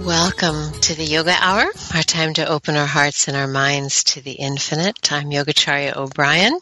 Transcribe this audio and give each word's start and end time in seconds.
Welcome 0.00 0.72
to 0.80 0.94
the 0.94 1.04
Yoga 1.04 1.36
Hour, 1.38 1.66
our 1.94 2.02
time 2.02 2.32
to 2.34 2.48
open 2.48 2.74
our 2.74 2.86
hearts 2.86 3.28
and 3.28 3.36
our 3.36 3.46
minds 3.46 4.02
to 4.04 4.22
the 4.22 4.32
infinite. 4.32 5.12
I'm 5.12 5.28
Yogacharya 5.28 5.94
O'Brian, 5.94 6.58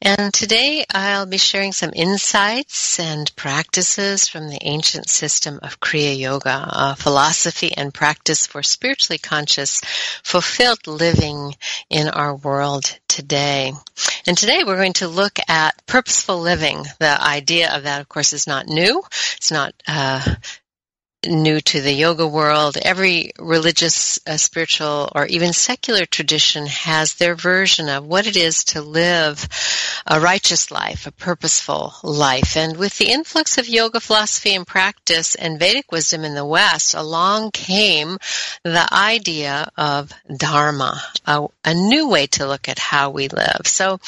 and 0.00 0.32
today 0.32 0.86
I'll 0.90 1.26
be 1.26 1.36
sharing 1.36 1.72
some 1.72 1.92
insights 1.94 2.98
and 2.98 3.30
practices 3.36 4.28
from 4.28 4.48
the 4.48 4.58
ancient 4.62 5.10
system 5.10 5.60
of 5.62 5.78
Kriya 5.78 6.18
Yoga, 6.18 6.66
a 6.72 6.96
philosophy 6.96 7.70
and 7.76 7.92
practice 7.92 8.46
for 8.46 8.62
spiritually 8.62 9.18
conscious, 9.18 9.82
fulfilled 10.22 10.86
living 10.86 11.54
in 11.90 12.08
our 12.08 12.34
world 12.34 12.98
today. 13.08 13.72
And 14.26 14.38
today 14.38 14.64
we're 14.64 14.76
going 14.76 14.94
to 14.94 15.08
look 15.08 15.38
at 15.48 15.86
purposeful 15.86 16.40
living. 16.40 16.86
The 16.98 17.22
idea 17.22 17.76
of 17.76 17.82
that, 17.82 18.00
of 18.00 18.08
course, 18.08 18.32
is 18.32 18.46
not 18.46 18.66
new. 18.66 19.02
It's 19.36 19.52
not 19.52 19.74
uh, 19.86 20.22
new 21.26 21.60
to 21.60 21.80
the 21.80 21.92
yoga 21.92 22.26
world. 22.26 22.76
Every 22.76 23.32
religious, 23.38 24.18
uh, 24.26 24.36
spiritual, 24.36 25.10
or 25.14 25.26
even 25.26 25.52
secular 25.52 26.06
tradition 26.06 26.66
has 26.66 27.14
their 27.14 27.34
version 27.34 27.88
of 27.88 28.06
what 28.06 28.26
it 28.26 28.36
is 28.36 28.64
to 28.64 28.82
live 28.82 29.48
a 30.06 30.20
righteous 30.20 30.70
life, 30.70 31.06
a 31.06 31.12
purposeful 31.12 31.94
life. 32.02 32.56
And 32.56 32.76
with 32.76 32.98
the 32.98 33.10
influx 33.10 33.58
of 33.58 33.68
yoga 33.68 34.00
philosophy 34.00 34.54
and 34.54 34.66
practice 34.66 35.34
and 35.34 35.58
Vedic 35.58 35.90
wisdom 35.90 36.24
in 36.24 36.34
the 36.34 36.44
West, 36.44 36.94
along 36.94 37.50
came 37.52 38.18
the 38.62 38.86
idea 38.92 39.68
of 39.76 40.12
Dharma, 40.36 41.00
a, 41.26 41.46
a 41.64 41.74
new 41.74 42.08
way 42.08 42.26
to 42.28 42.46
look 42.46 42.68
at 42.68 42.78
how 42.78 43.10
we 43.10 43.28
live. 43.28 43.62
So 43.64 43.98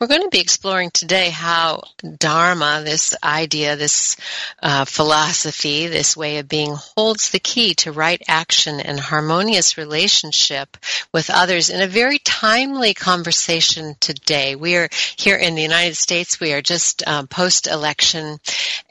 we're 0.00 0.08
going 0.08 0.22
to 0.22 0.28
be 0.28 0.40
exploring 0.40 0.90
today 0.90 1.30
how 1.30 1.82
Dharma, 2.18 2.82
this 2.84 3.14
idea, 3.22 3.76
this 3.76 4.16
uh, 4.62 4.84
philosophy, 4.84 5.86
this 5.86 6.16
way 6.16 6.38
of 6.38 6.48
being 6.48 6.63
being 6.64 6.76
holds 6.76 7.30
the 7.30 7.38
key 7.38 7.74
to 7.74 7.92
right 7.92 8.22
action 8.26 8.80
and 8.80 8.98
harmonious 8.98 9.76
relationship 9.76 10.76
with 11.12 11.28
others 11.28 11.68
in 11.68 11.82
a 11.82 11.86
very 11.86 12.18
timely 12.18 12.94
conversation 12.94 13.94
today. 14.00 14.56
We 14.56 14.76
are 14.76 14.88
here 15.16 15.36
in 15.36 15.54
the 15.54 15.62
United 15.62 15.96
States. 15.96 16.40
We 16.40 16.54
are 16.54 16.62
just 16.62 17.06
um, 17.06 17.26
post-election. 17.26 18.38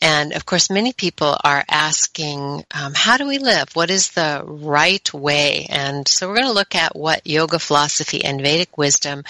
And 0.01 0.33
of 0.33 0.45
course, 0.45 0.69
many 0.69 0.93
people 0.93 1.35
are 1.43 1.63
asking, 1.67 2.63
um, 2.73 2.93
how 2.93 3.17
do 3.17 3.27
we 3.27 3.39
live? 3.39 3.69
What 3.73 3.89
is 3.89 4.11
the 4.11 4.43
right 4.45 5.13
way? 5.13 5.65
And 5.69 6.07
so 6.07 6.27
we're 6.27 6.35
going 6.35 6.47
to 6.47 6.53
look 6.53 6.75
at 6.75 6.95
what 6.95 7.25
yoga 7.25 7.57
philosophy 7.57 8.23
and 8.23 8.41
Vedic 8.41 8.77
wisdom 8.77 9.23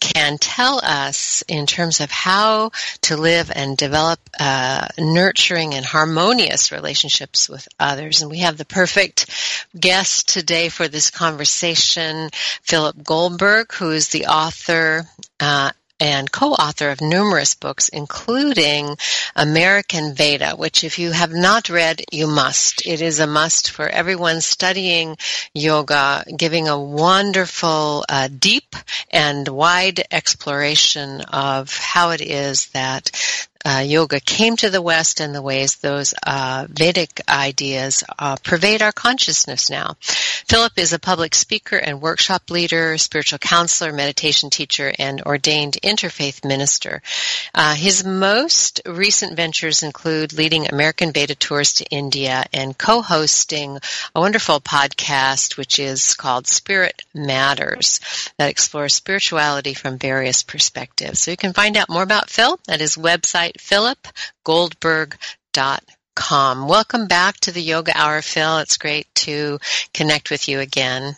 can 0.00 0.38
tell 0.38 0.80
us 0.82 1.44
in 1.46 1.66
terms 1.66 2.00
of 2.00 2.10
how 2.10 2.70
to 3.02 3.16
live 3.16 3.52
and 3.54 3.76
develop 3.76 4.18
uh, 4.40 4.88
nurturing 4.98 5.74
and 5.74 5.84
harmonious 5.84 6.72
relationships 6.72 7.48
with 7.48 7.68
others. 7.84 8.22
And 8.22 8.30
we 8.30 8.38
have 8.38 8.56
the 8.56 8.64
perfect 8.64 9.30
guest 9.78 10.28
today 10.28 10.68
for 10.68 10.88
this 10.88 11.10
conversation, 11.10 12.30
Philip 12.62 13.04
Goldberg, 13.04 13.72
who 13.74 13.90
is 13.90 14.08
the 14.08 14.26
author 14.26 15.04
uh, 15.38 15.70
and 16.00 16.30
co-author 16.30 16.90
of 16.90 17.00
numerous 17.00 17.54
books, 17.54 17.88
including 17.88 18.96
American 19.36 20.14
Veda, 20.14 20.54
which 20.56 20.82
if 20.82 20.98
you 20.98 21.12
have 21.12 21.32
not 21.32 21.68
read, 21.68 22.02
you 22.10 22.26
must. 22.26 22.84
It 22.84 23.00
is 23.00 23.20
a 23.20 23.26
must 23.26 23.70
for 23.70 23.88
everyone 23.88 24.40
studying 24.40 25.16
yoga, 25.54 26.24
giving 26.36 26.68
a 26.68 26.80
wonderful, 26.80 28.04
uh, 28.08 28.28
deep 28.28 28.74
and 29.10 29.46
wide 29.46 30.02
exploration 30.10 31.20
of 31.22 31.74
how 31.76 32.10
it 32.10 32.20
is 32.20 32.66
that 32.68 33.43
uh, 33.64 33.82
yoga 33.84 34.20
came 34.20 34.56
to 34.56 34.70
the 34.70 34.82
West 34.82 35.20
and 35.20 35.34
the 35.34 35.42
ways 35.42 35.76
those 35.76 36.14
uh, 36.26 36.66
Vedic 36.68 37.20
ideas 37.28 38.04
uh, 38.18 38.36
pervade 38.36 38.82
our 38.82 38.92
consciousness 38.92 39.70
now. 39.70 39.96
Philip 40.46 40.78
is 40.78 40.92
a 40.92 40.98
public 40.98 41.34
speaker 41.34 41.76
and 41.76 42.02
workshop 42.02 42.50
leader, 42.50 42.98
spiritual 42.98 43.38
counselor, 43.38 43.92
meditation 43.92 44.50
teacher, 44.50 44.92
and 44.98 45.22
ordained 45.22 45.78
interfaith 45.82 46.44
minister. 46.44 47.02
Uh, 47.54 47.74
his 47.74 48.04
most 48.04 48.82
recent 48.84 49.36
ventures 49.36 49.82
include 49.82 50.32
leading 50.32 50.68
American 50.68 51.12
Veda 51.12 51.34
tours 51.34 51.74
to 51.74 51.84
India 51.86 52.44
and 52.52 52.76
co-hosting 52.76 53.78
a 54.14 54.20
wonderful 54.20 54.60
podcast 54.60 55.56
which 55.56 55.78
is 55.78 56.14
called 56.14 56.46
Spirit 56.46 57.02
Matters 57.14 58.00
that 58.38 58.50
explores 58.50 58.94
spirituality 58.94 59.74
from 59.74 59.98
various 59.98 60.42
perspectives. 60.42 61.20
So 61.20 61.30
you 61.30 61.36
can 61.36 61.52
find 61.52 61.76
out 61.76 61.88
more 61.88 62.02
about 62.02 62.30
Phil 62.30 62.58
at 62.68 62.80
his 62.80 62.96
website 62.96 63.56
philipgoldberg.com. 63.56 65.93
Welcome 66.66 67.06
back 67.06 67.36
to 67.40 67.52
the 67.52 67.62
Yoga 67.62 67.92
Hour, 67.96 68.22
Phil. 68.22 68.58
It's 68.58 68.76
great 68.76 69.06
to 69.16 69.58
connect 69.92 70.30
with 70.30 70.48
you 70.48 70.60
again. 70.60 71.16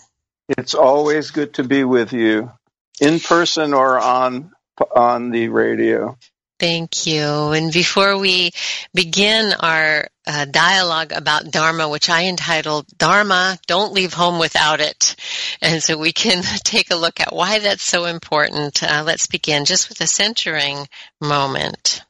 It's 0.48 0.74
always 0.74 1.30
good 1.30 1.54
to 1.54 1.64
be 1.64 1.84
with 1.84 2.12
you, 2.12 2.52
in 3.00 3.20
person 3.20 3.74
or 3.74 3.98
on 3.98 4.52
on 4.94 5.30
the 5.30 5.48
radio. 5.48 6.16
Thank 6.58 7.06
you. 7.06 7.52
And 7.52 7.70
before 7.70 8.16
we 8.16 8.52
begin 8.94 9.52
our 9.60 10.08
uh, 10.26 10.46
dialogue 10.46 11.12
about 11.12 11.50
Dharma, 11.50 11.88
which 11.88 12.08
I 12.08 12.24
entitled 12.24 12.86
Dharma, 12.96 13.58
Don't 13.66 13.92
Leave 13.92 14.14
Home 14.14 14.38
Without 14.38 14.80
It. 14.80 15.16
And 15.60 15.82
so 15.82 15.98
we 15.98 16.12
can 16.12 16.42
take 16.64 16.90
a 16.90 16.96
look 16.96 17.20
at 17.20 17.34
why 17.34 17.58
that's 17.58 17.82
so 17.82 18.06
important. 18.06 18.82
Uh, 18.82 19.02
let's 19.04 19.26
begin 19.26 19.66
just 19.66 19.90
with 19.90 20.00
a 20.00 20.06
centering 20.06 20.88
moment. 21.20 22.05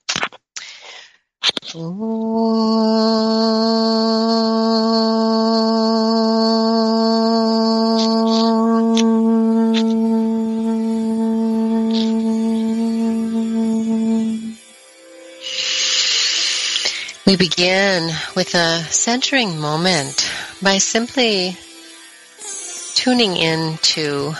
We 17.26 17.36
begin 17.36 18.10
with 18.34 18.54
a 18.54 18.84
centering 18.90 19.58
moment 19.58 20.32
by 20.62 20.78
simply 20.78 21.58
tuning 22.94 23.36
in 23.36 23.76
to 23.82 24.34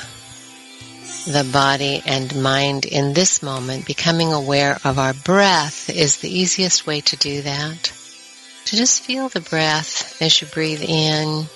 the 1.27 1.45
body 1.53 2.03
and 2.07 2.41
mind 2.41 2.85
in 2.85 3.13
this 3.13 3.43
moment, 3.43 3.85
becoming 3.85 4.33
aware 4.33 4.79
of 4.85 4.99
our 4.99 5.13
breath 5.13 5.91
is 5.91 6.19
the 6.19 6.31
easiest 6.31 6.87
way 6.87 7.01
to 7.01 7.17
do 7.17 7.43
that. 7.43 7.93
To 8.67 8.77
just 8.77 9.03
feel 9.03 9.29
the 9.29 9.41
breath 9.41 10.21
as 10.23 10.41
you 10.41 10.47
breathe 10.47 10.83
in. 10.83 11.47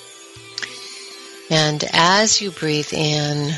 And 1.50 1.84
as 1.93 2.40
you 2.40 2.50
breathe 2.50 2.93
in, 2.93 3.52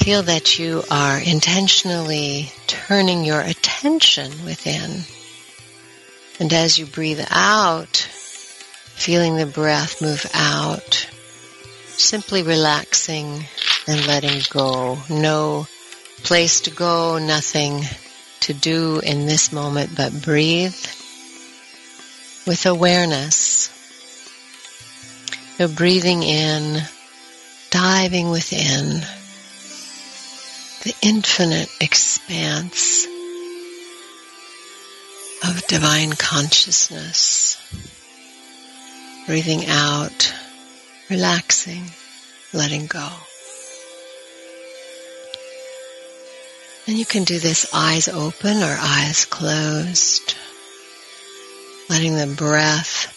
feel 0.00 0.22
that 0.22 0.58
you 0.58 0.82
are 0.90 1.18
intentionally 1.18 2.52
turning 2.66 3.24
your 3.24 3.40
attention 3.40 4.30
within. 4.44 5.04
And 6.40 6.52
as 6.52 6.78
you 6.78 6.86
breathe 6.86 7.24
out, 7.30 7.96
feeling 7.96 9.36
the 9.36 9.46
breath 9.46 10.02
move 10.02 10.26
out, 10.34 11.08
simply 11.98 12.42
relaxing 12.42 13.44
and 13.86 14.06
letting 14.06 14.42
go. 14.50 14.98
No 15.10 15.66
place 16.22 16.60
to 16.62 16.70
go, 16.70 17.18
nothing 17.18 17.82
to 18.40 18.54
do 18.54 19.00
in 19.00 19.26
this 19.26 19.52
moment 19.52 19.90
but 19.96 20.22
breathe 20.22 20.74
with 22.46 22.66
awareness. 22.66 23.68
So 25.58 25.68
breathing 25.68 26.22
in, 26.22 26.82
diving 27.70 28.30
within 28.30 29.02
the 30.82 30.94
infinite 31.02 31.68
expanse 31.80 33.06
of 35.44 35.64
divine 35.68 36.12
consciousness. 36.12 37.58
Breathing 39.26 39.66
out, 39.68 40.34
relaxing, 41.12 41.84
letting 42.54 42.86
go. 42.86 43.06
And 46.86 46.96
you 46.96 47.04
can 47.04 47.24
do 47.24 47.38
this 47.38 47.68
eyes 47.74 48.08
open 48.08 48.62
or 48.62 48.76
eyes 48.80 49.26
closed, 49.26 50.34
letting 51.90 52.16
the 52.16 52.28
breath 52.28 53.12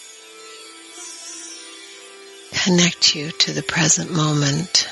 connect 2.64 3.16
you 3.16 3.30
to 3.30 3.52
the 3.54 3.62
present 3.62 4.12
moment. 4.12 4.86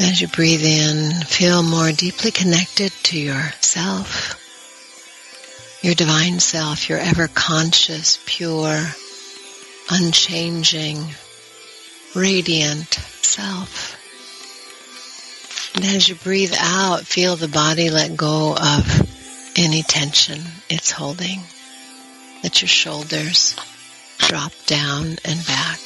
As 0.00 0.20
you 0.20 0.26
breathe 0.26 0.64
in, 0.64 1.12
feel 1.22 1.62
more 1.62 1.92
deeply 1.92 2.32
connected 2.32 2.90
to 3.04 3.16
yourself, 3.16 4.39
your 5.82 5.94
divine 5.94 6.40
self, 6.40 6.88
your 6.88 6.98
ever 6.98 7.28
conscious, 7.28 8.18
pure, 8.26 8.84
unchanging, 9.90 11.02
radiant 12.14 12.92
self. 12.92 13.96
And 15.74 15.84
as 15.84 16.08
you 16.08 16.16
breathe 16.16 16.54
out, 16.58 17.06
feel 17.06 17.36
the 17.36 17.48
body 17.48 17.90
let 17.90 18.16
go 18.16 18.54
of 18.54 19.52
any 19.56 19.82
tension 19.82 20.42
it's 20.68 20.90
holding. 20.90 21.40
Let 22.42 22.60
your 22.60 22.68
shoulders 22.68 23.56
drop 24.18 24.52
down 24.66 25.16
and 25.24 25.46
back. 25.46 25.80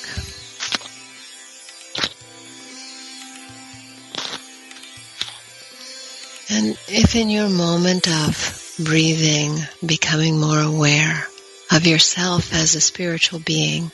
And 6.50 6.78
if 6.88 7.16
in 7.16 7.30
your 7.30 7.48
moment 7.48 8.06
of 8.08 8.63
breathing, 8.78 9.58
becoming 9.84 10.40
more 10.40 10.60
aware 10.60 11.26
of 11.70 11.86
yourself 11.86 12.52
as 12.54 12.74
a 12.74 12.80
spiritual 12.80 13.38
being, 13.40 13.90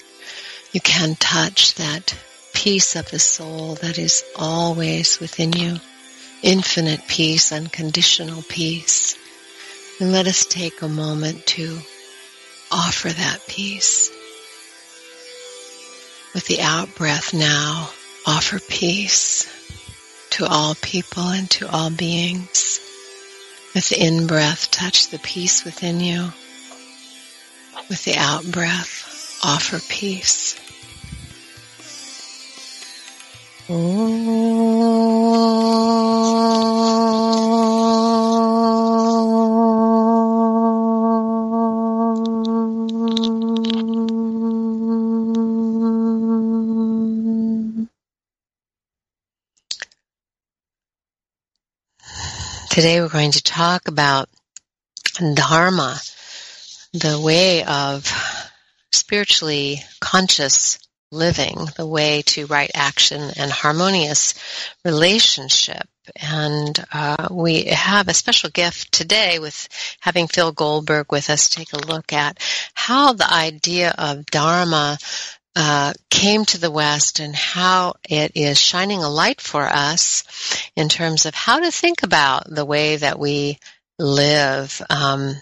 you 0.73 0.81
can 0.81 1.15
touch 1.17 1.75
that 1.75 2.17
peace 2.53 2.97
of 2.97 3.11
the 3.11 3.19
soul 3.19 3.75
that 3.77 3.99
is 3.99 4.25
always 4.37 5.21
within 5.21 5.53
you, 5.53 5.77
infinite 6.43 7.01
peace, 7.09 7.53
unconditional 7.53 8.43
peace. 8.49 9.17
And 10.01 10.13
let 10.13 10.27
us 10.27 10.47
take 10.47 10.81
a 10.81 10.89
moment 10.89 11.47
to 11.47 11.79
offer 12.71 13.09
that 13.09 13.41
peace. 13.49 14.11
With 16.35 16.47
the 16.47 16.61
out 16.61 16.95
breath 16.95 17.35
now, 17.35 17.91
offer 18.27 18.61
peace 18.61 19.47
to 20.31 20.47
all 20.47 20.75
people 20.77 21.29
and 21.29 21.51
to 21.51 21.69
all 21.69 21.91
beings. 21.91 22.60
With 23.73 23.89
the 23.89 24.05
in-breath, 24.05 24.71
touch 24.73 25.09
the 25.09 25.19
peace 25.21 25.65
within 25.65 26.01
you. 26.01 26.33
With 27.89 28.05
the 28.05 28.17
out-breath, 28.17 29.39
offer 29.45 29.79
peace. 29.89 30.59
Today 52.71 53.01
we're 53.01 53.09
going 53.09 53.33
to 53.33 53.43
talk 53.43 53.89
about 53.89 54.29
Dharma, 55.35 56.01
the 56.93 57.21
way 57.21 57.65
of 57.65 58.09
spiritually 58.93 59.81
conscious 60.01 60.79
living, 61.11 61.57
the 61.77 61.85
way 61.85 62.23
to 62.27 62.47
right 62.47 62.71
action 62.73 63.23
and 63.37 63.51
harmonious 63.51 64.35
relationship. 64.85 65.83
And 66.15 66.79
uh, 66.93 67.27
we 67.33 67.65
have 67.65 68.07
a 68.07 68.15
special 68.15 68.51
gift 68.51 68.93
today 68.93 69.41
with 69.41 69.69
having 69.99 70.29
Phil 70.29 70.53
Goldberg 70.53 71.11
with 71.11 71.29
us 71.29 71.49
take 71.49 71.73
a 71.73 71.87
look 71.89 72.13
at 72.13 72.39
how 72.75 73.15
the 73.15 73.29
idea 73.33 73.93
of 73.99 74.27
Dharma 74.27 74.97
uh, 75.57 75.93
came 76.11 76.45
to 76.45 76.59
the 76.59 76.71
West 76.71 77.21
and 77.21 77.35
how 77.35 77.95
it 78.09 78.33
is 78.35 78.61
shining 78.61 79.03
a 79.03 79.09
light 79.09 79.41
for 79.41 79.63
us 79.63 80.25
in 80.77 80.89
terms 80.89 81.27
of 81.27 81.35
how 81.35 81.61
to 81.61 81.71
think 81.71 82.03
about 82.03 82.45
the 82.49 82.65
way 82.65 82.97
that 82.97 83.19
we 83.19 83.59
live. 83.99 84.81
Um, 84.89 85.35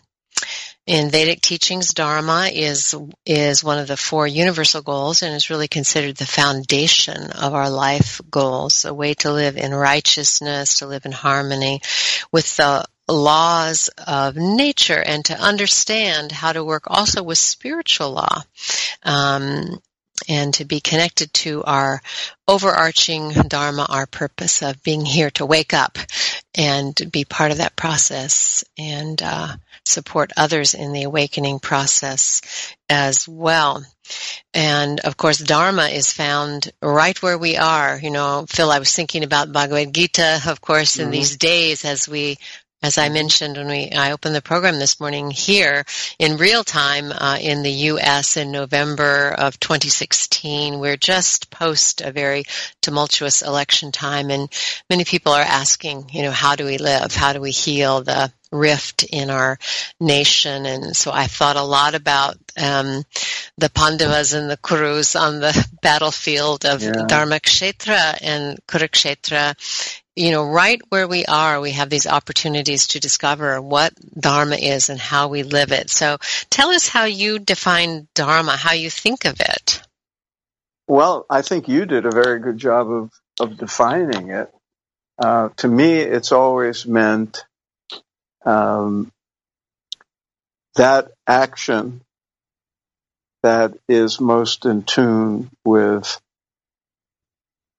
in 0.87 1.11
Vedic 1.11 1.43
teachings, 1.43 1.93
Dharma 1.93 2.49
is 2.51 2.95
is 3.27 3.63
one 3.63 3.79
of 3.79 3.89
the 3.89 3.97
four 3.97 4.27
universal 4.27 4.81
goals 4.81 5.23
and 5.23 5.35
is 5.35 5.51
really 5.51 5.69
considered 5.69 6.17
the 6.17 6.25
foundation 6.25 7.31
of 7.33 7.53
our 7.53 7.69
life 7.69 8.23
goals, 8.31 8.87
a 8.87 8.95
way 8.95 9.13
to 9.15 9.31
live 9.31 9.59
in 9.59 9.75
righteousness, 9.75 10.77
to 10.77 10.87
live 10.87 11.05
in 11.05 11.13
harmony 11.13 11.83
with 12.33 12.57
the 12.57 12.87
laws 13.07 13.91
of 14.07 14.37
nature 14.37 15.01
and 15.01 15.27
to 15.27 15.39
understand 15.39 16.33
how 16.33 16.53
to 16.53 16.65
work 16.65 16.85
also 16.87 17.23
with 17.23 17.39
spiritual 17.39 18.13
law. 18.13 18.43
Um, 19.03 19.79
and 20.29 20.55
to 20.55 20.65
be 20.65 20.81
connected 20.81 21.33
to 21.33 21.63
our 21.65 22.01
overarching 22.47 23.31
dharma, 23.49 23.87
our 23.89 24.07
purpose 24.07 24.63
of 24.63 24.83
being 24.83 25.05
here 25.05 25.31
to 25.31 25.47
wake 25.47 25.75
up 25.75 25.99
and 26.55 27.01
be 27.13 27.25
part 27.25 27.51
of 27.51 27.59
that 27.59 27.77
process 27.77 28.65
and 28.79 29.23
uh, 29.23 29.55
support 29.85 30.33
others 30.37 30.75
in 30.75 30.93
the 30.93 31.03
awakening 31.03 31.61
process 31.61 32.43
as 32.89 33.29
well. 33.29 33.85
And 34.55 35.01
of 35.01 35.17
course, 35.17 35.39
Dharma 35.39 35.89
is 35.89 36.13
found 36.13 36.73
right 36.81 37.21
where 37.23 37.39
we 37.39 37.57
are. 37.57 37.99
You 38.03 38.11
know, 38.11 38.47
Phil, 38.49 38.71
I 38.71 38.79
was 38.79 38.95
thinking 38.95 39.25
about 39.25 39.53
Bhagavad 39.53 39.93
Gita, 39.93 40.41
of 40.47 40.61
course, 40.61 40.99
in 40.99 41.05
mm-hmm. 41.05 41.13
these 41.13 41.37
days 41.37 41.85
as 41.85 42.09
we 42.09 42.39
as 42.83 42.97
I 42.97 43.09
mentioned 43.09 43.57
when 43.57 43.69
we 43.69 43.91
I 43.91 44.13
opened 44.13 44.35
the 44.35 44.43
program 44.43 44.79
this 44.79 45.01
morning 45.01 45.31
here 45.31 45.85
in 46.19 46.37
real 46.37 46.63
time 46.63 47.11
uh, 47.11 47.39
in 47.41 47.63
the 47.63 47.71
U.S. 47.71 48.37
in 48.37 48.53
November 48.53 49.35
of 49.37 49.59
2016, 49.59 50.79
we're 50.79 50.97
just 50.97 51.51
post 51.51 52.01
a 52.01 52.13
very 52.13 52.45
tumultuous 52.81 53.43
election 53.43 53.91
time, 53.91 54.31
and 54.31 54.49
many 54.89 55.05
people 55.05 55.33
are 55.33 55.43
asking, 55.43 56.11
you 56.13 56.23
know, 56.23 56.31
how 56.31 56.55
do 56.55 56.65
we 56.65 56.79
live? 56.79 57.15
How 57.15 57.33
do 57.33 57.41
we 57.41 57.51
heal 57.51 58.03
the 58.03 58.33
rift 58.53 59.03
in 59.03 59.29
our 59.31 59.59
nation? 59.99 60.65
And 60.65 60.97
so 60.97 61.11
I 61.13 61.27
thought 61.27 61.57
a 61.57 61.63
lot 61.63 61.97
about 61.97 62.37
um, 62.57 63.03
the 63.57 63.71
Pandavas 63.71 64.35
and 64.35 64.49
the 64.49 64.57
Kurus 64.57 65.21
on 65.21 65.41
the 65.41 65.69
battlefield 65.83 66.65
of 66.65 66.83
yeah. 66.83 66.93
Dharmakshetra 66.93 68.19
and 68.23 68.59
Kurukshetra 68.67 69.57
you 70.19 70.33
know, 70.33 70.45
right 70.45 70.81
where 70.89 71.07
we 71.07 71.25
are, 71.27 71.61
we 71.61 71.73
have 71.73 71.89
these 71.89 72.07
opportunities 72.07 72.89
to 72.89 73.01
discover 73.01 73.63
what 73.63 73.95
Dharma 74.19 74.57
is 74.57 74.89
and 74.89 74.99
how 74.99 75.29
we 75.29 75.45
live 75.45 75.71
it. 75.71 75.91
So 75.91 76.19
tell 76.51 76.71
us 76.71 76.89
how 76.89 77.05
you 77.05 77.39
define 77.39 78.09
Dharma, 78.15 78.57
how 78.57 78.73
you 78.73 78.91
think 78.91 79.25
of 79.25 79.41
it. 79.41 79.81
Well, 80.89 81.25
I 81.31 81.43
think 81.43 81.69
you 81.69 81.87
did 81.87 82.05
a 82.05 82.11
very 82.11 82.41
good 82.41 82.59
job 82.59 82.91
of, 82.91 83.11
of 83.39 83.57
defining 83.57 84.31
it. 84.31 84.53
uh, 85.19 85.51
to 85.59 85.69
me, 85.69 85.95
it's 85.99 86.33
always 86.33 86.87
meant 86.87 87.45
um, 88.45 89.13
that 90.77 91.13
action 91.27 92.01
that 93.43 93.75
is 93.89 94.21
most 94.21 94.65
in 94.65 94.83
tune 94.83 95.51
with 95.65 96.21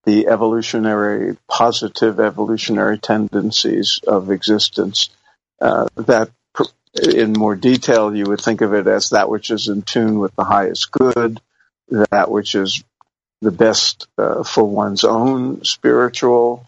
the 0.06 0.28
evolutionary, 0.28 1.38
positive 1.48 2.20
evolutionary 2.20 2.98
tendencies 2.98 4.00
of 4.08 4.32
existence. 4.32 5.10
Uh, 5.62 5.88
that, 5.96 6.30
in 7.14 7.34
more 7.34 7.56
detail, 7.56 8.16
you 8.16 8.26
would 8.26 8.42
think 8.42 8.62
of 8.62 8.74
it 8.74 8.88
as 8.88 9.10
that 9.10 9.30
which 9.30 9.52
is 9.52 9.68
in 9.68 9.82
tune 9.82 10.20
with 10.20 10.36
the 10.36 10.44
highest 10.44 10.92
good, 10.92 11.40
that 11.90 12.32
which 12.32 12.56
is 12.56 12.84
the 13.42 13.52
best 13.52 14.08
uh, 14.18 14.44
for 14.44 14.64
one's 14.64 15.04
own 15.04 15.64
spiritual 15.64 16.66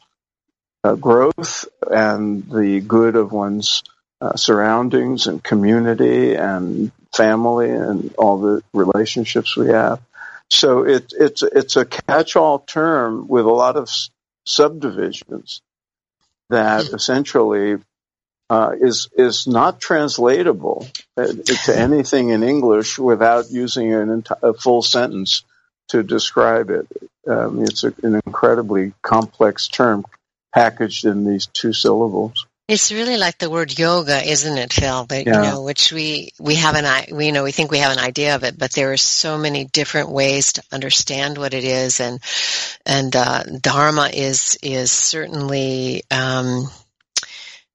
uh, 0.83 0.95
growth 0.95 1.65
and 1.89 2.49
the 2.49 2.79
good 2.81 3.15
of 3.15 3.31
one's 3.31 3.83
uh, 4.21 4.35
surroundings 4.35 5.27
and 5.27 5.43
community 5.43 6.35
and 6.35 6.91
family 7.15 7.69
and 7.69 8.13
all 8.17 8.39
the 8.39 8.63
relationships 8.73 9.57
we 9.57 9.67
have. 9.67 9.99
So 10.51 10.83
it, 10.83 11.13
it's 11.17 11.43
it's 11.43 11.77
a 11.77 11.85
catch-all 11.85 12.59
term 12.59 13.27
with 13.27 13.45
a 13.45 13.51
lot 13.51 13.77
of 13.77 13.89
subdivisions 14.45 15.61
that 16.49 16.87
hmm. 16.87 16.95
essentially 16.95 17.77
uh, 18.49 18.73
is 18.79 19.07
is 19.15 19.47
not 19.47 19.79
translatable 19.79 20.87
uh, 21.15 21.27
to 21.65 21.73
anything 21.73 22.29
in 22.29 22.43
English 22.43 22.99
without 22.99 23.49
using 23.49 23.93
an 23.93 24.21
enti- 24.21 24.43
a 24.43 24.53
full 24.53 24.81
sentence 24.81 25.43
to 25.87 26.03
describe 26.03 26.69
it. 26.69 26.85
Um, 27.25 27.63
it's 27.63 27.85
a, 27.85 27.93
an 28.03 28.19
incredibly 28.25 28.93
complex 29.01 29.69
term 29.69 30.03
packaged 30.53 31.05
in 31.05 31.25
these 31.25 31.45
two 31.45 31.71
syllables. 31.71 32.45
It's 32.71 32.89
really 32.89 33.17
like 33.17 33.37
the 33.37 33.49
word 33.49 33.77
yoga, 33.77 34.25
isn't 34.25 34.57
it, 34.57 34.71
Phil? 34.71 35.03
That, 35.03 35.27
yeah. 35.27 35.43
You 35.43 35.51
know, 35.51 35.61
which 35.63 35.91
we 35.91 36.31
we 36.39 36.55
have 36.55 36.75
an 36.75 37.13
we 37.13 37.25
you 37.25 37.33
know 37.33 37.43
we 37.43 37.51
think 37.51 37.69
we 37.69 37.79
have 37.79 37.91
an 37.91 37.99
idea 37.99 38.33
of 38.35 38.45
it, 38.45 38.57
but 38.57 38.71
there 38.71 38.93
are 38.93 38.97
so 38.97 39.37
many 39.37 39.65
different 39.65 40.09
ways 40.09 40.53
to 40.53 40.63
understand 40.71 41.37
what 41.37 41.53
it 41.53 41.65
is, 41.65 41.99
and 41.99 42.21
and 42.85 43.13
uh, 43.13 43.43
Dharma 43.43 44.09
is 44.13 44.57
is 44.63 44.89
certainly. 44.89 46.03
Um, 46.09 46.69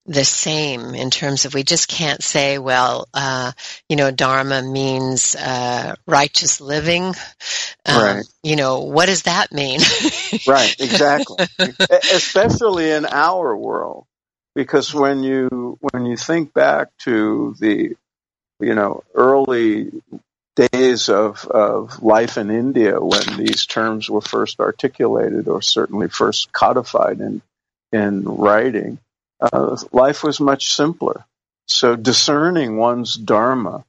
the 0.08 0.24
same 0.24 0.94
in 0.94 1.10
terms 1.10 1.46
of 1.46 1.54
we 1.54 1.64
just 1.64 1.88
can't 1.88 2.22
say, 2.22 2.58
well, 2.58 3.08
uh, 3.12 3.50
you 3.88 3.96
know, 3.96 4.12
Dharma 4.12 4.62
means 4.62 5.34
uh, 5.34 5.96
righteous 6.06 6.60
living. 6.60 7.06
Um, 7.84 8.02
right. 8.02 8.24
You 8.44 8.54
know, 8.54 8.82
what 8.82 9.06
does 9.06 9.22
that 9.22 9.50
mean? 9.50 9.80
right, 10.46 10.76
exactly. 10.78 11.44
Especially 11.90 12.92
in 12.92 13.04
our 13.04 13.56
world 13.56 14.06
because 14.56 14.92
when 14.94 15.22
you 15.22 15.78
when 15.92 16.06
you 16.06 16.16
think 16.16 16.52
back 16.54 16.88
to 17.00 17.54
the 17.60 17.94
you 18.58 18.74
know 18.74 19.04
early 19.14 19.92
days 20.56 21.10
of, 21.10 21.44
of 21.46 22.02
life 22.02 22.38
in 22.38 22.50
India 22.50 22.98
when 22.98 23.36
these 23.36 23.66
terms 23.66 24.08
were 24.08 24.22
first 24.22 24.58
articulated 24.58 25.46
or 25.46 25.60
certainly 25.60 26.08
first 26.08 26.50
codified 26.50 27.20
in 27.20 27.42
in 27.92 28.24
writing, 28.24 28.98
uh, 29.40 29.76
life 29.92 30.24
was 30.24 30.40
much 30.40 30.72
simpler. 30.74 31.24
So 31.68 31.94
discerning 31.94 32.78
one's 32.78 33.14
dharma, 33.14 33.84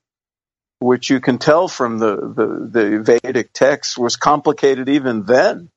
which 0.79 1.09
you 1.09 1.19
can 1.19 1.37
tell 1.37 1.67
from 1.67 1.99
the, 1.99 2.15
the, 2.15 2.69
the 2.71 3.19
Vedic 3.23 3.53
texts, 3.53 3.97
was 3.97 4.17
complicated 4.17 4.89
even 4.89 5.23
then 5.23 5.69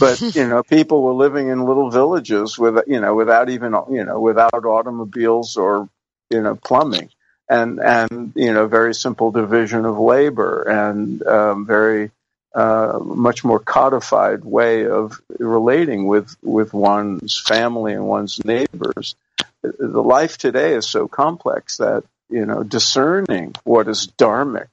but 0.00 0.20
you 0.34 0.46
know 0.48 0.62
people 0.62 1.02
were 1.02 1.12
living 1.12 1.48
in 1.48 1.64
little 1.64 1.90
villages 1.90 2.58
with 2.58 2.78
you 2.86 3.00
know 3.00 3.14
without 3.14 3.48
even 3.48 3.76
you 3.90 4.04
know 4.04 4.20
without 4.20 4.64
automobiles 4.64 5.56
or 5.56 5.88
you 6.30 6.42
know 6.42 6.56
plumbing. 6.56 7.10
And 7.50 7.80
and 7.80 8.32
you 8.34 8.52
know 8.52 8.66
very 8.66 8.94
simple 8.94 9.30
division 9.30 9.86
of 9.86 9.98
labor 9.98 10.64
and 10.68 11.22
um, 11.26 11.64
very 11.64 12.10
uh, 12.54 12.98
much 13.02 13.42
more 13.44 13.58
codified 13.58 14.44
way 14.44 14.86
of 14.86 15.20
relating 15.38 16.06
with 16.06 16.36
with 16.42 16.74
one's 16.74 17.38
family 17.38 17.94
and 17.94 18.06
one's 18.06 18.44
neighbors. 18.44 19.14
The 19.62 20.02
life 20.02 20.36
today 20.36 20.74
is 20.74 20.90
so 20.90 21.08
complex 21.08 21.78
that 21.78 22.04
you 22.28 22.44
know 22.44 22.62
discerning 22.62 23.54
what 23.64 23.88
is 23.88 24.08
dharmic 24.18 24.68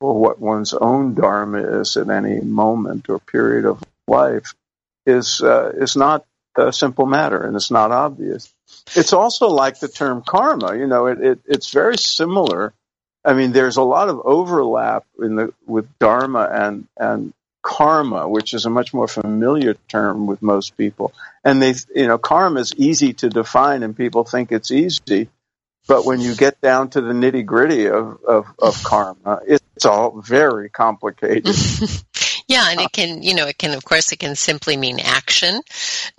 or 0.00 0.16
what 0.16 0.38
one's 0.38 0.74
own 0.74 1.14
dharma 1.14 1.80
is 1.80 1.96
at 1.96 2.08
any 2.08 2.40
moment 2.40 3.08
or 3.08 3.18
period 3.18 3.64
of 3.64 3.82
life 4.10 4.54
is 5.06 5.40
uh, 5.40 5.72
is 5.76 5.96
not 5.96 6.26
a 6.56 6.72
simple 6.72 7.06
matter 7.06 7.42
and 7.42 7.56
it's 7.56 7.70
not 7.70 7.92
obvious. 7.92 8.52
It's 8.94 9.12
also 9.12 9.48
like 9.48 9.80
the 9.80 9.88
term 9.88 10.22
karma. 10.26 10.76
You 10.76 10.86
know, 10.86 11.06
it, 11.06 11.20
it 11.20 11.38
it's 11.46 11.70
very 11.70 11.96
similar. 11.96 12.74
I 13.24 13.34
mean, 13.34 13.52
there's 13.52 13.76
a 13.76 13.82
lot 13.82 14.08
of 14.08 14.20
overlap 14.24 15.04
in 15.18 15.36
the 15.36 15.54
with 15.66 15.86
dharma 15.98 16.48
and 16.52 16.86
and 16.96 17.32
karma, 17.62 18.28
which 18.28 18.54
is 18.54 18.64
a 18.64 18.70
much 18.70 18.94
more 18.94 19.08
familiar 19.08 19.74
term 19.88 20.26
with 20.26 20.42
most 20.42 20.76
people. 20.76 21.12
And 21.44 21.60
they, 21.60 21.74
you 21.94 22.06
know, 22.06 22.18
karma 22.18 22.60
is 22.60 22.74
easy 22.76 23.12
to 23.14 23.28
define, 23.28 23.82
and 23.82 23.96
people 23.96 24.24
think 24.24 24.52
it's 24.52 24.70
easy. 24.70 25.28
But 25.86 26.04
when 26.04 26.20
you 26.20 26.34
get 26.34 26.60
down 26.60 26.90
to 26.90 27.00
the 27.00 27.12
nitty 27.12 27.44
gritty 27.46 27.88
of, 27.88 28.22
of, 28.24 28.46
of 28.58 28.82
karma, 28.84 29.40
it's 29.46 29.84
all 29.84 30.20
very 30.20 30.68
complicated. 30.68 31.46
Yeah, 32.50 32.68
and 32.68 32.80
it 32.80 32.90
can, 32.90 33.22
you 33.22 33.36
know, 33.36 33.46
it 33.46 33.58
can, 33.58 33.74
of 33.74 33.84
course, 33.84 34.10
it 34.10 34.18
can 34.18 34.34
simply 34.34 34.76
mean 34.76 34.98
action. 34.98 35.54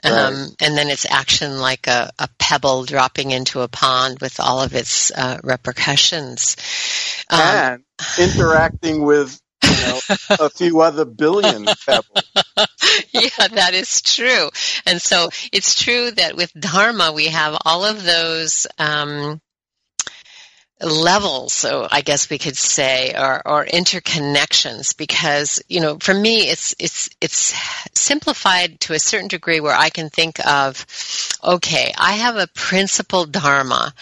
Um, 0.02 0.14
right. 0.14 0.48
And 0.62 0.78
then 0.78 0.88
it's 0.88 1.06
action 1.06 1.60
like 1.60 1.88
a, 1.88 2.10
a, 2.18 2.30
pebble 2.40 2.86
dropping 2.86 3.32
into 3.32 3.60
a 3.60 3.68
pond 3.68 4.20
with 4.22 4.40
all 4.40 4.62
of 4.62 4.74
its 4.74 5.12
uh, 5.12 5.40
repercussions. 5.44 6.56
Um, 7.30 7.42
and 7.42 7.84
interacting 8.18 9.04
with 9.04 9.42
you 9.62 9.72
know, 9.72 10.00
a 10.40 10.50
few 10.56 10.80
other 10.80 11.04
billion 11.04 11.66
pebbles. 11.66 12.32
yeah, 13.12 13.48
that 13.50 13.74
is 13.74 14.02
true. 14.02 14.50
And 14.86 15.02
so 15.02 15.32
it's 15.52 15.84
true 15.84 16.12
that 16.12 16.38
with 16.38 16.54
Dharma, 16.54 17.12
we 17.12 17.26
have 17.26 17.58
all 17.66 17.84
of 17.84 18.06
those 18.06 18.68
um, 18.80 19.42
levels, 20.82 21.54
so 21.54 21.88
I 21.92 22.02
guess 22.02 22.30
we 22.30 22.38
could 22.38 22.58
say, 22.58 23.14
or, 23.18 23.42
or 23.46 23.66
interconnections, 23.66 24.98
because 24.98 25.62
you 25.68 25.80
know, 25.80 25.98
for 26.00 26.14
me, 26.14 26.50
it's 26.50 26.76
it's 26.80 27.10
it's 27.22 27.54
simplified 27.94 28.80
to 28.82 28.94
a 28.94 29.00
certain 29.00 29.28
degree 29.28 29.60
where 29.60 29.76
I 29.76 29.90
can 29.90 30.10
think 30.10 30.40
of, 30.46 30.86
okay, 31.44 31.94
I 31.98 32.14
have 32.14 32.38
a 32.38 32.48
principle 32.48 33.26
dharma, 33.26 33.94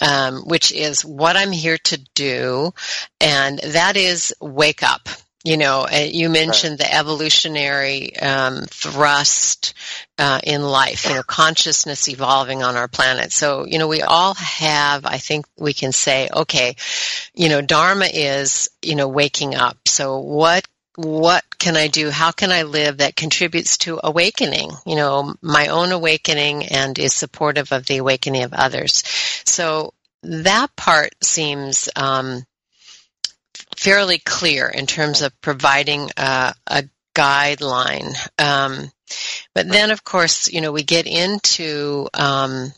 um, 0.00 0.42
which 0.42 0.72
is 0.72 1.04
what 1.04 1.36
I'm 1.36 1.52
here 1.52 1.78
to 1.78 1.98
do, 2.14 2.72
and 3.20 3.58
that 3.58 3.96
is 3.96 4.34
wake 4.40 4.82
up. 4.82 5.08
You 5.42 5.56
know, 5.56 5.86
uh, 5.90 6.06
you 6.10 6.28
mentioned 6.28 6.80
right. 6.80 6.90
the 6.90 6.94
evolutionary 6.94 8.14
um, 8.18 8.66
thrust 8.68 9.72
uh, 10.18 10.40
in 10.44 10.62
life, 10.62 11.08
you 11.08 11.14
know, 11.14 11.22
consciousness 11.22 12.08
evolving 12.08 12.62
on 12.62 12.76
our 12.76 12.88
planet. 12.88 13.32
So, 13.32 13.64
you 13.64 13.78
know, 13.78 13.88
we 13.88 14.02
all 14.02 14.34
have, 14.34 15.06
I 15.06 15.16
think 15.16 15.46
we 15.58 15.72
can 15.72 15.92
say, 15.92 16.28
okay, 16.30 16.76
you 17.34 17.48
know, 17.48 17.62
Dharma 17.62 18.06
is, 18.12 18.68
you 18.82 18.96
know, 18.96 19.08
waking 19.08 19.54
up. 19.54 19.78
So 19.86 20.18
what 20.18 20.66
what 20.96 21.44
can 21.58 21.76
I 21.76 21.86
do? 21.88 22.10
How 22.10 22.30
can 22.30 22.50
I 22.50 22.62
live 22.62 22.98
that 22.98 23.16
contributes 23.16 23.78
to 23.78 24.00
awakening, 24.02 24.70
you 24.84 24.96
know, 24.96 25.34
my 25.40 25.68
own 25.68 25.92
awakening 25.92 26.66
and 26.66 26.98
is 26.98 27.14
supportive 27.14 27.72
of 27.72 27.86
the 27.86 27.98
awakening 27.98 28.42
of 28.42 28.52
others? 28.52 29.02
So 29.46 29.94
that 30.22 30.74
part 30.76 31.14
seems 31.22 31.88
um, 31.96 32.44
fairly 33.80 34.18
clear 34.18 34.68
in 34.68 34.86
terms 34.86 35.22
of 35.22 35.40
providing 35.40 36.10
a, 36.18 36.54
a 36.66 36.84
guideline. 37.16 38.14
Um, 38.38 38.90
but 39.54 39.68
then, 39.68 39.90
of 39.90 40.04
course, 40.04 40.52
you 40.52 40.60
know, 40.60 40.70
we 40.70 40.82
get 40.82 41.06
into 41.06 42.06
um, 42.12 42.72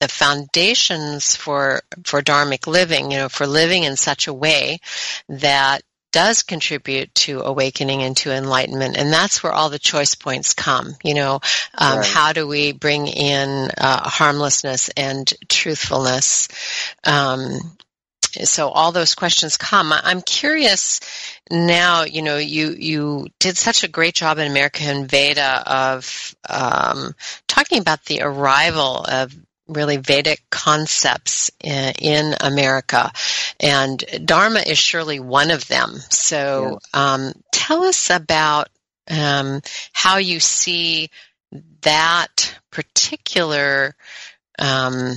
the 0.00 0.08
foundations 0.08 1.34
for 1.34 1.82
for 2.04 2.22
dharmic 2.22 2.66
living. 2.66 3.10
You 3.10 3.18
know, 3.18 3.28
for 3.28 3.46
living 3.46 3.82
in 3.82 3.96
such 3.96 4.28
a 4.28 4.32
way 4.32 4.78
that 5.28 5.82
does 6.12 6.44
contribute 6.44 7.12
to 7.16 7.40
awakening 7.40 8.04
and 8.04 8.16
to 8.16 8.32
enlightenment 8.32 8.96
and 8.96 9.12
that's 9.12 9.42
where 9.42 9.52
all 9.52 9.68
the 9.68 9.80
choice 9.80 10.14
points 10.14 10.54
come 10.54 10.94
you 11.02 11.12
know 11.12 11.40
um, 11.76 11.98
right. 11.98 12.06
how 12.06 12.32
do 12.32 12.46
we 12.46 12.70
bring 12.70 13.08
in 13.08 13.68
uh, 13.76 14.08
harmlessness 14.08 14.90
and 14.90 15.34
truthfulness 15.48 16.46
um, 17.02 17.58
so 18.42 18.68
all 18.68 18.92
those 18.92 19.14
questions 19.14 19.56
come. 19.56 19.92
I'm 19.92 20.20
curious 20.22 21.00
now, 21.50 22.04
you 22.04 22.22
know, 22.22 22.36
you, 22.36 22.70
you 22.70 23.26
did 23.38 23.56
such 23.56 23.84
a 23.84 23.88
great 23.88 24.14
job 24.14 24.38
in 24.38 24.50
American 24.50 25.06
Veda 25.06 25.62
of 25.66 26.34
um, 26.48 27.14
talking 27.46 27.80
about 27.80 28.04
the 28.04 28.22
arrival 28.22 29.04
of 29.04 29.34
really 29.66 29.96
Vedic 29.96 30.42
concepts 30.50 31.50
in, 31.62 31.94
in, 32.00 32.34
America. 32.40 33.10
And 33.60 34.02
Dharma 34.24 34.60
is 34.60 34.78
surely 34.78 35.20
one 35.20 35.50
of 35.50 35.66
them. 35.68 35.94
So 36.10 36.80
um, 36.92 37.32
tell 37.50 37.84
us 37.84 38.10
about 38.10 38.68
um, 39.10 39.62
how 39.92 40.18
you 40.18 40.40
see 40.40 41.08
that 41.82 42.58
particular 42.70 43.94
um, 44.58 45.14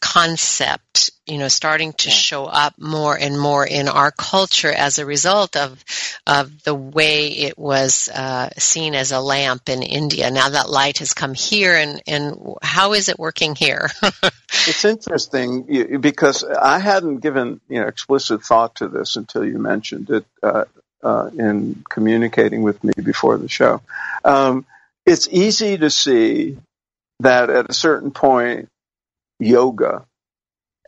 concept, 0.00 1.10
you 1.26 1.38
know, 1.38 1.48
starting 1.48 1.92
to 1.94 2.08
yeah. 2.08 2.14
show 2.14 2.44
up 2.44 2.74
more 2.78 3.18
and 3.18 3.38
more 3.38 3.66
in 3.66 3.88
our 3.88 4.10
culture 4.10 4.70
as 4.70 4.98
a 4.98 5.06
result 5.06 5.56
of 5.56 5.82
of 6.26 6.62
the 6.64 6.74
way 6.74 7.28
it 7.28 7.58
was 7.58 8.08
uh, 8.10 8.50
seen 8.58 8.94
as 8.94 9.10
a 9.12 9.20
lamp 9.20 9.68
in 9.68 9.82
India. 9.82 10.30
Now 10.30 10.50
that 10.50 10.68
light 10.68 10.98
has 10.98 11.14
come 11.14 11.32
here, 11.32 11.76
and 11.76 12.02
and 12.06 12.56
how 12.62 12.92
is 12.92 13.08
it 13.08 13.18
working 13.18 13.54
here? 13.54 13.90
it's 14.66 14.84
interesting 14.84 15.98
because 16.00 16.44
I 16.44 16.78
hadn't 16.78 17.18
given 17.18 17.60
you 17.68 17.80
know 17.80 17.86
explicit 17.86 18.42
thought 18.42 18.76
to 18.76 18.88
this 18.88 19.16
until 19.16 19.44
you 19.44 19.58
mentioned 19.58 20.10
it 20.10 20.26
uh, 20.42 20.64
uh, 21.02 21.30
in 21.38 21.84
communicating 21.88 22.62
with 22.62 22.84
me 22.84 22.92
before 23.02 23.38
the 23.38 23.48
show. 23.48 23.80
Um, 24.24 24.66
it's 25.06 25.28
easy 25.28 25.78
to 25.78 25.90
see 25.90 26.58
that 27.20 27.48
at 27.48 27.70
a 27.70 27.74
certain 27.74 28.10
point 28.10 28.68
yoga 29.38 30.04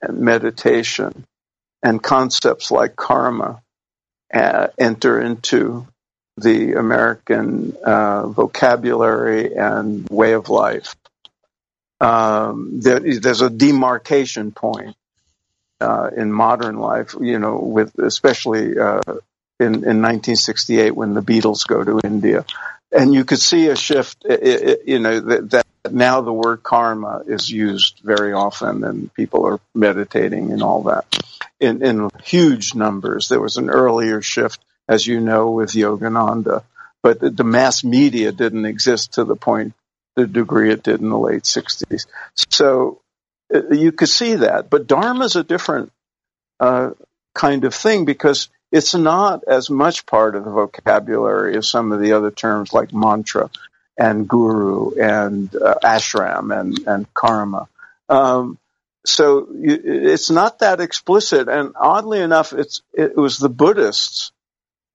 and 0.03 0.19
meditation 0.19 1.25
and 1.83 2.03
concepts 2.03 2.71
like 2.71 2.97
karma 2.97 3.63
uh, 4.33 4.69
enter 4.79 5.21
into 5.21 5.87
the 6.37 6.75
American 6.75 7.77
uh, 7.85 8.27
vocabulary 8.27 9.55
and 9.55 10.07
way 10.11 10.33
of 10.33 10.49
life. 10.49 10.95
Um, 12.01 12.81
there, 12.81 13.01
there's 13.01 13.41
a 13.41 13.49
demarcation 13.49 14.53
point 14.53 14.97
uh, 15.81 16.11
in 16.15 16.33
modern 16.33 16.77
life, 16.77 17.15
you 17.21 17.39
know, 17.39 17.59
with 17.59 17.99
especially 17.99 18.79
uh, 18.79 19.01
in, 19.59 19.67
in 19.67 20.03
1968 20.03 20.91
when 20.91 21.15
the 21.15 21.23
Beatles 21.23 21.67
go 21.67 21.83
to 21.83 22.01
India, 22.05 22.45
and 22.93 23.15
you 23.15 23.25
could 23.25 23.41
see 23.41 23.69
a 23.69 23.77
shift, 23.77 24.25
you 24.25 24.99
know, 24.99 25.21
that, 25.21 25.51
that 25.51 25.66
now 25.93 26.21
the 26.21 26.33
word 26.33 26.63
karma 26.63 27.23
is 27.27 27.51
used 27.51 28.01
very 28.03 28.33
often 28.33 28.85
and 28.85 29.13
people 29.15 29.47
are 29.47 29.61
meditating 29.75 30.53
and 30.53 30.63
all 30.63 30.85
that 30.85 31.05
in, 31.61 31.83
in 31.83 32.11
huge 32.25 32.75
numbers. 32.75 33.29
There 33.29 33.41
was 33.41 33.57
an 33.57 33.71
earlier 33.71 34.23
shift, 34.23 34.61
as 34.89 35.07
you 35.07 35.21
know, 35.21 35.51
with 35.51 35.71
Yogananda, 35.71 36.63
but 37.03 37.21
the, 37.21 37.31
the 37.31 37.45
mass 37.45 37.85
media 37.85 38.33
didn't 38.33 38.67
exist 38.67 39.15
to 39.15 39.25
the 39.25 39.37
point, 39.37 39.75
the 40.15 40.27
degree 40.27 40.73
it 40.73 40.83
did 40.83 41.01
in 41.01 41.11
the 41.11 41.19
late 41.19 41.43
60s. 41.43 42.07
So 42.51 43.01
uh, 43.55 43.69
you 43.71 43.93
could 43.93 44.09
see 44.09 44.37
that. 44.37 44.71
But 44.71 44.87
Dharma 44.87 45.25
is 45.25 45.37
a 45.37 45.45
different 45.45 45.93
uh, 46.61 46.91
kind 47.35 47.65
of 47.65 47.75
thing 47.75 48.05
because 48.05 48.49
it's 48.73 48.95
not 48.95 49.45
as 49.47 49.71
much 49.71 50.07
part 50.07 50.35
of 50.35 50.45
the 50.45 50.51
vocabulary 50.51 51.57
as 51.57 51.69
some 51.69 51.93
of 51.93 52.01
the 52.01 52.13
other 52.13 52.31
terms 52.31 52.73
like 52.73 52.93
mantra 52.93 53.51
and 53.99 54.29
guru 54.29 54.93
and 55.01 55.55
uh, 55.55 55.77
ashram 55.83 56.59
and, 56.59 56.87
and 56.87 57.13
karma. 57.15 57.69
Um, 58.09 58.59
so 59.05 59.49
you, 59.55 59.81
it's 59.85 60.31
not 60.31 60.59
that 60.61 60.81
explicit. 60.81 61.49
And 61.49 61.75
oddly 61.77 62.21
enough, 62.21 62.53
it's, 62.53 62.83
it 62.93 63.17
was 63.17 63.39
the 63.39 63.49
Buddhists 63.49 64.33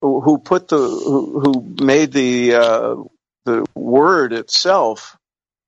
who, 0.01 0.19
who 0.21 0.37
put 0.37 0.67
the, 0.67 0.77
who, 0.77 1.39
who 1.39 1.83
made 1.83 2.11
the, 2.11 2.55
uh, 2.55 2.95
the 3.45 3.65
word 3.73 4.33
itself 4.33 5.17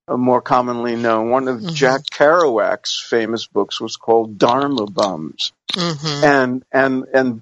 uh, 0.08 0.18
more 0.18 0.42
commonly 0.42 0.96
known. 0.96 1.30
One 1.30 1.48
of 1.48 1.60
mm-hmm. 1.60 1.74
Jack 1.74 2.02
Kerouac's 2.12 3.00
famous 3.00 3.48
books 3.48 3.80
was 3.80 3.96
called 3.96 4.38
Dharma 4.38 4.86
Bums. 4.86 5.54
Mm-hmm. 5.72 6.24
And, 6.24 6.66
and, 6.72 7.04
and 7.14 7.42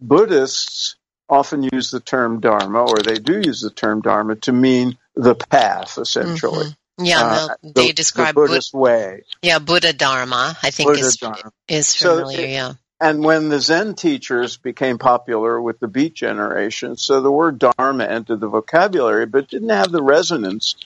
Buddhists 0.00 0.96
often 1.28 1.62
use 1.62 1.90
the 1.90 2.00
term 2.00 2.40
Dharma, 2.40 2.80
or 2.80 2.98
they 2.98 3.16
do 3.16 3.40
use 3.40 3.60
the 3.60 3.70
term 3.70 4.00
Dharma 4.00 4.36
to 4.36 4.52
mean 4.52 4.96
the 5.14 5.34
path, 5.34 5.98
essentially. 5.98 6.66
Mm-hmm. 6.66 7.04
Yeah, 7.04 7.22
uh, 7.22 7.48
they 7.62 7.88
the, 7.88 7.92
describe 7.94 8.34
the 8.34 8.42
Buddhist 8.42 8.72
Bud- 8.72 8.78
way. 8.78 9.22
Yeah, 9.42 9.58
Buddha 9.58 9.92
Dharma, 9.92 10.56
I 10.62 10.70
think 10.70 10.90
Buddha 10.90 11.00
is, 11.00 11.16
Dharma. 11.16 11.52
is 11.66 11.96
familiar, 11.96 12.36
so 12.36 12.42
it, 12.42 12.50
yeah. 12.50 12.72
And 13.00 13.24
when 13.24 13.48
the 13.48 13.60
Zen 13.60 13.94
teachers 13.94 14.58
became 14.58 14.98
popular 14.98 15.60
with 15.60 15.80
the 15.80 15.88
Beat 15.88 16.14
generation, 16.14 16.96
so 16.96 17.22
the 17.22 17.32
word 17.32 17.58
Dharma 17.58 18.04
entered 18.04 18.40
the 18.40 18.48
vocabulary, 18.48 19.24
but 19.24 19.48
didn't 19.48 19.70
have 19.70 19.90
the 19.90 20.02
resonance 20.02 20.76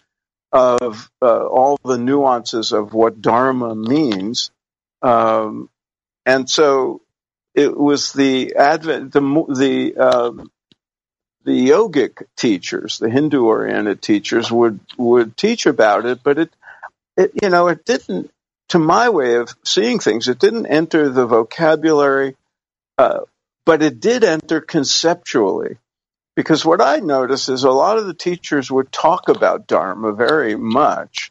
of 0.53 1.11
uh, 1.21 1.47
all 1.47 1.77
the 1.85 1.99
nuances 1.99 2.71
of 2.71 2.95
what 2.95 3.21
Dharma 3.21 3.75
means. 3.75 4.53
Um, 5.03 5.69
and 6.25 6.49
so 6.49 7.03
it 7.53 7.77
was 7.77 8.13
the 8.13 8.55
advent, 8.55 9.13
the, 9.13 9.21
the, 9.21 9.97
um, 9.97 10.53
the 11.45 11.69
yogic 11.69 12.25
teachers, 12.37 12.99
the 12.99 13.11
Hindu 13.11 13.45
oriented 13.45 14.03
teachers 14.03 14.51
would, 14.51 14.81
would 14.97 15.37
teach 15.37 15.67
about 15.67 16.07
it, 16.07 16.21
but 16.23 16.39
it, 16.39 16.51
it, 17.17 17.33
you 17.43 17.51
know, 17.51 17.69
it 17.69 17.85
didn't, 17.85 18.31
to 18.71 18.79
my 18.79 19.11
way 19.11 19.37
of 19.37 19.55
seeing 19.65 19.99
things, 19.99 20.29
it 20.29 20.39
didn't 20.39 20.67
enter 20.67 21.09
the 21.09 21.27
vocabulary, 21.27 22.35
uh, 22.99 23.21
but 23.67 23.83
it 23.83 24.01
did 24.01 24.25
enter 24.25 24.61
conceptually. 24.61 25.77
Because 26.35 26.65
what 26.65 26.81
I 26.81 26.99
noticed 26.99 27.49
is 27.49 27.63
a 27.63 27.71
lot 27.71 27.99
of 27.99 28.07
the 28.07 28.15
teachers 28.15 28.71
would 28.71 28.91
talk 28.91 29.29
about 29.29 29.69
Dharma 29.69 30.13
very 30.13 30.57
much 30.57 31.31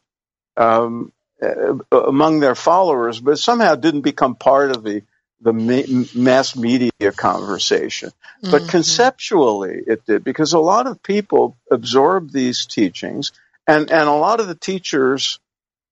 um, 0.56 1.12
uh, 1.42 1.76
among 1.92 2.40
their 2.40 2.56
followers, 2.56 3.20
but 3.20 3.38
somehow 3.38 3.76
didn't 3.76 4.02
become 4.02 4.36
part 4.36 4.72
of 4.72 4.84
the 4.84 5.04
the 5.44 5.54
ma- 5.54 6.06
mass 6.16 6.56
media 6.56 7.12
conversation. 7.16 8.10
Mm-hmm. 8.10 8.52
But 8.52 8.70
conceptually, 8.70 9.82
it 9.86 10.06
did 10.06 10.24
because 10.24 10.54
a 10.54 10.60
lot 10.60 10.88
of 10.88 11.04
people 11.04 11.58
absorbed 11.70 12.34
these 12.34 12.66
teachings, 12.66 13.32
and, 13.68 13.92
and 13.92 14.10
a 14.10 14.14
lot 14.14 14.40
of 14.40 14.48
the 14.48 14.56
teachers 14.56 15.40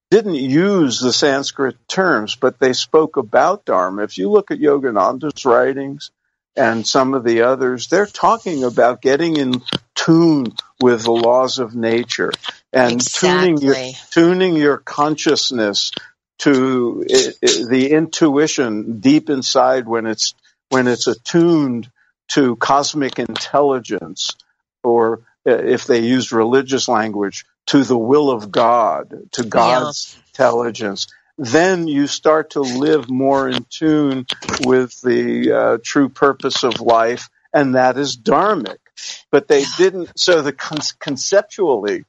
didn't 0.10 0.36
use 0.36 1.00
the 1.00 1.14
Sanskrit 1.14 1.78
terms, 1.88 2.36
but 2.36 2.60
they 2.60 2.74
spoke 2.74 3.16
about 3.18 3.66
Dharma. 3.66 4.04
If 4.04 4.18
you 4.18 4.30
look 4.30 4.52
at 4.52 4.60
Yogananda's 4.60 5.46
writings 5.46 6.12
and 6.56 6.86
some 6.86 7.14
of 7.14 7.24
the 7.24 7.44
others, 7.44 7.88
they're 7.88 8.06
talking 8.06 8.66
about 8.66 9.02
getting 9.02 9.38
in 9.38 9.62
tune 9.96 10.54
with 10.82 11.04
the 11.04 11.12
laws 11.12 11.60
of 11.60 11.76
nature 11.76 12.32
and 12.74 12.94
exactly. 12.94 13.30
tuning 13.30 13.58
your 13.62 13.76
tuning 14.10 14.56
your 14.56 14.78
consciousness 14.78 15.92
to 16.42 17.06
it, 17.08 17.38
it, 17.42 17.70
the 17.70 17.92
intuition 17.92 19.00
deep 19.00 19.30
inside 19.30 19.88
when 19.88 20.06
it's 20.06 20.34
when 20.70 20.88
it's 20.88 21.08
attuned 21.08 21.90
to 22.30 22.56
cosmic 22.56 23.20
intelligence, 23.20 24.36
or 24.84 25.22
uh, 25.48 25.52
if 25.52 25.86
they 25.86 26.00
use 26.00 26.32
religious 26.32 26.88
language, 26.88 27.46
to 27.68 27.84
the 27.84 27.98
will 27.98 28.32
of 28.32 28.52
God, 28.52 29.32
to 29.34 29.44
God's 29.44 30.16
yeah. 30.16 30.24
intelligence. 30.30 31.08
Then 31.38 31.88
you 31.88 32.08
start 32.08 32.52
to 32.52 32.62
live 32.62 33.10
more 33.10 33.50
in 33.50 33.66
tune 33.70 34.26
with 34.62 35.00
the 35.02 35.52
uh, 35.52 35.78
true 35.84 36.10
purpose 36.10 36.64
of 36.64 36.82
life, 36.82 37.30
and 37.54 37.76
that 37.76 37.98
is 37.98 38.18
dharmic. 38.18 38.78
But 39.32 39.48
they 39.48 39.64
didn't. 39.78 40.12
So 40.16 40.42
the 40.42 40.54
con- 40.54 40.80
conceptually, 41.00 42.06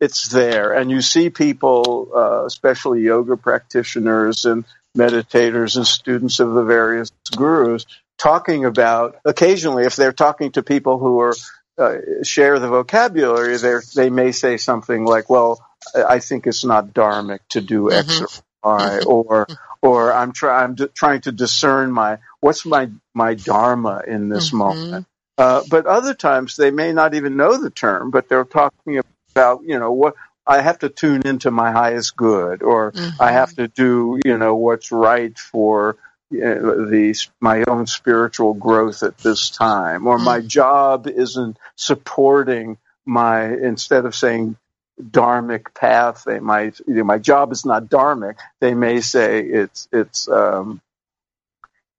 it's 0.00 0.28
there, 0.28 0.72
and 0.72 0.90
you 0.90 1.00
see 1.00 1.30
people, 1.30 2.10
uh, 2.14 2.44
especially 2.44 3.02
yoga 3.02 3.36
practitioners 3.36 4.44
and 4.44 4.64
meditators 4.96 5.76
and 5.76 5.86
students 5.86 6.40
of 6.40 6.52
the 6.52 6.64
various 6.64 7.10
gurus, 7.36 7.86
talking 8.18 8.64
about 8.64 9.16
occasionally 9.24 9.84
if 9.84 9.96
they're 9.96 10.12
talking 10.12 10.52
to 10.52 10.62
people 10.62 10.98
who 10.98 11.20
are 11.20 11.34
uh, 11.78 11.96
share 12.22 12.58
the 12.58 12.68
vocabulary, 12.68 13.56
they 13.56 13.74
they 13.94 14.10
may 14.10 14.32
say 14.32 14.56
something 14.56 15.04
like, 15.04 15.28
"Well, 15.28 15.60
I 15.94 16.20
think 16.20 16.46
it's 16.46 16.64
not 16.64 16.94
dharmic 16.94 17.40
to 17.50 17.60
do 17.60 17.84
mm-hmm. 17.84 17.98
X 17.98 18.42
or 18.62 18.76
Y," 18.76 19.00
or 19.06 19.46
or 19.82 20.12
I'm 20.12 20.32
trying 20.32 20.64
I'm 20.64 20.74
d- 20.74 20.88
trying 20.94 21.20
to 21.22 21.32
discern 21.32 21.92
my 21.92 22.18
what's 22.40 22.64
my 22.64 22.90
my 23.14 23.34
dharma 23.34 24.02
in 24.06 24.28
this 24.28 24.48
mm-hmm. 24.48 24.58
moment. 24.58 25.06
Uh, 25.38 25.62
but 25.68 25.84
other 25.84 26.14
times 26.14 26.56
they 26.56 26.70
may 26.70 26.94
not 26.94 27.12
even 27.12 27.36
know 27.36 27.60
the 27.60 27.68
term, 27.68 28.10
but 28.10 28.28
they're 28.28 28.44
talking 28.44 29.02
about 29.36 29.62
you 29.64 29.78
know 29.78 29.92
what 29.92 30.14
I 30.46 30.62
have 30.62 30.78
to 30.78 30.88
tune 30.88 31.22
into 31.26 31.50
my 31.50 31.70
highest 31.72 32.16
good, 32.16 32.62
or 32.62 32.92
mm-hmm. 32.92 33.20
I 33.22 33.32
have 33.32 33.54
to 33.56 33.68
do 33.68 34.18
you 34.24 34.38
know 34.38 34.56
what's 34.56 34.90
right 34.92 35.36
for 35.38 35.98
you 36.30 36.40
know, 36.40 36.88
the 36.88 37.14
my 37.40 37.64
own 37.68 37.86
spiritual 37.86 38.54
growth 38.54 39.02
at 39.02 39.18
this 39.18 39.50
time, 39.50 40.06
or 40.06 40.16
mm-hmm. 40.16 40.24
my 40.24 40.40
job 40.40 41.06
isn't 41.06 41.58
supporting 41.76 42.78
my 43.04 43.44
instead 43.44 44.06
of 44.06 44.14
saying 44.14 44.56
dharmic 45.00 45.74
path, 45.74 46.24
they 46.24 46.40
might 46.40 46.80
you 46.86 46.94
know, 46.94 47.04
my 47.04 47.18
job 47.18 47.52
is 47.52 47.66
not 47.66 47.84
dharmic. 47.84 48.36
They 48.60 48.74
may 48.74 49.02
say 49.02 49.42
it's 49.42 49.88
it's 49.92 50.28
um, 50.28 50.80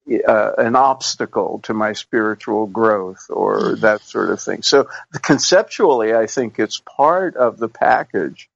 uh, 0.10 0.54
an 0.58 0.76
obstacle 0.76 1.60
to 1.63 1.74
my 1.74 1.93
spiritual 1.93 2.65
growth 2.67 3.26
or 3.30 3.60
mm-hmm. 3.60 3.82
that 3.82 4.02
sort 4.02 4.30
of 4.30 4.41
thing. 4.41 4.62
So 4.62 4.89
conceptually, 5.22 6.13
I 6.13 6.28
think 6.28 6.60
it's 6.60 6.80
part 6.80 7.36
of 7.36 7.58
the 7.58 7.67
package 7.67 8.50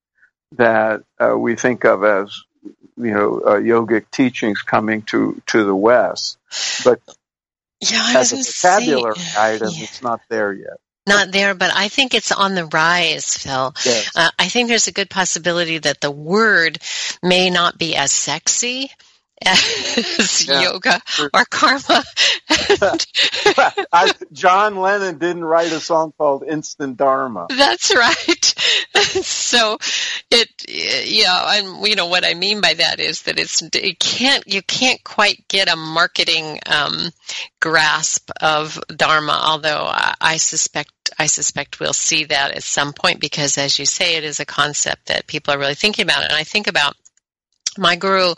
that 0.54 1.04
uh, 1.20 1.38
we 1.38 1.56
think 1.56 1.86
of 1.86 2.04
as 2.04 2.42
you 2.98 3.12
know 3.12 3.40
uh, 3.40 3.56
yogic 3.56 4.06
teachings 4.12 4.62
coming 4.62 5.02
to 5.04 5.42
to 5.48 5.64
the 5.64 5.76
West, 5.76 6.38
but 6.84 7.00
yeah, 7.80 8.14
as 8.16 8.34
a 8.34 8.38
vocabulary 8.38 9.16
say, 9.16 9.56
item, 9.56 9.70
yeah. 9.74 9.84
it's 9.84 10.02
not 10.02 10.22
there 10.30 10.54
yet. 10.54 10.78
not 11.08 11.32
there, 11.32 11.56
but 11.56 11.72
I 11.74 11.88
think 11.88 12.14
it's 12.14 12.32
on 12.32 12.54
the 12.54 12.66
rise, 12.66 13.36
Phil. 13.38 13.74
Yes. 13.86 14.12
Uh, 14.16 14.30
I 14.38 14.50
think 14.50 14.68
there's 14.68 14.88
a 14.88 14.94
good 14.94 15.10
possibility 15.10 15.80
that 15.80 16.00
the 16.00 16.12
word 16.12 16.78
may 17.24 17.50
not 17.50 17.78
be 17.78 17.96
as 17.96 18.12
sexy 18.12 18.92
as 19.46 20.48
Yeah. 20.48 20.62
yoga 20.62 21.02
or 21.34 21.46
karma. 21.50 22.04
I, 23.92 24.12
John 24.32 24.78
Lennon 24.78 25.18
didn't 25.18 25.44
write 25.44 25.72
a 25.72 25.80
song 25.80 26.14
called 26.18 26.44
Instant 26.48 26.98
Dharma. 26.98 27.48
That's 27.50 27.94
right. 27.94 28.46
so 28.96 29.78
it, 30.30 30.50
yeah, 30.68 31.58
and 31.58 31.86
you 31.88 31.96
know 31.96 32.08
what 32.08 32.26
I 32.26 32.34
mean 32.34 32.62
by 32.62 32.74
that 32.76 33.00
is 33.00 33.24
that 33.24 33.40
it's 33.40 33.62
it 33.62 34.00
can't 34.00 34.44
you 34.48 34.62
can't 34.62 35.04
quite 35.04 35.48
get 35.48 35.72
a 35.72 35.76
marketing 35.76 36.60
um, 36.66 37.10
grasp 37.60 38.30
of 38.42 38.80
dharma. 38.96 39.40
Although 39.44 39.86
I, 39.88 40.16
I 40.22 40.38
suspect 40.38 40.92
I 41.20 41.26
suspect 41.28 41.80
we'll 41.80 41.94
see 41.94 42.26
that 42.26 42.52
at 42.52 42.64
some 42.64 42.94
point 42.94 43.20
because, 43.20 43.58
as 43.58 43.78
you 43.80 43.86
say, 43.86 44.16
it 44.16 44.24
is 44.24 44.40
a 44.40 44.46
concept 44.46 45.08
that 45.08 45.28
people 45.28 45.54
are 45.54 45.60
really 45.60 45.76
thinking 45.76 46.04
about. 46.04 46.24
And 46.24 46.34
I 46.34 46.44
think 46.44 46.68
about 46.68 46.96
my 47.78 47.96
guru 47.96 48.34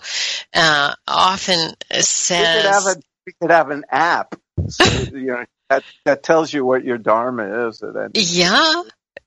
uh, 0.53 0.93
often 1.07 1.73
We 1.91 2.01
says. 2.01 2.63
could 2.63 2.71
have 2.71 2.85
a 2.85 3.01
we 3.25 3.33
could 3.41 3.51
have 3.51 3.69
an 3.69 3.85
app, 3.89 4.35
so, 4.67 4.83
you 5.13 5.27
know, 5.27 5.45
that 5.69 5.83
that 6.05 6.23
tells 6.23 6.51
you 6.51 6.65
what 6.65 6.83
your 6.83 6.97
dharma 6.97 7.67
is. 7.67 7.81
At 7.81 7.95
any- 7.95 8.11
Yeah. 8.15 8.83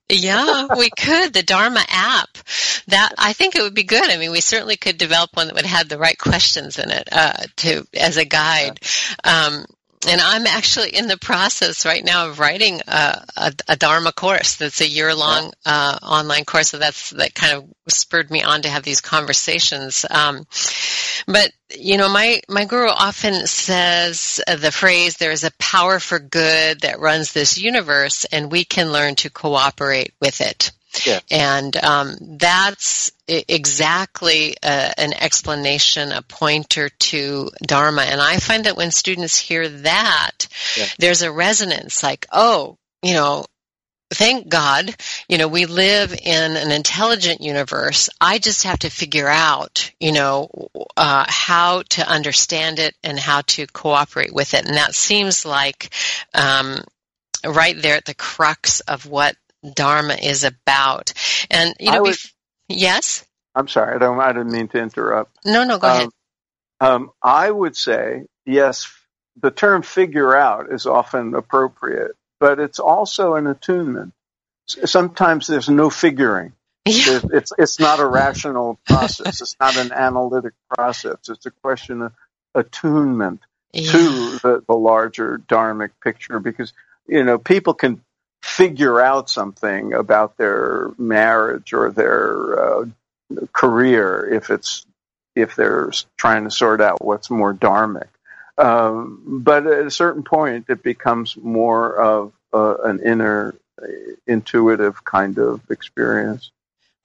Yeah, 0.09 0.67
we 0.77 0.89
could. 0.89 1.33
The 1.33 1.43
Dharma 1.43 1.83
app. 1.89 2.29
That 2.87 3.11
I 3.17 3.33
think 3.33 3.55
it 3.57 3.61
would 3.61 3.73
be 3.73 3.83
good. 3.83 4.09
I 4.09 4.15
mean, 4.15 4.31
we 4.31 4.39
certainly 4.39 4.77
could 4.77 4.97
develop 4.97 5.31
one 5.33 5.47
that 5.47 5.55
would 5.55 5.65
have 5.65 5.89
the 5.89 5.97
right 5.97 6.17
questions 6.17 6.79
in 6.79 6.89
it 6.91 7.09
uh, 7.11 7.33
to 7.57 7.85
as 7.93 8.15
a 8.15 8.23
guide. 8.23 8.79
Um, 9.25 9.65
and 10.05 10.21
I'm 10.21 10.45
actually 10.45 10.95
in 10.95 11.07
the 11.07 11.17
process 11.17 11.85
right 11.85 12.03
now 12.03 12.29
of 12.29 12.39
writing 12.39 12.81
a, 12.87 13.25
a, 13.35 13.53
a 13.69 13.75
Dharma 13.75 14.11
course. 14.11 14.57
That's 14.57 14.81
a 14.81 14.87
year 14.87 15.15
long 15.15 15.53
uh, 15.65 15.97
online 16.03 16.45
course. 16.45 16.69
So 16.69 16.77
that's 16.77 17.09
that 17.11 17.33
kind 17.33 17.53
of 17.53 17.65
spurred 17.87 18.29
me 18.29 18.43
on 18.43 18.61
to 18.61 18.69
have 18.69 18.83
these 18.83 19.01
conversations. 19.01 20.05
Um, 20.09 20.45
but 21.25 21.51
you 21.75 21.97
know, 21.97 22.09
my 22.09 22.41
my 22.47 22.65
guru 22.65 22.89
often 22.89 23.47
says 23.47 24.39
the 24.47 24.71
phrase, 24.71 25.17
"There 25.17 25.31
is 25.31 25.43
a 25.43 25.51
power 25.57 25.99
for 25.99 26.19
good 26.19 26.81
that 26.81 26.99
runs 26.99 27.33
this 27.33 27.57
universe, 27.57 28.25
and 28.25 28.51
we 28.51 28.65
can 28.65 28.91
learn 28.91 29.15
to 29.15 29.31
cooperate 29.31 30.13
with 30.21 30.41
it." 30.41 30.71
Yeah. 31.05 31.19
And 31.31 31.75
um, 31.77 32.15
that's 32.21 33.11
exactly 33.27 34.55
uh, 34.63 34.91
an 34.97 35.13
explanation, 35.13 36.11
a 36.11 36.21
pointer 36.21 36.89
to 36.89 37.49
Dharma. 37.61 38.03
And 38.03 38.21
I 38.21 38.37
find 38.37 38.65
that 38.65 38.77
when 38.77 38.91
students 38.91 39.37
hear 39.37 39.67
that, 39.67 40.47
Yeah. 40.77 40.85
there's 40.99 41.21
a 41.21 41.31
resonance 41.31 42.03
like, 42.03 42.25
oh, 42.31 42.77
you 43.03 43.13
know, 43.13 43.45
thank 44.13 44.47
God, 44.47 44.95
you 45.27 45.37
know, 45.37 45.49
we 45.49 45.65
live 45.65 46.13
in 46.13 46.55
an 46.55 46.71
intelligent 46.71 47.41
universe. 47.41 48.09
I 48.21 48.39
just 48.39 48.63
have 48.63 48.79
to 48.79 48.89
figure 48.89 49.27
out, 49.27 49.91
you 49.99 50.13
know, 50.13 50.49
uh, 50.95 51.25
how 51.27 51.83
to 51.89 52.07
understand 52.07 52.79
it 52.79 52.95
and 53.03 53.19
how 53.19 53.41
to 53.47 53.67
cooperate 53.67 54.33
with 54.33 54.53
it. 54.53 54.65
And 54.65 54.75
that 54.77 54.95
seems 54.95 55.45
like 55.45 55.93
um, 56.33 56.79
right 57.45 57.79
there 57.81 57.97
at 57.97 58.05
the 58.05 58.15
crux 58.15 58.79
of 58.81 59.05
what 59.05 59.35
Dharma 59.73 60.15
is 60.15 60.43
about. 60.43 61.13
And, 61.49 61.73
you 61.79 61.91
know, 61.91 61.97
I 61.97 61.99
would- 62.01 62.13
bef- 62.13 62.33
yes? 62.69 63.25
I'm 63.55 63.67
sorry, 63.67 63.95
I 63.95 63.97
don't. 63.97 64.19
I 64.19 64.33
didn't 64.33 64.51
mean 64.51 64.67
to 64.69 64.77
interrupt. 64.79 65.35
No, 65.45 65.63
no, 65.63 65.79
go 65.79 65.87
ahead. 65.87 66.09
Um, 66.79 66.89
um, 66.91 67.11
I 67.23 67.49
would 67.49 67.75
say 67.75 68.25
yes. 68.45 68.87
The 69.39 69.49
term 69.51 69.81
"figure 69.81 70.35
out" 70.35 70.71
is 70.71 70.85
often 70.85 71.33
appropriate, 71.33 72.11
but 72.39 72.59
it's 72.59 72.79
also 72.79 73.33
an 73.35 73.47
attunement. 73.47 74.13
Sometimes 74.67 75.47
there's 75.47 75.69
no 75.69 75.89
figuring. 75.89 76.53
Yeah. 76.85 77.19
It's 77.33 77.51
it's 77.57 77.79
not 77.79 77.99
a 77.99 78.05
rational 78.05 78.79
process. 78.85 79.41
It's 79.41 79.55
not 79.59 79.75
an 79.75 79.91
analytic 79.91 80.53
process. 80.69 81.17
It's 81.29 81.45
a 81.45 81.51
question 81.51 82.01
of 82.03 82.13
attunement 82.53 83.41
Yeah. 83.73 83.91
to 83.91 83.99
the, 84.39 84.63
the 84.67 84.75
larger 84.75 85.37
dharmic 85.39 85.91
picture 86.03 86.39
because 86.39 86.73
you 87.07 87.23
know 87.23 87.37
people 87.37 87.73
can 87.73 88.01
figure 88.41 88.99
out 88.99 89.29
something 89.29 89.93
about 89.93 90.37
their 90.37 90.91
marriage 90.97 91.73
or 91.73 91.91
their 91.91 92.59
uh, 92.59 92.85
career 93.51 94.27
if 94.31 94.49
it's 94.49 94.85
if 95.35 95.55
they're 95.55 95.91
trying 96.17 96.45
to 96.45 96.51
sort 96.51 96.81
out 96.81 97.03
what's 97.03 97.29
more 97.29 97.53
dharmic. 97.53 98.07
Um, 98.57 99.41
but 99.43 99.67
at 99.67 99.85
a 99.85 99.91
certain 99.91 100.23
point 100.23 100.65
it 100.69 100.81
becomes 100.81 101.37
more 101.37 101.95
of 101.95 102.33
uh, 102.53 102.77
an 102.83 103.01
inner 103.03 103.55
uh, 103.81 103.85
intuitive 104.25 105.03
kind 105.03 105.37
of 105.37 105.61
experience 105.69 106.51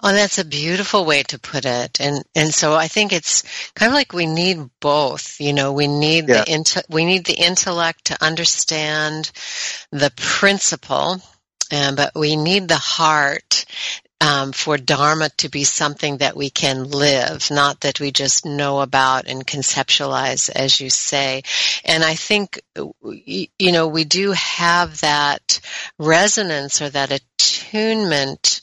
Oh, 0.04 0.12
that's 0.12 0.38
a 0.38 0.44
beautiful 0.44 1.04
way 1.04 1.22
to 1.24 1.38
put 1.38 1.64
it. 1.64 2.00
And 2.00 2.24
and 2.34 2.52
so 2.52 2.74
I 2.74 2.88
think 2.88 3.12
it's 3.12 3.44
kind 3.74 3.90
of 3.90 3.94
like 3.94 4.12
we 4.12 4.26
need 4.26 4.58
both. 4.80 5.40
You 5.40 5.52
know, 5.52 5.72
we 5.72 5.86
need 5.86 6.28
Yeah. 6.28 6.44
the 6.44 6.50
inte- 6.50 6.84
we 6.88 7.04
need 7.04 7.24
the 7.24 7.34
intellect 7.34 8.06
to 8.06 8.24
understand 8.24 9.30
the 9.92 10.12
principle, 10.16 11.22
um, 11.70 11.94
but 11.94 12.12
we 12.16 12.34
need 12.36 12.66
the 12.68 12.78
heart 12.78 13.64
um, 14.20 14.52
for 14.52 14.78
Dharma 14.78 15.30
to 15.38 15.48
be 15.48 15.64
something 15.64 16.18
that 16.18 16.36
we 16.36 16.48
can 16.48 16.84
live, 16.90 17.50
not 17.50 17.80
that 17.80 17.98
we 17.98 18.12
just 18.12 18.46
know 18.46 18.80
about 18.80 19.26
and 19.26 19.44
conceptualize, 19.44 20.48
as 20.48 20.80
you 20.80 20.90
say. 20.90 21.42
And 21.84 22.04
I 22.04 22.14
think, 22.14 22.60
you 23.04 23.72
know, 23.72 23.88
we 23.88 24.04
do 24.04 24.30
have 24.32 25.00
that 25.00 25.60
resonance 25.98 26.80
or 26.80 26.88
that 26.90 27.10
attunement 27.10 28.60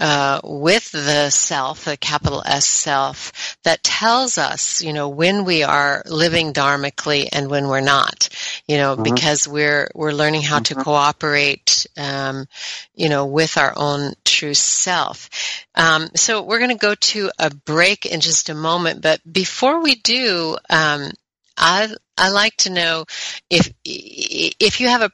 uh, 0.00 0.40
with 0.42 0.90
the 0.92 1.28
self, 1.28 1.84
the 1.84 1.96
capital 1.96 2.42
S 2.44 2.66
self, 2.66 3.58
that 3.64 3.84
tells 3.84 4.38
us, 4.38 4.82
you 4.82 4.94
know, 4.94 5.10
when 5.10 5.44
we 5.44 5.62
are 5.62 6.02
living 6.06 6.52
dharmically 6.52 7.28
and 7.30 7.50
when 7.50 7.68
we're 7.68 7.82
not, 7.82 8.30
you 8.66 8.78
know, 8.78 8.96
Mhm. 8.96 9.04
because 9.04 9.46
we're 9.46 9.90
we're 9.94 10.12
learning 10.12 10.42
how 10.42 10.58
to 10.60 10.74
Mhm. 10.74 10.84
cooperate, 10.84 11.86
um, 11.98 12.46
you 12.94 13.10
know, 13.10 13.26
with 13.26 13.58
our 13.58 13.74
own 13.76 14.14
true 14.24 14.54
self. 14.54 15.28
Um, 15.74 16.08
so 16.16 16.42
we're 16.42 16.58
going 16.58 16.70
to 16.70 16.76
go 16.76 16.94
to 16.94 17.30
a 17.38 17.50
break 17.54 18.06
in 18.06 18.20
just 18.20 18.48
a 18.48 18.54
moment, 18.54 19.02
but 19.02 19.20
before 19.30 19.82
we 19.82 19.96
do, 19.96 20.56
um, 20.70 21.10
I 21.58 21.94
I 22.16 22.30
like 22.30 22.56
to 22.58 22.70
know 22.70 23.04
if 23.50 23.70
if 23.84 24.80
you 24.80 24.88
have 24.88 25.02
a 25.02 25.12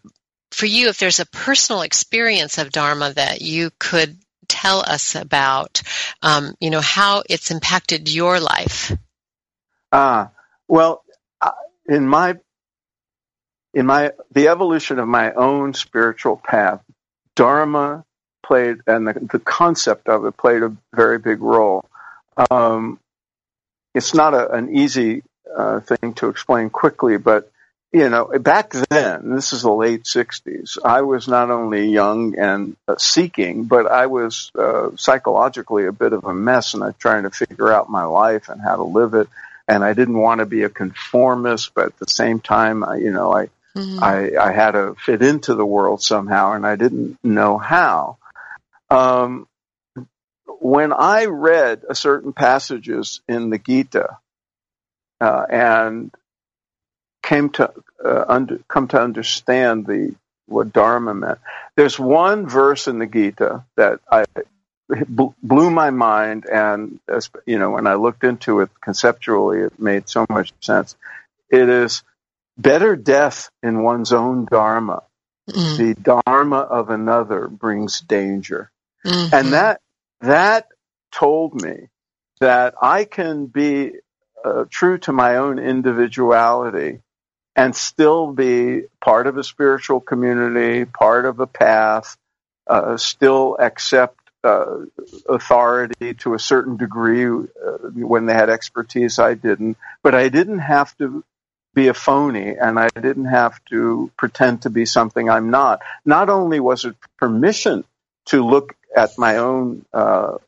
for 0.52 0.66
you 0.66 0.88
if 0.88 0.98
there's 0.98 1.20
a 1.20 1.26
personal 1.26 1.82
experience 1.82 2.58
of 2.58 2.70
dharma 2.70 3.12
that 3.12 3.42
you 3.42 3.70
could 3.78 4.16
tell 4.48 4.80
us 4.80 5.14
about 5.14 5.82
um, 6.22 6.54
you 6.60 6.70
know 6.70 6.80
how 6.80 7.22
it's 7.28 7.50
impacted 7.50 8.12
your 8.12 8.40
life 8.40 8.92
Ah, 9.92 10.30
well, 10.68 11.04
uh, 11.40 11.52
in 11.86 12.06
my 12.06 12.36
in 13.72 13.86
my 13.86 14.12
the 14.32 14.48
evolution 14.48 14.98
of 14.98 15.08
my 15.08 15.32
own 15.32 15.74
spiritual 15.74 16.36
path, 16.36 16.82
Dharma 17.34 18.04
played, 18.44 18.78
and 18.86 19.06
the, 19.06 19.14
the 19.32 19.38
concept 19.38 20.08
of 20.08 20.24
it 20.24 20.36
played 20.36 20.62
a 20.62 20.76
very 20.94 21.18
big 21.18 21.40
role. 21.40 21.84
Um, 22.50 23.00
it's 23.94 24.14
not 24.14 24.34
a, 24.34 24.50
an 24.52 24.76
easy 24.76 25.22
uh, 25.56 25.80
thing 25.80 26.14
to 26.14 26.28
explain 26.28 26.70
quickly, 26.70 27.16
but 27.16 27.50
you 27.92 28.08
know, 28.10 28.26
back 28.40 28.72
then, 28.90 29.34
this 29.34 29.52
is 29.52 29.62
the 29.62 29.72
late 29.72 30.04
'60s. 30.04 30.78
I 30.84 31.02
was 31.02 31.28
not 31.28 31.50
only 31.50 31.88
young 31.88 32.38
and 32.38 32.76
uh, 32.86 32.96
seeking, 32.98 33.64
but 33.64 33.86
I 33.86 34.06
was 34.06 34.50
uh, 34.58 34.90
psychologically 34.96 35.86
a 35.86 35.92
bit 35.92 36.12
of 36.12 36.24
a 36.24 36.34
mess, 36.34 36.74
and 36.74 36.82
I 36.82 36.86
was 36.86 36.96
trying 36.98 37.22
to 37.22 37.30
figure 37.30 37.72
out 37.72 37.88
my 37.88 38.04
life 38.04 38.48
and 38.48 38.60
how 38.60 38.76
to 38.76 38.84
live 38.84 39.14
it 39.14 39.28
and 39.68 39.84
I 39.84 39.94
didn't 39.94 40.18
want 40.18 40.40
to 40.40 40.46
be 40.46 40.62
a 40.62 40.68
conformist, 40.68 41.74
but 41.74 41.86
at 41.86 41.98
the 41.98 42.06
same 42.06 42.40
time, 42.40 42.84
I, 42.84 42.96
you 42.96 43.12
know, 43.12 43.32
I, 43.32 43.48
Mhm. 43.74 44.02
I, 44.02 44.48
I 44.48 44.52
had 44.52 44.70
to 44.72 44.94
fit 44.94 45.22
into 45.22 45.54
the 45.54 45.66
world 45.66 46.02
somehow, 46.02 46.52
and 46.52 46.66
I 46.66 46.76
didn't 46.76 47.18
know 47.22 47.58
how. 47.58 48.16
Um, 48.88 49.48
when 50.46 50.92
I 50.94 51.26
read 51.26 51.84
a 51.88 51.94
certain 51.94 52.32
passages 52.32 53.20
in 53.28 53.50
the 53.50 53.58
Gita 53.58 54.16
uh, 55.20 55.46
and 55.50 56.10
came 57.26 57.50
to 57.50 57.72
uh, 58.04 58.24
under, 58.28 58.58
come 58.68 58.88
to 58.88 59.00
understand 59.00 59.86
the 59.86 60.14
what 60.46 60.72
Dharma 60.72 61.12
meant, 61.12 61.40
there's 61.74 61.98
one 61.98 62.48
verse 62.48 62.86
in 62.86 63.00
the 63.00 63.06
Gita 63.06 63.64
that 63.76 63.98
I 64.10 64.24
blew 65.42 65.70
my 65.70 65.90
mind 65.90 66.46
and 66.46 67.00
as- 67.08 67.30
you 67.44 67.58
know 67.58 67.70
when 67.70 67.88
i 67.88 67.94
looked 67.94 68.22
into 68.22 68.60
it 68.60 68.70
conceptually 68.80 69.58
it 69.62 69.80
made 69.80 70.08
so 70.08 70.24
much 70.30 70.52
sense 70.60 70.94
it 71.50 71.68
is 71.68 72.04
better 72.56 72.94
death 72.94 73.50
in 73.64 73.82
one's 73.82 74.12
own 74.12 74.44
dharma 74.48 75.02
Mhm. 75.50 75.76
the 75.76 75.94
dharma 75.94 76.58
of 76.58 76.90
another 76.90 77.48
brings 77.48 78.00
danger 78.00 78.70
Mhm. 79.04 79.32
and 79.32 79.52
that 79.54 79.80
that 80.20 80.68
told 81.10 81.60
me 81.60 81.88
that 82.38 82.74
i 82.80 83.04
can 83.04 83.46
be 83.46 83.92
uh, 84.44 84.66
true 84.70 84.98
to 84.98 85.12
my 85.12 85.36
own 85.36 85.58
individuality 85.58 87.00
and 87.56 87.74
still 87.74 88.32
be 88.32 88.82
part 89.00 89.26
of 89.26 89.38
a 89.38 89.44
spiritual 89.44 90.00
community, 90.00 90.84
part 90.84 91.24
of 91.24 91.40
a 91.40 91.46
path, 91.46 92.16
uh, 92.66 92.98
still 92.98 93.56
accept 93.58 94.20
uh, 94.44 94.84
authority 95.28 96.14
to 96.14 96.34
a 96.34 96.38
certain 96.38 96.76
degree 96.76 97.26
uh, 97.26 97.78
when 97.94 98.26
they 98.26 98.34
had 98.34 98.50
expertise. 98.50 99.18
I 99.18 99.34
didn't, 99.34 99.78
but 100.02 100.14
I 100.14 100.28
didn't 100.28 100.58
have 100.58 100.96
to 100.98 101.24
be 101.74 101.88
a 101.88 101.94
phony 101.94 102.56
and 102.56 102.78
I 102.78 102.88
didn't 102.88 103.26
have 103.26 103.62
to 103.66 104.10
pretend 104.16 104.62
to 104.62 104.70
be 104.70 104.86
something 104.86 105.28
I'm 105.28 105.50
not. 105.50 105.80
Not 106.04 106.28
only 106.28 106.60
was 106.60 106.84
it 106.84 106.96
permission 107.18 107.84
to 108.26 108.44
look 108.44 108.76
at 108.94 109.18
my 109.18 109.38
own 109.38 109.84
uh, 109.92 110.38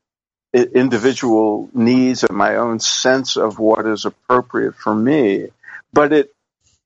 individual 0.52 1.68
needs 1.72 2.24
and 2.24 2.36
my 2.36 2.56
own 2.56 2.80
sense 2.80 3.36
of 3.36 3.58
what 3.58 3.86
is 3.86 4.04
appropriate 4.04 4.74
for 4.74 4.94
me, 4.94 5.48
but 5.92 6.12
it 6.12 6.32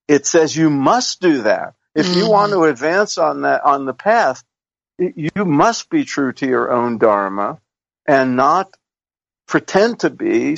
it 0.08 0.26
says 0.26 0.56
you 0.56 0.70
must 0.70 1.20
do 1.20 1.42
that. 1.42 1.74
If 1.94 2.06
mm-hmm. 2.06 2.18
you 2.18 2.30
want 2.30 2.52
to 2.52 2.64
advance 2.64 3.18
on 3.18 3.42
that 3.42 3.64
on 3.64 3.84
the 3.84 3.94
path, 3.94 4.42
you 4.98 5.44
must 5.44 5.90
be 5.90 6.04
true 6.04 6.32
to 6.34 6.46
your 6.46 6.70
own 6.70 6.98
dharma 6.98 7.58
and 8.06 8.36
not 8.36 8.74
pretend 9.46 10.00
to 10.00 10.10
be 10.10 10.56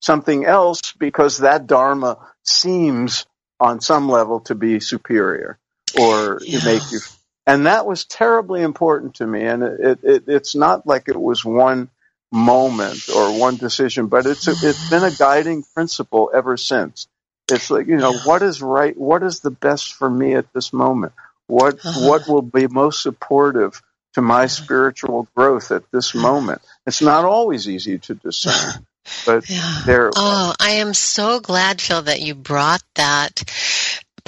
something 0.00 0.44
else 0.44 0.92
because 0.92 1.38
that 1.38 1.66
dharma 1.66 2.18
seems 2.44 3.26
on 3.58 3.80
some 3.80 4.08
level 4.08 4.40
to 4.40 4.54
be 4.54 4.80
superior 4.80 5.58
or 5.98 6.40
yeah. 6.42 6.60
make 6.64 6.82
you 6.92 7.00
and 7.46 7.66
that 7.66 7.86
was 7.86 8.04
terribly 8.04 8.62
important 8.62 9.14
to 9.14 9.26
me 9.26 9.44
and 9.44 9.62
it, 9.62 9.98
it, 10.02 10.24
it's 10.26 10.54
not 10.54 10.86
like 10.86 11.08
it 11.08 11.18
was 11.18 11.44
one 11.44 11.88
moment 12.30 13.08
or 13.08 13.38
one 13.38 13.56
decision 13.56 14.08
but 14.08 14.26
it's 14.26 14.46
a, 14.46 14.50
it's 14.50 14.90
been 14.90 15.04
a 15.04 15.10
guiding 15.10 15.64
principle 15.74 16.30
ever 16.34 16.56
since 16.56 17.08
it's 17.50 17.70
like 17.70 17.86
you 17.86 17.96
know 17.96 18.12
what 18.24 18.42
is 18.42 18.60
right 18.60 18.96
what 18.96 19.22
is 19.22 19.40
the 19.40 19.50
best 19.50 19.94
for 19.94 20.08
me 20.08 20.34
at 20.34 20.52
this 20.52 20.72
moment 20.72 21.12
what 21.46 21.74
uh-huh. 21.74 22.08
what 22.08 22.28
will 22.28 22.42
be 22.42 22.66
most 22.66 23.02
supportive 23.02 23.82
to 24.14 24.22
my 24.22 24.46
spiritual 24.46 25.28
growth 25.34 25.70
at 25.70 25.88
this 25.90 26.14
moment 26.14 26.60
it's 26.86 27.02
not 27.02 27.24
always 27.24 27.68
easy 27.68 27.98
to 27.98 28.14
discern 28.14 28.84
but 29.26 29.48
yeah. 29.48 29.82
there 29.86 30.10
oh 30.16 30.54
i 30.58 30.70
am 30.70 30.94
so 30.94 31.40
glad 31.40 31.80
phil 31.80 32.02
that 32.02 32.20
you 32.20 32.34
brought 32.34 32.82
that 32.94 33.42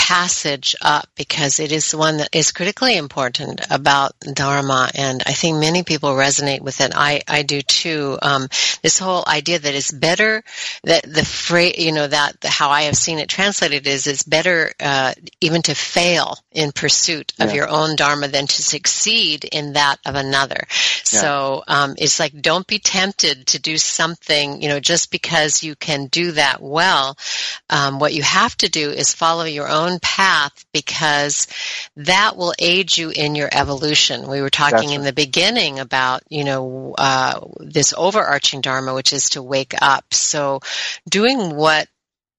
passage 0.08 0.74
up 0.80 1.06
because 1.16 1.60
it 1.60 1.70
is 1.70 1.94
one 1.94 2.16
that 2.16 2.30
is 2.32 2.50
critically 2.50 2.96
important 2.96 3.60
about 3.68 4.18
Dharma, 4.20 4.90
and 4.94 5.22
I 5.26 5.34
think 5.34 5.58
many 5.58 5.82
people 5.82 6.12
resonate 6.12 6.62
with 6.62 6.80
it. 6.80 6.92
I, 6.94 7.20
I 7.28 7.42
do 7.42 7.60
too. 7.60 8.18
Um, 8.22 8.48
this 8.82 8.98
whole 8.98 9.22
idea 9.26 9.58
that 9.58 9.74
it's 9.74 9.92
better 9.92 10.42
that 10.84 11.02
the 11.02 11.26
phrase, 11.26 11.74
you 11.76 11.92
know, 11.92 12.06
that 12.06 12.36
how 12.42 12.70
I 12.70 12.84
have 12.84 12.96
seen 12.96 13.18
it 13.18 13.28
translated 13.28 13.86
is 13.86 14.06
it's 14.06 14.22
better 14.22 14.72
uh, 14.80 15.12
even 15.42 15.60
to 15.62 15.74
fail 15.74 16.38
in 16.52 16.72
pursuit 16.72 17.34
of 17.38 17.50
yeah. 17.50 17.56
your 17.56 17.68
own 17.68 17.94
Dharma 17.94 18.28
than 18.28 18.46
to 18.46 18.62
succeed 18.62 19.44
in 19.44 19.74
that 19.74 19.96
of 20.06 20.14
another. 20.14 20.64
Yeah. 20.68 21.20
So 21.20 21.64
um, 21.68 21.96
it's 21.98 22.18
like 22.18 22.40
don't 22.40 22.66
be 22.66 22.78
tempted 22.78 23.48
to 23.48 23.58
do 23.58 23.76
something, 23.76 24.62
you 24.62 24.70
know, 24.70 24.80
just 24.80 25.10
because 25.10 25.62
you 25.62 25.76
can 25.76 26.06
do 26.06 26.32
that 26.32 26.62
well. 26.62 27.18
Um, 27.68 27.98
what 27.98 28.14
you 28.14 28.22
have 28.22 28.56
to 28.58 28.70
do 28.70 28.88
is 28.88 29.12
follow 29.12 29.44
your 29.44 29.68
own 29.68 29.97
path 30.00 30.64
because 30.72 31.46
that 31.96 32.36
will 32.36 32.54
aid 32.58 32.96
you 32.96 33.10
in 33.10 33.34
your 33.34 33.48
evolution. 33.50 34.28
We 34.28 34.40
were 34.40 34.50
talking 34.50 34.90
in 34.92 35.02
the 35.02 35.12
beginning 35.12 35.78
about, 35.78 36.22
you 36.28 36.44
know, 36.44 36.94
uh, 36.96 37.40
this 37.60 37.94
overarching 37.96 38.60
dharma, 38.60 38.94
which 38.94 39.12
is 39.12 39.30
to 39.30 39.42
wake 39.42 39.74
up. 39.80 40.12
So 40.12 40.60
doing 41.08 41.54
what 41.54 41.88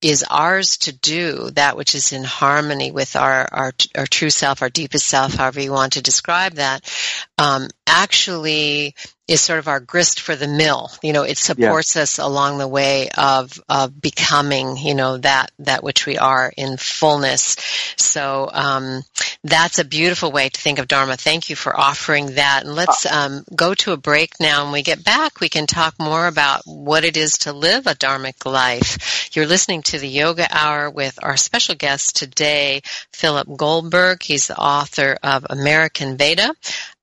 is 0.02 0.24
ours 0.30 0.78
to 0.78 0.94
do, 0.94 1.50
that 1.52 1.76
which 1.76 1.94
is 1.94 2.14
in 2.14 2.24
harmony 2.24 2.92
with 2.92 3.16
our, 3.16 3.48
our, 3.52 3.74
our 3.98 4.08
true 4.08 4.30
self, 4.30 4.62
our 4.62 4.70
deepest 4.70 5.06
self, 5.06 5.34
however 5.34 5.60
you 5.60 5.72
want 5.72 5.94
to 5.94 6.02
describe 6.02 6.54
that, 6.54 6.90
um, 7.38 7.68
actually 7.86 8.96
is 9.30 9.42
sort 9.42 9.60
of 9.60 9.68
our 9.68 9.80
grist 9.80 10.22
for 10.22 10.36
the 10.36 10.48
mill. 10.48 10.90
You 11.04 11.14
know, 11.14 11.22
it 11.22 11.38
supports 11.38 11.96
yeah. 11.96 12.02
us 12.02 12.18
along 12.18 12.58
the 12.58 12.68
way 12.68 13.10
of 13.16 13.62
of 13.70 14.02
becoming, 14.02 14.76
you 14.76 14.96
know, 14.96 15.18
that 15.18 15.52
that 15.60 15.84
which 15.84 16.08
we 16.08 16.18
are 16.18 16.52
in 16.58 16.78
fullness. 16.78 17.56
So 17.96 18.50
um, 18.52 19.04
that's 19.44 19.78
a 19.78 19.86
beautiful 19.86 20.32
way 20.32 20.50
to 20.50 20.60
think 20.60 20.80
of 20.80 20.88
Dharma. 20.88 21.16
Thank 21.16 21.50
you 21.50 21.56
for 21.56 21.80
offering 21.80 22.36
that. 22.36 22.64
And 22.66 22.74
let's 22.74 23.06
uh, 23.06 23.10
um, 23.20 23.44
go 23.56 23.76
to 23.76 23.92
a 23.92 23.98
break 23.98 24.40
now. 24.40 24.64
When 24.64 24.74
we 24.74 24.82
get 24.82 25.04
back, 25.04 25.40
we 25.40 25.50
can 25.50 25.68
talk 25.68 25.94
more 26.00 26.26
about 26.26 26.64
what 26.66 27.04
it 27.04 27.16
is 27.16 27.34
to 27.40 27.54
live 27.54 27.86
a 27.86 27.94
dharmic 27.94 28.46
life. 28.46 29.30
You're 29.34 29.46
listening 29.46 29.84
to 29.84 30.00
the 30.00 30.08
Yoga 30.08 30.48
Hour 30.50 30.90
with 30.90 31.20
our 31.22 31.38
special 31.38 31.76
guest 31.76 32.16
today, 32.16 32.82
Philip 33.14 33.48
Goldberg. 33.56 34.24
He's 34.24 34.48
the 34.48 34.58
author 34.58 35.18
of 35.22 35.46
American 35.50 36.18
Veda, 36.18 36.56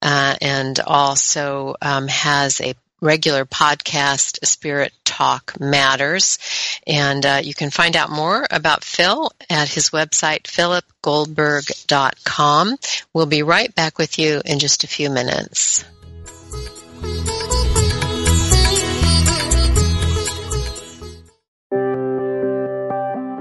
uh, 0.02 0.34
and 0.40 0.80
also 0.80 1.76
um, 1.80 2.08
has 2.08 2.60
a 2.60 2.74
regular 3.00 3.44
podcast, 3.44 4.44
Spirit 4.46 4.92
Talk 5.04 5.60
Matters. 5.60 6.38
And 6.86 7.26
uh, 7.26 7.40
you 7.42 7.54
can 7.54 7.70
find 7.70 7.96
out 7.96 8.10
more 8.10 8.46
about 8.50 8.84
Phil 8.84 9.32
at 9.50 9.68
his 9.68 9.90
website, 9.90 10.44
philipgoldberg.com. 10.44 12.76
We'll 13.12 13.26
be 13.26 13.42
right 13.42 13.74
back 13.74 13.98
with 13.98 14.18
you 14.18 14.40
in 14.44 14.58
just 14.58 14.84
a 14.84 14.88
few 14.88 15.10
minutes. 15.10 15.84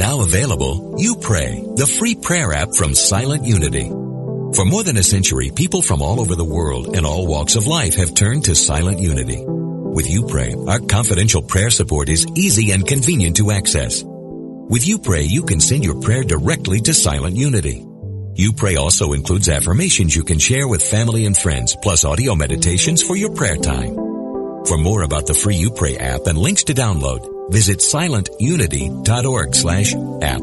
Now 0.00 0.22
available, 0.22 0.94
You 0.96 1.16
Pray, 1.16 1.62
the 1.76 1.86
free 1.86 2.14
prayer 2.14 2.54
app 2.54 2.74
from 2.74 2.94
Silent 2.94 3.44
Unity. 3.44 3.86
For 4.56 4.64
more 4.64 4.82
than 4.82 4.96
a 4.96 5.02
century, 5.02 5.50
people 5.54 5.82
from 5.82 6.00
all 6.00 6.22
over 6.22 6.34
the 6.34 6.52
world 6.56 6.96
and 6.96 7.04
all 7.04 7.26
walks 7.26 7.54
of 7.54 7.66
life 7.66 7.96
have 7.96 8.14
turned 8.14 8.46
to 8.46 8.54
Silent 8.54 9.00
Unity. 9.00 9.44
With 9.44 10.08
You 10.08 10.24
Pray, 10.26 10.54
our 10.66 10.80
confidential 10.80 11.42
prayer 11.42 11.68
support 11.68 12.08
is 12.08 12.26
easy 12.34 12.70
and 12.70 12.88
convenient 12.88 13.36
to 13.36 13.50
access. 13.50 14.02
With 14.02 14.88
You 14.88 15.00
Pray, 15.00 15.24
you 15.24 15.42
can 15.42 15.60
send 15.60 15.84
your 15.84 16.00
prayer 16.00 16.24
directly 16.24 16.80
to 16.80 16.94
Silent 16.94 17.36
Unity. 17.36 17.84
You 18.36 18.54
Pray 18.54 18.76
also 18.76 19.12
includes 19.12 19.50
affirmations 19.50 20.16
you 20.16 20.24
can 20.24 20.38
share 20.38 20.66
with 20.66 20.82
family 20.82 21.26
and 21.26 21.36
friends, 21.36 21.76
plus 21.82 22.06
audio 22.06 22.34
meditations 22.34 23.02
for 23.02 23.16
your 23.16 23.34
prayer 23.34 23.58
time. 23.58 23.94
For 24.64 24.78
more 24.78 25.02
about 25.02 25.26
the 25.26 25.34
free 25.34 25.56
You 25.56 25.70
Pray 25.72 25.98
app 25.98 26.22
and 26.26 26.38
links 26.38 26.64
to 26.64 26.72
download, 26.72 27.39
visit 27.50 27.78
silentunity.org 27.78 29.54
slash 29.54 29.94
app. 29.94 30.42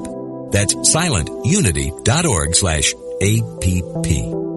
That's 0.51 0.75
silentunity.org 0.75 2.55
slash 2.55 2.93
app. 3.21 4.56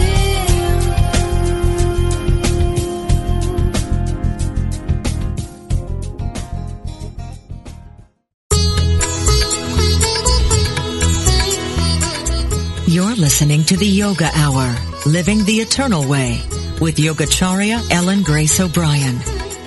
Listening 13.41 13.65
to 13.65 13.77
the 13.77 13.87
Yoga 13.87 14.29
Hour, 14.35 14.75
Living 15.07 15.43
the 15.45 15.61
Eternal 15.61 16.07
Way, 16.07 16.39
with 16.79 16.97
Yogacharya 16.97 17.89
Ellen 17.89 18.21
Grace 18.21 18.59
O'Brian. 18.59 19.17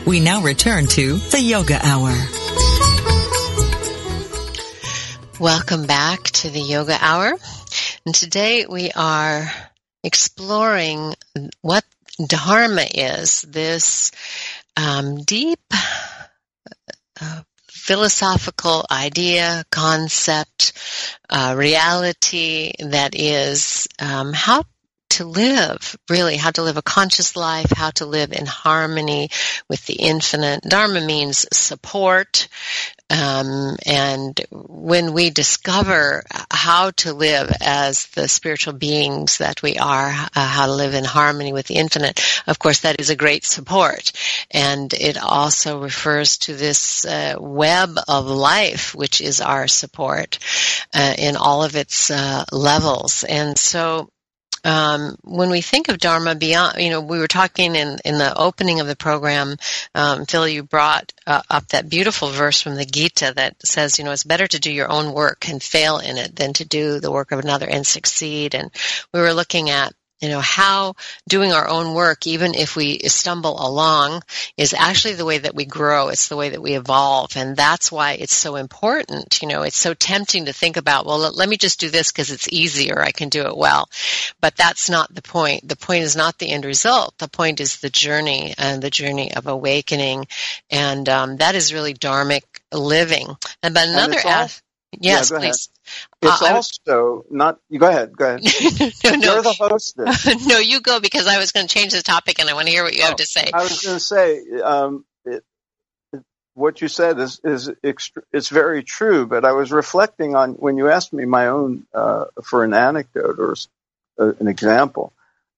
We 0.07 0.21
now 0.21 0.43
return 0.43 0.87
to 0.87 1.15
the 1.17 1.41
Yoga 1.41 1.81
Hour. 1.83 2.15
Welcome 5.41 5.87
back 5.89 6.23
to 6.23 6.51
the 6.51 6.61
Yoga 6.61 6.97
Hour. 7.01 7.33
And 8.07 8.15
today 8.15 8.65
we 8.65 8.93
are 8.95 9.51
exploring 10.05 11.15
what 11.61 11.85
Dharma 12.25 12.85
is, 12.95 13.43
this 13.43 14.13
um, 14.77 15.25
deep 15.25 15.59
uh, 17.21 17.43
philosophical 17.85 18.87
idea, 18.91 19.63
concept, 19.71 20.73
uh, 21.29 21.55
reality 21.55 22.73
that 22.79 23.15
is 23.15 23.87
um, 23.99 24.33
how 24.33 24.65
to 25.15 25.25
live, 25.25 25.97
really, 26.11 26.37
how 26.37 26.51
to 26.51 26.63
live 26.63 26.77
a 26.77 26.83
conscious 26.83 27.37
life, 27.37 27.71
how 27.71 27.91
to 27.91 28.07
live 28.07 28.33
in 28.33 28.47
harmony 28.47 29.29
with 29.69 29.85
the 29.87 29.95
infinite. 29.95 30.63
Dharma 30.63 31.01
means 31.01 31.47
support. 31.53 32.49
Um, 33.11 33.77
and 33.87 34.41
when 34.51 35.13
we 35.13 35.31
discover 35.31 36.25
how 36.51 36.91
to 36.93 37.13
live 37.13 37.53
as 37.61 38.07
the 38.07 38.27
spiritual 38.27 38.73
beings 38.73 39.39
that 39.39 39.63
we 39.63 39.77
are, 39.77 40.09
uh, 40.09 40.27
how 40.35 40.67
to 40.67 40.73
live 40.73 40.95
in 40.95 41.05
harmony 41.05 41.53
with 41.53 41.67
the 41.67 41.77
infinite, 41.77 42.21
of 42.47 42.59
course, 42.59 42.81
that 42.81 42.99
is 42.99 43.11
a 43.11 43.17
great 43.17 43.45
support. 43.45 44.11
And 44.51 44.93
it 44.95 45.17
also 45.17 45.81
refers 45.81 46.39
to 46.39 46.55
this 46.55 47.05
uh, 47.05 47.37
web 47.39 47.97
of 48.09 48.27
life, 48.27 48.95
which 48.95 49.21
is 49.21 49.41
our 49.41 49.69
support 49.69 50.39
uh, 50.93 51.15
in 51.17 51.37
all 51.37 51.63
of 51.63 51.77
its 51.77 52.11
uh, 52.11 52.45
levels. 52.51 53.23
And 53.23 53.57
so 53.57 54.09
um, 54.65 55.17
when 55.23 55.51
we 55.51 55.61
think 55.61 55.89
of 55.89 55.99
Dharma 55.99 56.35
beyond, 56.35 56.79
you 56.79 56.91
know, 56.91 57.01
we 57.01 57.19
were 57.19 57.29
talking 57.29 57.77
in, 57.77 57.99
in 58.05 58.19
the 58.19 58.35
opening 58.37 58.81
of 58.81 58.87
the 58.87 58.97
program, 58.97 59.57
um, 59.95 60.25
Phil, 60.25 60.49
you 60.49 60.63
brought 60.63 61.13
uh, 61.27 61.43
up 61.51 61.69
that 61.69 61.89
beautiful 61.89 62.31
verse 62.31 62.61
from 62.61 62.75
the 62.75 62.87
Gita 62.87 63.35
that 63.37 63.65
says, 63.65 63.99
you 63.99 64.05
know, 64.05 64.13
it's 64.13 64.25
better 64.25 64.47
to 64.47 64.59
do 64.59 64.73
your 64.73 64.91
own 64.91 65.13
work 65.13 65.49
and 65.49 65.63
fail 65.63 65.99
in 65.99 66.17
it 66.17 66.35
than 66.35 66.55
to 66.55 66.65
do 66.65 66.99
the 66.99 67.13
work 67.13 67.31
of 67.31 67.41
another 67.41 67.67
and 67.67 67.87
succeed. 67.87 68.55
And 68.55 68.71
we 69.13 69.21
were 69.21 69.35
looking 69.35 69.71
at 69.71 69.93
you 70.21 70.29
know 70.29 70.41
how 70.41 70.95
doing 71.29 71.53
our 71.53 71.69
own 71.69 71.95
work 71.95 72.27
even 72.27 72.55
if 72.55 72.77
we 72.77 72.99
stumble 73.07 73.57
along 73.59 74.23
is 74.57 74.75
actually 74.75 75.15
the 75.15 75.25
way 75.25 75.39
that 75.39 75.55
we 75.55 75.65
grow. 75.65 76.09
It's 76.09 76.29
the 76.29 76.37
way 76.37 76.51
that 76.51 76.63
we 76.63 76.75
evolve. 76.75 77.37
And 77.37 77.57
that's 77.57 77.91
why 77.91 78.13
it's 78.13 78.35
so 78.35 78.57
important 78.57 79.43
you 79.43 79.49
know 79.49 79.63
it's 79.63 79.77
so 79.77 79.95
tempting 79.95 80.47
to 80.47 80.53
think 80.53 80.77
about 80.77 81.07
well 81.07 81.19
let, 81.19 81.35
let 81.35 81.49
me 81.49 81.57
just 81.57 81.81
do 81.81 81.91
this 81.91 82.11
because 82.11 82.31
it's 82.31 82.53
easier. 82.53 83.01
I 83.01 83.13
can 83.13 83.29
do 83.29 83.43
it 83.47 83.57
well. 83.57 83.89
But 84.41 84.57
that's 84.57 84.89
not 84.91 85.15
the 85.15 85.23
point. 85.23 85.69
The 85.69 85.77
point 85.77 86.05
is 86.05 86.17
not 86.17 86.39
the 86.39 86.51
end 86.51 86.65
result. 86.65 87.15
The 87.19 87.29
point 87.29 87.61
is 87.61 87.79
the 87.79 87.91
journey 87.91 88.55
and 88.57 88.83
the 88.83 88.91
journey 88.91 89.35
of 89.35 89.47
awakening. 89.47 90.27
And 90.71 91.09
um, 91.09 91.37
that 91.39 91.55
is 91.55 91.75
really 91.75 91.95
dharmic 91.95 92.43
living. 92.73 93.29
And 93.63 93.75
but 93.75 93.89
another 93.89 94.19
and 94.25 94.63
Yes, 95.01 95.31
yeah, 95.31 95.39
please. 95.39 95.69
It's 96.23 96.43
Uh, 96.43 96.55
also 96.55 97.25
not. 97.31 97.59
You 97.69 97.79
go 97.79 97.89
ahead. 97.89 98.17
Go 98.17 98.27
ahead. 98.27 98.43
no, 99.05 99.11
no, 99.11 99.35
You're 99.35 99.43
the 99.43 99.57
host. 99.59 99.97
Then. 99.97 100.15
no, 100.47 100.59
you 100.59 100.81
go 100.81 101.01
because 101.01 101.27
I 101.27 101.39
was 101.39 101.53
going 101.53 101.67
to 101.67 101.75
change 101.75 101.93
the 101.93 102.03
topic 102.03 102.39
and 102.39 102.49
I 102.49 102.55
want 102.55 102.67
to 102.67 102.73
hear 102.73 102.85
what 102.85 102.95
you 102.95 103.03
Oh, 103.03 103.09
have 103.09 103.17
to 103.17 103.27
say. 103.27 103.51
I 103.53 103.63
was 103.63 103.83
going 103.83 103.97
to 103.97 104.01
say, 104.01 104.43
um, 104.63 105.05
it, 105.25 105.45
it, 106.13 106.23
what 106.55 106.81
you 106.81 106.89
said 106.89 107.19
is 107.19 107.41
is 107.45 107.69
extr 107.83 108.23
it's 108.33 108.49
very 108.49 108.83
true. 108.83 109.27
But 109.27 109.45
I 109.45 109.53
was 109.53 109.73
reflecting 109.73 110.35
on 110.35 110.53
when 110.55 110.79
you 110.79 110.89
asked 110.89 111.13
me 111.13 111.25
my 111.25 111.49
own 111.49 111.87
uh, 111.93 112.27
for 112.43 112.65
an 112.65 112.75
anecdote 112.75 113.39
or 113.39 113.55
uh, 114.19 114.33
an 114.41 114.49
example. 114.49 115.13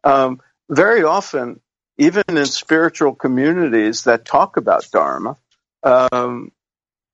Um, 0.04 0.40
very 0.68 1.04
often, 1.04 1.60
even 1.98 2.24
in 2.28 2.46
spiritual 2.46 3.14
communities 3.14 4.04
that 4.04 4.24
talk 4.24 4.56
about 4.56 4.90
Dharma, 4.90 5.36
um, 5.82 6.52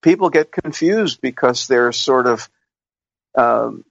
people 0.03 0.31
get 0.31 0.53
confused 0.53 1.21
because 1.21 1.67
there's 1.67 1.99
sort 1.99 2.27
of 2.27 2.49
um, 3.35 3.85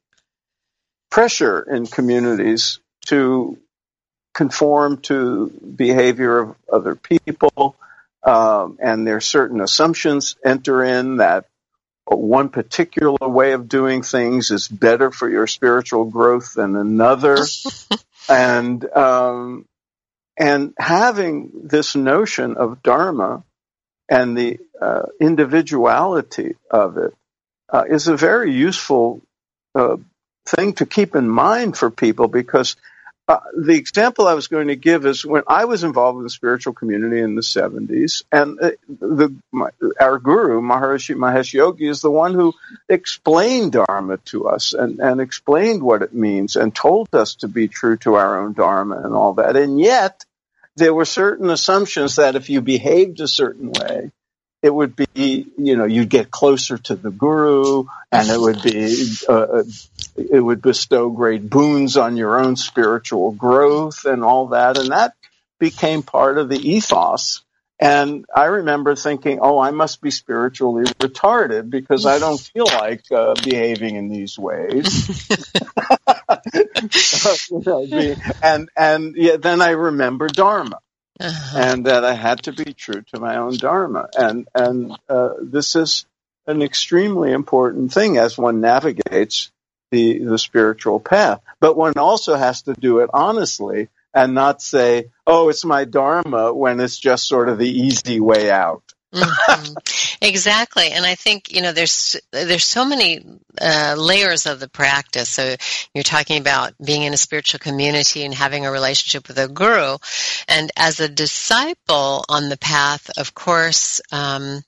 pressure 1.10 1.62
in 1.62 1.88
communities 1.88 2.80
to 3.08 3.58
conform 4.34 4.98
to 4.98 5.50
behavior 5.50 6.40
of 6.40 6.56
other 6.72 6.96
people, 6.96 7.76
um, 8.24 8.78
and 8.82 9.08
there's 9.08 9.26
certain 9.26 9.62
assumptions 9.62 10.36
enter 10.46 10.84
in 10.84 11.18
that 11.18 11.46
one 12.06 12.50
particular 12.50 13.28
way 13.28 13.54
of 13.54 13.70
doing 13.70 14.02
things 14.02 14.52
is 14.52 14.68
better 14.68 15.12
for 15.12 15.30
your 15.30 15.48
spiritual 15.48 16.06
growth 16.06 16.54
than 16.54 16.76
another, 16.76 17.38
and 18.30 18.86
um, 18.94 19.66
and 20.38 20.74
having 20.78 21.52
this 21.64 21.96
notion 21.96 22.58
of 22.58 22.84
dharma 22.84 23.44
and 24.12 24.38
the 24.38 24.60
uh, 24.80 25.04
individuality 25.22 26.56
of 26.70 26.98
it 26.98 27.16
uh, 27.70 27.86
is 27.90 28.10
a 28.10 28.18
very 28.18 28.52
useful 28.52 29.22
uh, 29.74 29.96
thing 30.46 30.74
to 30.74 30.86
keep 30.86 31.16
in 31.16 31.30
mind 31.30 31.78
for 31.78 31.90
people 31.90 32.28
because 32.28 32.76
uh, 33.30 33.40
the 33.58 33.76
example 33.76 34.28
I 34.28 34.34
was 34.34 34.50
going 34.50 34.68
to 34.68 34.76
give 34.76 35.06
is 35.06 35.26
when 35.26 35.44
I 35.48 35.64
was 35.64 35.86
involved 35.86 36.18
in 36.18 36.24
the 36.24 36.30
spiritual 36.30 36.74
community 36.74 37.22
in 37.22 37.36
the 37.36 37.42
70s, 37.42 38.24
and 38.30 38.60
uh, 38.62 38.72
the, 38.90 39.34
my, 39.54 39.70
our 39.98 40.20
guru, 40.20 40.60
Maharishi 40.60 41.16
Mahesh 41.16 41.54
Yogi, 41.54 41.88
is 41.88 42.02
the 42.02 42.12
one 42.12 42.34
who 42.34 42.54
explained 42.90 43.72
Dharma 43.72 44.18
to 44.26 44.50
us 44.50 44.74
and, 44.74 45.00
and 45.00 45.22
explained 45.22 45.82
what 45.82 46.02
it 46.02 46.14
means 46.14 46.58
and 46.58 46.76
told 46.76 47.08
us 47.14 47.36
to 47.36 47.48
be 47.48 47.70
true 47.70 47.96
to 47.98 48.16
our 48.16 48.42
own 48.42 48.52
Dharma 48.52 49.00
and 49.02 49.14
all 49.14 49.36
that. 49.36 49.56
And 49.56 49.80
yet, 49.80 50.26
there 50.76 50.94
were 50.94 51.06
certain 51.06 51.50
assumptions 51.50 52.16
that 52.16 52.36
if 52.36 52.50
you 52.50 52.62
behaved 52.62 53.20
a 53.20 53.28
certain 53.28 53.72
way, 53.72 54.12
it 54.62 54.74
would 54.74 54.96
be, 54.96 55.48
you 55.58 55.76
know, 55.76 55.86
you'd 55.86 56.10
get 56.10 56.30
closer 56.30 56.78
to 56.78 56.96
the 56.96 57.10
guru, 57.10 57.86
and 58.12 58.30
it 58.30 58.40
would 58.40 58.62
be, 58.62 59.12
uh, 59.28 59.64
it 60.16 60.40
would 60.40 60.62
bestow 60.62 61.10
great 61.10 61.50
boons 61.50 61.98
on 61.98 62.16
your 62.16 62.40
own 62.40 62.56
spiritual 62.56 63.32
growth 63.32 64.06
and 64.06 64.24
all 64.24 64.48
that, 64.50 64.78
and 64.78 64.92
that 64.92 65.16
became 65.60 66.04
part 66.04 66.38
of 66.38 66.48
the 66.48 66.60
ethos. 66.60 67.44
And 67.80 68.26
I 68.36 68.46
remember 68.46 68.96
thinking, 68.96 69.40
oh, 69.42 69.58
I 69.58 69.72
must 69.72 70.02
be 70.02 70.12
spiritually 70.12 70.84
retarded 70.84 71.72
because 71.72 72.06
I 72.06 72.20
don't 72.20 72.40
feel 72.40 72.66
like 72.66 73.02
uh, 73.12 73.34
behaving 73.44 73.96
in 73.96 74.08
these 74.08 74.38
ways. 74.38 75.28
You 77.50 77.62
know, 77.66 77.86
be- 77.86 78.16
and 78.42 78.70
and 78.76 79.16
yeah, 79.16 79.38
then 79.38 79.62
I 79.62 79.72
remember 79.72 80.28
Dharma 80.28 80.80
Uh-huh. 81.20 81.58
and 81.60 81.86
that 81.86 82.04
I 82.04 82.14
had 82.14 82.44
to 82.44 82.52
be 82.54 82.74
true 82.74 83.02
to 83.14 83.20
my 83.20 83.38
own 83.38 83.56
dharma. 83.58 84.10
And 84.18 84.48
and 84.56 84.98
uh, 85.10 85.30
this 85.42 85.76
is 85.76 86.06
an 86.48 86.62
extremely 86.62 87.32
important 87.32 87.94
thing 87.94 88.18
as 88.18 88.38
one 88.38 88.62
navigates 88.62 89.52
the 89.92 90.20
the 90.20 90.38
spiritual 90.40 91.00
path. 91.00 91.42
But 91.60 91.78
one 91.78 91.94
also 91.98 92.36
has 92.36 92.64
to 92.64 92.74
do 92.74 93.00
it 93.00 93.10
honestly 93.14 93.90
and 94.14 94.34
not 94.34 94.62
say, 94.62 95.12
"Oh, 95.28 95.50
it's 95.50 95.64
my 95.66 95.86
dharma," 95.86 96.54
when 96.54 96.80
it's 96.80 96.98
just 96.98 97.28
sort 97.28 97.50
of 97.50 97.58
the 97.58 97.70
easy 97.70 98.20
way 98.20 98.50
out. 98.50 98.84
Mhm. 99.14 99.76
Exactly, 100.22 100.92
and 100.92 101.06
I 101.06 101.16
think 101.16 101.52
you 101.54 101.62
know 101.62 101.74
there's 101.74 102.16
there's 102.32 102.64
so 102.64 102.86
many 102.86 103.26
uh, 103.60 103.96
layers 103.98 104.46
of 104.46 104.60
the 104.62 104.70
practice. 104.70 105.30
So 105.30 105.56
you're 105.94 106.04
talking 106.04 106.40
about 106.40 106.74
being 106.84 107.04
in 107.04 107.14
a 107.14 107.18
spiritual 107.18 107.60
community 107.60 108.24
and 108.24 108.34
having 108.34 108.66
a 108.66 108.72
relationship 108.72 109.28
with 109.28 109.38
a 109.38 109.50
guru, 109.50 109.98
and 110.48 110.72
as 110.78 111.00
a 111.02 111.10
disciple 111.10 112.24
on 112.30 112.48
the 112.50 112.58
path, 112.58 113.10
of 113.18 113.34
course, 113.34 114.00
um, 114.14 114.62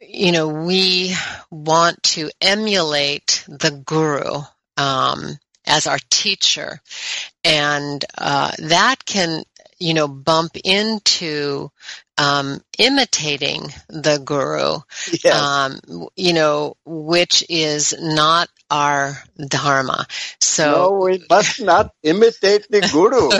you 0.00 0.32
know 0.32 0.48
we 0.48 1.14
want 1.50 2.02
to 2.02 2.30
emulate 2.40 3.44
the 3.48 3.70
guru 3.84 4.42
um, 4.76 5.38
as 5.66 5.86
our 5.86 5.98
teacher, 6.10 6.80
and 7.44 8.04
uh, 8.18 8.52
that 8.58 9.04
can 9.06 9.44
you 9.78 9.94
know 9.94 10.08
bump 10.08 10.52
into 10.64 11.70
um, 12.18 12.60
imitating 12.78 13.62
the 13.88 14.18
guru, 14.18 14.80
Yes. 15.24 15.34
um, 15.34 16.08
you 16.16 16.32
know, 16.32 16.76
which 16.84 17.44
is 17.48 17.94
not 17.98 18.48
our 18.70 19.16
dharma. 19.46 20.06
So 20.42 20.70
no, 20.70 20.90
we 21.06 21.24
must 21.30 21.60
not 21.62 21.94
imitate 22.02 22.66
the 22.68 22.80
guru. 22.92 23.30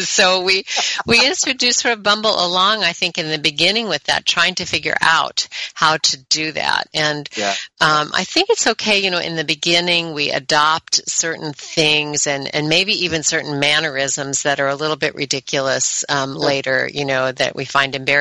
so 0.04 0.42
we 0.42 0.64
we 1.06 1.26
introduce 1.26 1.76
sort 1.78 1.92
of 1.98 2.02
bumble 2.02 2.30
along 2.30 2.82
i 2.84 2.92
think 2.92 3.18
in 3.18 3.28
the 3.28 3.38
beginning 3.38 3.88
with 3.88 4.02
that 4.04 4.24
trying 4.24 4.54
to 4.54 4.64
figure 4.64 4.96
out 5.00 5.48
how 5.74 5.96
to 5.98 6.16
do 6.28 6.52
that 6.52 6.84
and 6.94 7.28
Yeah. 7.36 7.54
um, 7.80 8.10
i 8.14 8.24
think 8.24 8.50
it's 8.50 8.66
okay 8.68 9.02
you 9.04 9.10
know 9.10 9.18
in 9.18 9.36
the 9.36 9.44
beginning 9.44 10.12
we 10.14 10.30
adopt 10.30 11.08
certain 11.10 11.52
things 11.52 12.26
and 12.26 12.52
and 12.54 12.68
maybe 12.68 13.04
even 13.04 13.22
certain 13.22 13.58
mannerisms 13.58 14.44
that 14.44 14.60
are 14.60 14.68
a 14.68 14.76
little 14.76 14.96
bit 14.96 15.14
ridiculous 15.14 16.04
um, 16.08 16.34
later 16.34 16.88
you 16.92 17.04
know 17.04 17.32
that 17.32 17.54
we 17.56 17.64
find 17.64 17.94
embarrassing 17.94 18.11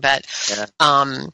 but 0.00 0.26
Yeah. 0.50 0.66
um 0.80 1.32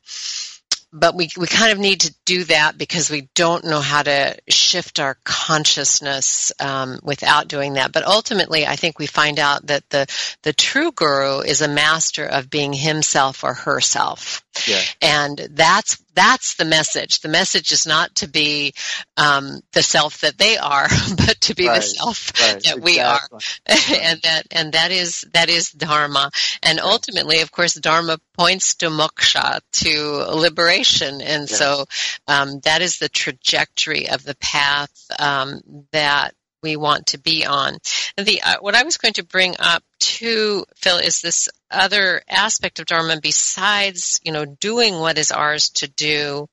but 0.97 1.17
we, 1.17 1.29
we 1.37 1.49
kind 1.49 1.73
of 1.73 1.79
need 1.81 2.03
to 2.03 2.15
do 2.25 2.45
that 2.45 2.79
because 2.79 3.11
we 3.11 3.29
don't 3.35 3.65
know 3.65 3.81
how 3.81 4.05
to 4.05 4.37
shift 4.49 5.01
our 5.01 5.17
consciousness 5.25 6.53
um, 6.61 7.01
without 7.03 7.49
doing 7.49 7.73
that. 7.75 7.91
But 7.91 8.07
ultimately, 8.07 8.65
I 8.65 8.77
think 8.77 9.01
we 9.01 9.07
find 9.07 9.41
out 9.41 9.67
that 9.67 9.91
the 9.91 10.07
the 10.43 10.53
true 10.53 10.93
guru 10.93 11.41
is 11.41 11.62
a 11.62 11.69
master 11.69 12.25
of 12.25 12.49
being 12.49 12.73
himself 12.73 13.43
or 13.43 13.55
herself, 13.55 14.45
Yeah. 14.69 14.81
and 15.03 15.37
that's 15.51 15.97
that's 16.15 16.55
the 16.55 16.65
message. 16.65 17.21
The 17.21 17.29
message 17.29 17.73
is 17.73 17.87
not 17.87 18.15
to 18.17 18.29
be 18.29 18.75
um, 19.17 19.61
the 19.73 19.83
self 19.83 20.21
that 20.21 20.39
they 20.39 20.57
are, 20.57 20.87
but 21.17 21.41
to 21.43 21.55
be 21.55 21.69
Right, 21.69 21.77
the 21.77 21.83
self 21.83 22.33
Right. 22.41 22.62
that 22.65 22.81
we 22.81 23.01
are 23.01 23.21
and 23.67 24.21
that 24.23 24.43
and 24.51 24.73
that 24.73 24.91
is 24.91 25.25
that 25.33 25.49
is 25.49 25.71
dharma 25.71 26.31
and 26.62 26.81
ultimately 26.81 27.41
of 27.41 27.51
course 27.51 27.75
dharma 27.75 28.19
points 28.37 28.75
to 28.77 28.87
moksha 28.87 29.61
to 29.73 30.25
liberation 30.35 31.21
and 31.21 31.49
Yes. 31.49 31.59
so 31.59 31.85
um, 32.29 32.61
that 32.61 32.83
is 32.83 32.99
the 32.99 33.09
trajectory 33.09 34.09
of 34.09 34.23
the 34.25 34.37
path 34.37 34.93
um, 35.19 35.61
that 35.93 36.35
we 36.65 36.77
want 36.77 37.07
to 37.07 37.19
be 37.19 37.47
on 37.47 37.79
the 38.17 38.43
uh, 38.43 38.57
what 38.61 38.75
i 38.75 38.83
was 38.83 38.97
going 38.97 39.15
to 39.15 39.25
bring 39.25 39.55
up 39.59 39.85
too 40.01 40.65
phil 40.75 40.97
is 40.97 41.21
this 41.21 41.49
other 41.71 42.23
aspect 42.29 42.81
of 42.81 42.87
dharma 42.87 43.21
besides 43.21 44.19
you 44.25 44.33
know 44.33 44.45
doing 44.45 44.99
what 44.99 45.19
is 45.19 45.31
ours 45.31 45.69
to 45.69 45.87
do 45.89 46.49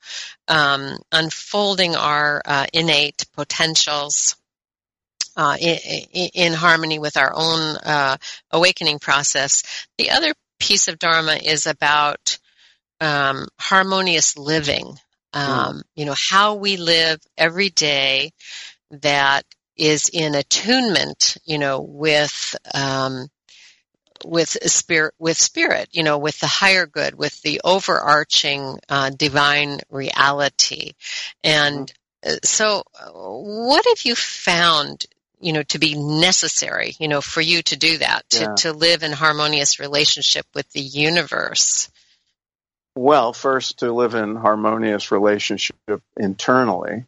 um, 0.47 0.97
unfolding 1.11 1.95
our 1.95 2.41
uh, 2.45 2.67
innate 2.73 3.25
potentials 3.35 4.35
uh, 5.37 5.55
in, 5.59 5.77
in 6.33 6.53
harmony 6.53 6.99
with 6.99 7.17
our 7.17 7.31
own 7.33 7.77
uh, 7.77 8.17
awakening 8.51 8.99
process. 8.99 9.63
The 9.97 10.11
other 10.11 10.33
piece 10.59 10.87
of 10.87 10.99
Dharma 10.99 11.35
is 11.35 11.67
about 11.67 12.37
um, 12.99 13.47
harmonious 13.59 14.37
living. 14.37 14.97
Um, 15.33 15.83
You 15.95 16.05
know, 16.05 16.15
how 16.17 16.55
we 16.55 16.75
live 16.77 17.19
every 17.37 17.69
day 17.69 18.33
that 18.91 19.45
is 19.81 20.09
in 20.13 20.35
attunement, 20.35 21.37
you 21.43 21.57
know, 21.57 21.81
with 21.81 22.55
um, 22.71 23.27
with 24.23 24.49
spirit, 24.71 25.15
with 25.17 25.35
spirit, 25.35 25.89
you 25.91 26.03
know, 26.03 26.19
with 26.19 26.39
the 26.39 26.45
higher 26.45 26.85
good, 26.85 27.15
with 27.15 27.41
the 27.41 27.61
overarching 27.63 28.77
uh, 28.87 29.09
divine 29.09 29.79
reality, 29.89 30.91
and 31.43 31.91
uh, 32.23 32.35
so, 32.43 32.83
what 33.11 33.83
have 33.87 34.05
you 34.05 34.13
found 34.15 35.05
you 35.39 35.53
know 35.53 35.63
to 35.63 35.79
be 35.79 35.95
necessary 35.95 36.93
you 36.99 37.07
know 37.07 37.19
for 37.19 37.41
you 37.41 37.63
to 37.63 37.75
do 37.75 37.97
that 37.97 38.29
to, 38.29 38.41
Yeah. 38.41 38.53
to 38.57 38.73
live 38.73 39.01
in 39.01 39.11
harmonious 39.11 39.79
relationship 39.79 40.45
with 40.53 40.71
the 40.73 40.81
universe? 40.81 41.89
Well, 42.93 43.33
first 43.33 43.79
to 43.79 43.91
live 43.91 44.13
in 44.13 44.35
harmonious 44.35 45.11
relationship 45.11 46.03
internally 46.15 47.05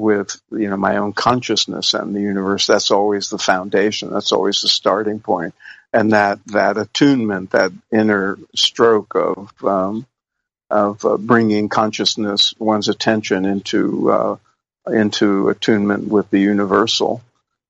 with 0.00 0.40
you 0.50 0.68
know 0.68 0.76
my 0.76 0.96
own 0.96 1.12
consciousness 1.12 1.94
and 1.94 2.14
the 2.14 2.20
universe. 2.20 2.66
That's 2.66 2.90
always 2.90 3.28
the 3.28 3.38
foundation. 3.38 4.10
That's 4.10 4.32
always 4.32 4.62
the 4.62 4.68
starting 4.68 5.20
point, 5.20 5.54
and 5.92 6.12
that 6.12 6.44
that 6.46 6.78
attunement, 6.78 7.50
that 7.50 7.72
inner 7.92 8.38
stroke 8.54 9.14
of 9.14 9.52
um, 9.64 10.06
of 10.70 11.04
uh, 11.04 11.16
bringing 11.18 11.68
consciousness, 11.68 12.54
one's 12.58 12.88
attention 12.88 13.44
into 13.44 14.10
uh, 14.10 14.36
into 14.90 15.48
attunement 15.48 16.08
with 16.08 16.30
the 16.30 16.40
universal, 16.40 17.22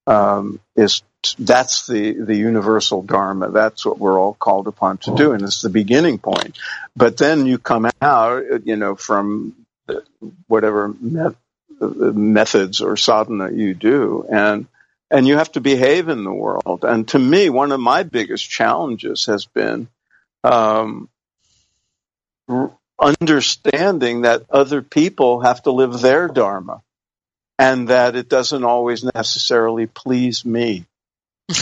um, 0.06 0.60
is 0.76 1.02
that's 1.38 1.86
the 1.86 2.12
the 2.12 2.36
universal 2.36 3.02
dharma. 3.02 3.50
That's 3.50 3.84
what 3.84 3.98
we're 3.98 4.18
all 4.18 4.34
called 4.34 4.68
upon 4.68 4.98
to 4.98 5.14
do, 5.14 5.32
and 5.32 5.42
it's 5.42 5.62
the 5.62 5.68
beginning 5.68 6.18
point. 6.18 6.58
But 6.96 7.16
then 7.16 7.46
you 7.46 7.58
come 7.58 7.90
out, 8.00 8.64
you 8.64 8.76
know, 8.76 8.94
from 8.94 9.54
whatever 10.46 10.94
methods 11.80 12.80
or 12.80 12.96
sadhana 12.96 13.50
you 13.50 13.74
do, 13.74 14.26
and 14.30 14.66
and 15.10 15.26
you 15.26 15.36
have 15.36 15.50
to 15.52 15.60
behave 15.60 16.08
in 16.08 16.24
the 16.24 16.32
world. 16.32 16.84
And 16.84 17.08
to 17.08 17.18
me, 17.18 17.50
one 17.50 17.72
of 17.72 17.80
my 17.80 18.04
biggest 18.04 18.48
challenges 18.48 19.26
has 19.26 19.46
been 19.46 19.88
um, 20.44 21.08
r- 22.48 22.72
understanding 22.98 24.22
that 24.22 24.44
other 24.50 24.82
people 24.82 25.40
have 25.40 25.62
to 25.64 25.72
live 25.72 26.00
their 26.00 26.28
dharma, 26.28 26.82
and 27.58 27.88
that 27.88 28.14
it 28.14 28.28
doesn't 28.28 28.64
always 28.64 29.02
necessarily 29.02 29.86
please 29.86 30.44
me. 30.44 30.84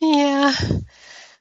yeah 0.00 0.52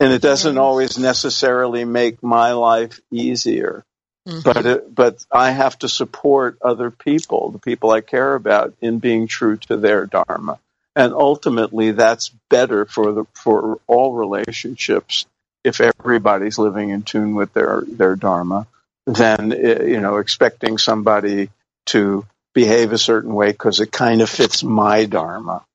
and 0.04 0.12
it 0.12 0.22
doesn't 0.22 0.58
always 0.58 0.98
necessarily 0.98 1.86
make 1.86 2.22
my 2.22 2.52
life 2.52 3.00
easier 3.12 3.86
Mhm. 4.28 4.44
but 4.44 4.66
it, 4.66 4.96
but 4.96 5.26
I 5.32 5.52
have 5.52 5.78
to 5.80 5.90
support 5.90 6.58
other 6.62 6.92
people 6.92 7.52
the 7.52 7.60
people 7.60 7.92
I 7.92 8.02
care 8.02 8.36
about 8.36 8.74
in 8.82 9.00
being 9.00 9.28
true 9.28 9.58
to 9.68 9.76
their 9.78 10.06
dharma 10.06 10.60
and 10.96 11.14
ultimately 11.14 11.92
that's 11.92 12.30
better 12.50 12.86
for 12.86 13.12
the 13.12 13.26
for 13.34 13.80
all 13.88 14.14
relationships 14.14 15.26
if 15.64 15.82
everybody's 15.82 16.58
living 16.58 16.90
in 16.90 17.02
tune 17.04 17.36
with 17.36 17.54
their 17.54 17.84
their 17.86 18.16
dharma 18.16 18.66
than 19.06 19.52
eh, 19.52 19.84
you 19.84 20.00
know 20.00 20.18
expecting 20.18 20.78
somebody 20.78 21.50
to 21.88 22.26
behave 22.54 22.94
a 22.94 22.98
certain 22.98 23.34
way 23.34 23.52
because 23.52 23.82
it 23.82 23.92
kind 23.92 24.22
of 24.22 24.30
fits 24.30 24.64
my 24.64 25.06
dharma 25.06 25.66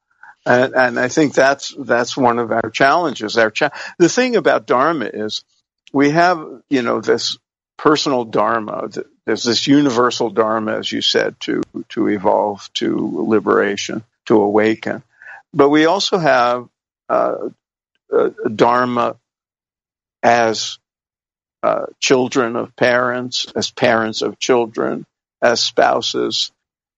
and, 0.47 0.75
and 0.75 0.99
I 0.99 1.09
think 1.09 1.35
that's 1.35 1.75
that's 1.79 2.17
one 2.17 2.39
of 2.39 2.51
our 2.53 2.71
challenges. 2.71 3.37
Our 3.37 3.51
cha- 3.51 3.77
the 3.99 4.09
thing 4.09 4.37
about 4.37 4.67
dharma 4.67 5.05
is 5.05 5.45
we 5.93 6.11
have 6.11 6.63
you 6.71 6.81
know 6.81 7.03
this 7.03 7.37
personal 7.79 8.25
dharma. 8.25 8.91
There's 9.25 9.45
this 9.45 9.67
universal 9.67 10.29
dharma, 10.31 10.77
as 10.77 10.93
you 10.93 11.01
said, 11.01 11.41
to 11.41 11.63
to 11.91 12.09
evolve 12.09 12.71
to 12.75 13.25
liberation, 13.27 14.05
to 14.27 14.43
awaken. 14.43 15.03
But 15.55 15.71
we 15.71 15.87
also 15.87 16.19
have 16.19 16.69
uh, 17.09 17.49
dharma 18.55 19.17
as 20.23 20.79
uh, 21.63 21.87
children 22.01 22.57
of 22.57 22.77
parents, 22.77 23.47
as 23.57 23.71
parents 23.71 24.23
of 24.23 24.39
children, 24.39 25.07
as 25.41 25.63
spouses, 25.63 26.53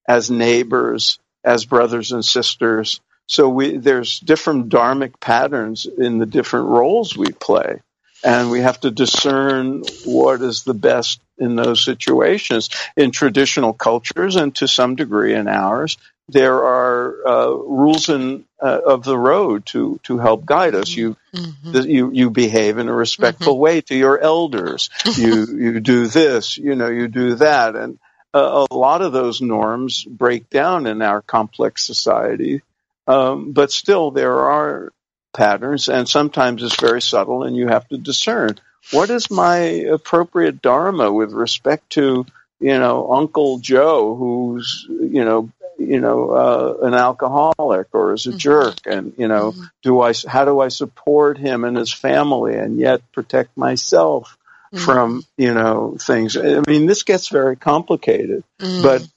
as 0.07 0.29
neighbors, 0.29 1.19
as 1.43 1.65
brothers 1.65 2.11
and 2.11 2.25
sisters. 2.25 2.99
So 3.27 3.49
we 3.49 3.77
there's 3.77 4.19
different 4.19 4.69
dharmic 4.69 5.19
patterns 5.19 5.85
in 5.85 6.17
the 6.17 6.25
different 6.25 6.67
roles 6.67 7.15
we 7.15 7.31
play, 7.31 7.81
and 8.23 8.51
we 8.51 8.61
have 8.61 8.79
to 8.81 8.91
discern 8.91 9.83
what 10.05 10.41
is 10.41 10.63
the 10.63 10.73
best 10.73 11.19
in 11.37 11.55
those 11.55 11.83
situations. 11.83 12.69
In 12.95 13.11
traditional 13.11 13.73
cultures, 13.73 14.35
and 14.35 14.55
to 14.55 14.67
some 14.67 14.95
degree 14.95 15.33
in 15.33 15.47
ours, 15.47 15.97
there 16.29 16.63
are 16.63 17.27
uh, 17.27 17.49
rules 17.49 18.09
in, 18.09 18.45
uh, 18.61 18.79
of 18.85 19.03
the 19.03 19.17
road 19.17 19.65
to 19.67 19.99
to 20.03 20.17
help 20.17 20.45
guide 20.45 20.75
us. 20.75 20.95
You 20.95 21.15
Mhm. 21.33 21.71
that 21.71 21.87
you 21.87 22.11
you 22.11 22.29
behave 22.29 22.77
in 22.77 22.89
a 22.89 22.93
respectful 22.93 23.57
way 23.57 23.81
to 23.81 23.95
your 23.95 24.19
elders. 24.19 24.89
you 25.15 25.45
you 25.45 25.79
do 25.79 26.07
this, 26.07 26.57
you 26.57 26.75
know, 26.75 26.89
you 26.89 27.07
do 27.07 27.35
that, 27.35 27.75
and 27.75 27.99
uh, 28.33 28.65
a 28.69 28.75
lot 28.75 29.01
of 29.01 29.13
those 29.13 29.41
norms 29.41 30.03
break 30.03 30.49
down 30.49 30.87
in 30.87 31.01
our 31.01 31.21
complex 31.21 31.85
society. 31.85 32.61
Um, 33.07 33.51
but 33.51 33.71
still, 33.71 34.11
there 34.11 34.39
are 34.39 34.93
patterns, 35.33 35.89
and 35.89 36.07
sometimes 36.07 36.63
it's 36.63 36.79
very 36.79 37.01
subtle, 37.01 37.43
and 37.43 37.55
you 37.55 37.67
have 37.67 37.87
to 37.89 37.97
discern 37.97 38.59
what 38.91 39.09
is 39.09 39.29
my 39.29 39.57
appropriate 39.57 40.61
dharma 40.61 41.11
with 41.11 41.31
respect 41.31 41.91
to 41.91 42.25
you 42.59 42.79
know 42.79 43.11
Uncle 43.11 43.59
Joe, 43.59 44.15
who's 44.15 44.85
you 44.89 45.23
know 45.23 45.49
you 45.77 45.99
know 45.99 46.31
uh, 46.31 46.77
an 46.87 46.93
alcoholic 46.93 47.87
or 47.93 48.13
is 48.13 48.27
a 48.27 48.31
Mhm. 48.31 48.37
jerk, 48.37 48.77
and 48.85 49.13
you 49.17 49.27
know 49.27 49.53
Mhm. 49.53 49.71
do 49.83 50.01
I 50.01 50.13
how 50.27 50.45
do 50.45 50.59
I 50.59 50.67
support 50.67 51.37
him 51.37 51.63
and 51.63 51.77
his 51.77 51.91
family 51.91 52.55
and 52.55 52.77
yet 52.77 53.01
protect 53.11 53.57
myself 53.57 54.37
Mhm. 54.73 54.79
from 54.79 55.23
you 55.37 55.53
know 55.53 55.97
things? 55.99 56.37
I 56.37 56.61
mean, 56.67 56.85
this 56.85 57.03
gets 57.03 57.29
very 57.29 57.55
complicated, 57.55 58.43
Mhm. 58.59 58.83
but 58.83 59.07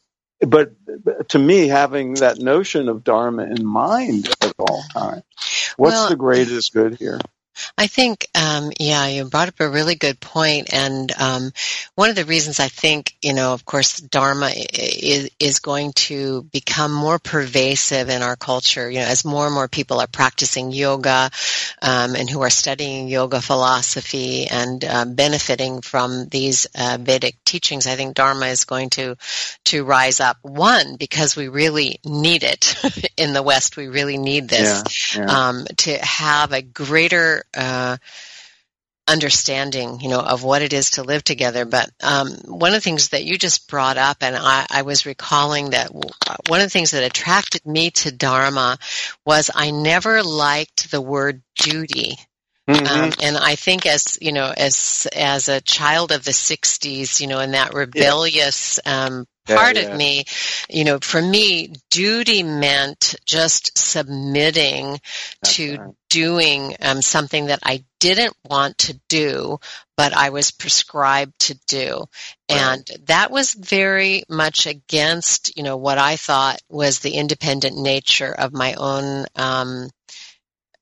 but 0.40 0.72
to 1.28 1.38
me, 1.38 1.68
having 1.68 2.14
that 2.14 2.38
notion 2.38 2.88
of 2.88 3.05
dharma 3.05 3.45
in 3.45 3.64
mind 3.64 4.28
at 4.42 4.55
all 4.59 4.82
times, 4.92 5.22
what's 5.76 5.95
Well, 5.95 6.09
the 6.09 6.16
greatest 6.16 6.72
good 6.72 6.97
here? 6.97 7.20
I 7.76 7.86
think, 7.86 8.26
um, 8.34 8.72
yeah, 8.78 9.07
you 9.07 9.24
brought 9.24 9.48
up 9.48 9.61
a 9.61 9.68
really 9.68 9.94
good 9.94 10.20
point, 10.20 10.72
and 10.72 11.12
um, 11.20 11.52
one 11.94 12.11
of 12.11 12.16
the 12.16 12.24
reasons 12.24 12.61
I 12.61 12.68
think, 12.68 13.14
you 13.22 13.32
know, 13.32 13.52
of 13.52 13.64
course, 13.64 13.98
Dharma 13.98 14.50
is 14.55 15.30
is 15.38 15.61
going 15.61 15.92
to 15.92 16.42
become 16.52 16.92
more 16.92 17.18
pervasive 17.18 18.09
in 18.09 18.22
our 18.22 18.36
culture. 18.36 18.90
You 18.90 19.00
know, 19.00 19.07
as 19.07 19.24
more 19.24 19.46
and 19.46 19.55
more 19.55 19.68
people 19.68 20.00
are 20.00 20.07
practicing 20.07 20.72
yoga, 20.72 21.30
um, 21.82 22.14
and 22.14 22.28
who 22.28 22.42
are 22.42 22.50
studying 22.50 23.09
yoga 23.09 23.40
philosophy 23.40 24.46
and 24.46 24.84
um, 24.84 25.14
benefiting 25.14 25.80
from 25.80 26.26
these 26.28 26.66
uh, 26.74 26.98
Vedic 27.00 27.36
teachings, 27.44 27.86
I 27.86 27.96
think 27.96 28.14
Dharma 28.14 28.46
is 28.46 28.64
going 28.64 28.90
to 28.90 29.16
to 29.64 29.84
rise 29.84 30.20
up. 30.20 30.38
One, 30.42 30.96
because 30.96 31.36
we 31.36 31.48
really 31.48 32.00
need 32.05 32.42
it 32.42 32.74
in 33.16 33.32
the 33.32 33.42
West. 33.42 33.76
We 33.76 33.88
really 33.88 34.18
need 34.18 34.48
this 34.48 35.16
yeah, 35.16 35.24
yeah. 35.24 35.48
Um, 35.48 35.66
to 35.78 35.98
have 35.98 36.52
a 36.52 36.62
greater 36.62 37.43
uh, 37.57 37.97
understanding, 39.07 40.01
you 40.01 40.09
know, 40.09 40.20
of 40.20 40.42
what 40.42 40.62
it 40.62 40.72
is 40.72 40.92
to 40.92 41.03
live 41.03 41.22
together. 41.22 41.64
But 41.64 41.90
um, 42.03 42.30
one 42.47 42.70
of 42.70 42.74
the 42.74 42.80
things 42.80 43.11
that 43.11 43.24
you 43.24 43.36
just 43.36 43.68
brought 43.68 43.99
up, 43.99 44.18
and 44.22 44.34
I, 44.36 44.66
I 44.70 44.82
was 44.82 45.07
recalling 45.07 45.70
that 45.70 45.92
one 45.92 46.61
of 46.61 46.66
the 46.66 46.70
things 46.70 46.92
that 46.92 47.05
attracted 47.05 47.66
me 47.66 47.90
to 47.90 48.12
Dharma 48.12 48.78
was 49.26 49.51
I 49.55 49.70
never 49.70 50.22
liked 50.22 50.90
the 50.90 51.01
word 51.01 51.42
duty. 51.57 52.16
Mm-hmm. 52.68 52.86
Um, 52.86 53.12
and 53.22 53.36
I 53.36 53.56
think 53.56 53.84
as 53.84 54.18
you 54.22 54.32
know, 54.32 54.52
as 54.56 55.06
as 55.14 55.48
a 55.48 55.60
child 55.60 56.12
of 56.12 56.24
the 56.24 56.30
'60s, 56.30 57.20
you 57.20 57.26
know, 57.26 57.40
in 57.40 57.50
that 57.50 57.74
rebellious 57.74 58.80
um, 58.86 59.26
part 59.46 59.76
yeah, 59.76 59.82
yeah. 59.82 59.88
of 59.88 59.98
me, 59.98 60.24
you 60.70 60.84
know, 60.84 60.98
for 60.98 61.20
me, 61.20 61.74
duty 61.90 62.42
meant 62.42 63.16
just 63.26 63.76
submitting 63.76 64.98
That's 65.42 65.56
to 65.56 65.76
right. 65.76 65.94
doing 66.08 66.76
um, 66.80 67.02
something 67.02 67.46
that 67.46 67.60
I 67.62 67.84
didn't 68.00 68.34
want 68.48 68.78
to 68.78 68.98
do, 69.08 69.58
but 69.96 70.14
I 70.14 70.30
was 70.30 70.50
prescribed 70.50 71.38
to 71.40 71.58
do. 71.68 72.04
Right. 72.50 72.60
And 72.60 72.90
that 73.06 73.30
was 73.30 73.52
very 73.52 74.24
much 74.28 74.66
against, 74.66 75.56
you 75.56 75.62
know, 75.62 75.76
what 75.76 75.98
I 75.98 76.16
thought 76.16 76.60
was 76.70 77.00
the 77.00 77.14
independent 77.14 77.76
nature 77.76 78.32
of 78.32 78.54
my 78.54 78.74
own 78.74 79.26
um, 79.36 79.90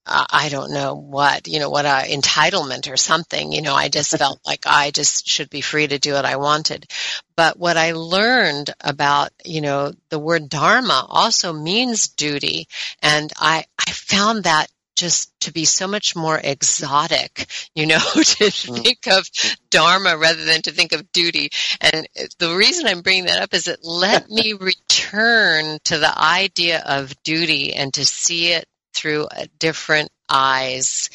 I 0.04 0.48
don't 0.50 0.72
know 0.72 0.94
what, 0.94 1.46
you 1.46 1.60
know, 1.60 1.70
what 1.70 1.84
a 1.84 2.04
entitlement 2.10 2.92
or 2.92 2.96
something. 2.96 3.52
You 3.52 3.62
know, 3.62 3.74
I 3.74 3.88
just 3.88 4.16
felt 4.16 4.40
like 4.44 4.64
I 4.66 4.90
just 4.90 5.28
should 5.28 5.48
be 5.48 5.60
free 5.60 5.86
to 5.86 5.98
do 5.98 6.14
what 6.14 6.24
I 6.24 6.36
wanted. 6.36 6.90
But 7.36 7.56
what 7.56 7.76
I 7.76 7.92
learned 7.92 8.70
about, 8.80 9.30
you 9.44 9.60
know, 9.60 9.92
the 10.08 10.18
word 10.18 10.48
dharma 10.48 11.06
also 11.08 11.52
means 11.52 12.08
duty. 12.08 12.66
And 13.00 13.32
I, 13.38 13.64
I 13.78 13.92
found 13.92 14.44
that 14.44 14.68
just 14.96 15.32
to 15.40 15.52
be 15.52 15.64
so 15.64 15.86
much 15.86 16.14
more 16.14 16.38
exotic, 16.42 17.46
you 17.74 17.86
know, 17.86 17.98
to 18.14 18.44
mm. 18.44 18.82
think 18.82 19.06
of 19.06 19.28
dharma 19.70 20.16
rather 20.16 20.44
than 20.44 20.62
to 20.62 20.72
think 20.72 20.92
of 20.92 21.10
duty. 21.12 21.50
And 21.80 22.06
the 22.38 22.54
reason 22.54 22.86
I'm 22.86 23.00
bringing 23.00 23.26
that 23.26 23.42
up 23.42 23.54
is 23.54 23.68
it 23.68 23.80
let 23.82 24.28
me 24.30 24.52
return 24.52 25.78
to 25.84 25.98
the 25.98 26.12
idea 26.16 26.82
of 26.84 27.20
duty 27.22 27.72
and 27.74 27.94
to 27.94 28.04
see 28.04 28.52
it 28.52 28.66
through 28.92 29.28
different 29.58 30.10
eyes. 30.28 31.10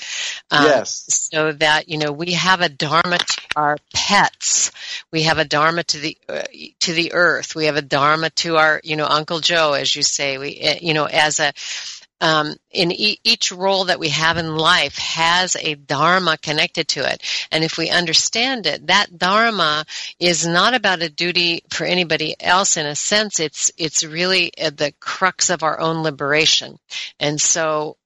Um, 0.52 0.66
yes. 0.66 1.30
So 1.32 1.52
that 1.54 1.90
you 1.90 1.98
know 1.98 2.12
we 2.12 2.34
have 2.34 2.62
a 2.62 2.70
dharma 2.70 3.18
to 3.18 3.42
our 3.56 3.78
pets, 3.94 4.72
we 5.12 5.24
have 5.24 5.40
a 5.40 5.46
dharma 5.46 5.84
to 5.84 6.00
the 6.00 6.18
uh, 6.30 6.44
to 6.82 6.94
the 6.94 7.14
earth, 7.14 7.56
we 7.56 7.66
have 7.66 7.76
a 7.76 7.82
dharma 7.82 8.30
to 8.32 8.58
our 8.58 8.80
you 8.84 8.96
know 8.96 9.08
Uncle 9.08 9.40
Joe, 9.40 9.74
as 9.74 9.96
you 9.96 10.04
say, 10.04 10.38
we 10.38 10.58
eh, 10.58 10.80
you 10.82 10.94
know 10.94 11.06
as 11.06 11.40
a 11.40 11.54
um, 12.22 12.56
in 12.72 12.92
e- 12.92 13.20
each 13.24 13.52
role 13.52 13.86
that 13.86 14.00
we 14.00 14.10
have 14.10 14.38
in 14.38 14.56
life 14.56 14.98
has 14.98 15.56
a 15.56 15.76
dharma 15.76 16.38
connected 16.38 16.88
to 16.90 17.12
it. 17.12 17.22
And 17.52 17.64
if 17.64 17.78
we 17.78 17.90
understand 17.90 18.66
it, 18.66 18.88
that 18.88 19.18
dharma 19.18 19.86
is 20.20 20.46
not 20.46 20.74
about 20.74 21.02
a 21.02 21.10
duty 21.10 21.64
for 21.70 21.86
anybody 21.86 22.36
else 22.40 22.78
in 22.78 22.86
a 22.86 22.96
sense. 22.96 23.40
It's, 23.40 23.72
it's 23.78 24.04
really 24.04 24.52
the 24.58 24.94
crux 25.00 25.50
of 25.50 25.64
our 25.64 25.80
own 25.80 26.04
liberation. 26.04 26.80
And 27.20 27.40
so, 27.40 27.98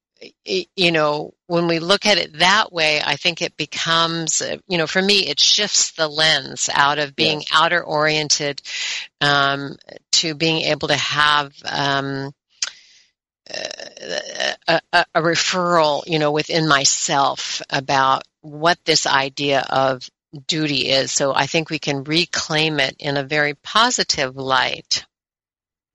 you 0.44 0.92
know, 0.92 1.34
when 1.48 1.68
we 1.68 1.80
look 1.80 2.06
at 2.06 2.20
it 2.20 2.40
that 2.40 2.72
way, 2.72 3.02
I 3.04 3.16
think 3.16 3.42
it 3.42 3.58
becomes, 3.58 4.42
you 4.68 4.78
know, 4.78 4.86
for 4.86 5.02
me, 5.02 5.28
it 5.28 5.40
shifts 5.40 5.92
the 5.92 6.08
lens 6.08 6.70
out 6.72 7.00
of 7.00 7.16
being 7.16 7.40
yes. 7.40 7.50
outer 7.52 7.84
oriented 7.84 8.62
um, 9.20 9.78
to 10.12 10.36
being 10.36 10.62
able 10.62 10.90
to 10.90 10.96
have 10.96 11.54
um, 11.66 12.34
a, 13.50 14.82
a, 14.94 15.06
a 15.16 15.22
referral, 15.22 16.04
you 16.08 16.20
know, 16.20 16.32
within 16.32 16.68
myself 16.68 17.62
about 17.70 18.24
what 18.42 18.78
this 18.86 19.06
idea 19.06 19.66
of 19.70 20.10
duty 20.48 20.90
is. 20.90 21.12
So 21.12 21.34
I 21.34 21.46
think 21.46 21.70
we 21.70 21.80
can 21.80 22.04
reclaim 22.04 22.80
it 22.80 22.96
in 23.00 23.18
a 23.18 23.24
very 23.24 23.54
positive 23.54 24.36
light. 24.36 25.06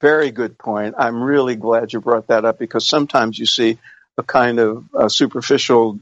Very 0.00 0.30
good 0.30 0.58
point. 0.58 0.94
I'm 0.98 1.22
really 1.22 1.56
glad 1.56 1.92
you 1.92 2.00
brought 2.00 2.26
that 2.28 2.44
up 2.44 2.58
because 2.58 2.86
sometimes 2.86 3.38
you 3.38 3.46
see 3.46 3.78
a 4.18 4.22
kind 4.22 4.58
of 4.58 4.84
a 4.94 5.08
superficial 5.08 5.98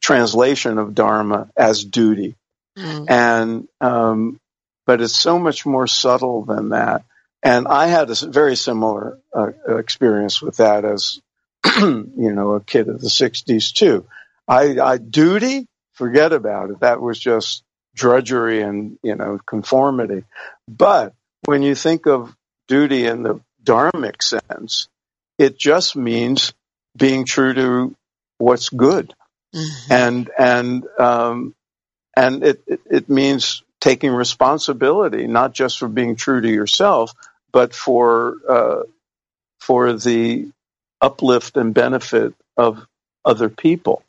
translation 0.00 0.78
of 0.78 0.94
dharma 0.94 1.50
as 1.56 1.84
duty, 1.84 2.36
mm. 2.76 3.10
and 3.10 3.68
um, 3.80 4.40
but 4.86 5.02
it's 5.02 5.16
so 5.16 5.38
much 5.38 5.66
more 5.66 5.86
subtle 5.86 6.44
than 6.44 6.70
that. 6.70 7.04
And 7.42 7.68
I 7.68 7.86
had 7.86 8.10
a 8.10 8.14
very 8.14 8.56
similar 8.56 9.18
uh, 9.34 9.76
experience 9.76 10.42
with 10.42 10.56
that 10.56 10.84
as, 10.84 11.20
you 11.76 12.12
know, 12.16 12.52
a 12.52 12.60
kid 12.60 12.88
of 12.88 13.00
the 13.00 13.08
60s 13.08 13.72
too. 13.72 14.06
I, 14.46 14.80
I 14.80 14.98
duty, 14.98 15.66
forget 15.92 16.32
about 16.32 16.70
it. 16.70 16.80
That 16.80 17.00
was 17.00 17.18
just 17.18 17.62
drudgery 17.94 18.62
and, 18.62 18.98
you 19.02 19.14
know, 19.14 19.38
conformity. 19.44 20.24
But 20.66 21.14
when 21.44 21.62
you 21.62 21.74
think 21.74 22.06
of 22.06 22.34
duty 22.66 23.06
in 23.06 23.22
the 23.22 23.40
dharmic 23.62 24.22
sense, 24.22 24.88
it 25.38 25.58
just 25.58 25.96
means 25.96 26.52
being 26.96 27.24
true 27.24 27.54
to 27.54 27.96
what's 28.38 28.68
good. 28.68 29.14
Mm-hmm. 29.54 29.92
And, 29.92 30.30
and, 30.38 30.84
um, 30.98 31.54
and 32.16 32.42
it, 32.42 32.62
it, 32.66 32.80
it 32.90 33.08
means 33.08 33.62
taking 33.80 34.10
responsibility, 34.10 35.26
not 35.26 35.52
just 35.52 35.78
for 35.78 35.88
being 35.88 36.16
true 36.16 36.40
to 36.40 36.48
yourself, 36.48 37.12
but 37.52 37.74
for 37.74 38.36
uh, 38.48 38.82
for 39.60 39.92
the 39.92 40.48
uplift 41.00 41.56
and 41.56 41.74
benefit 41.74 42.34
of 42.56 42.86
other 43.24 43.48
people. 43.48 44.02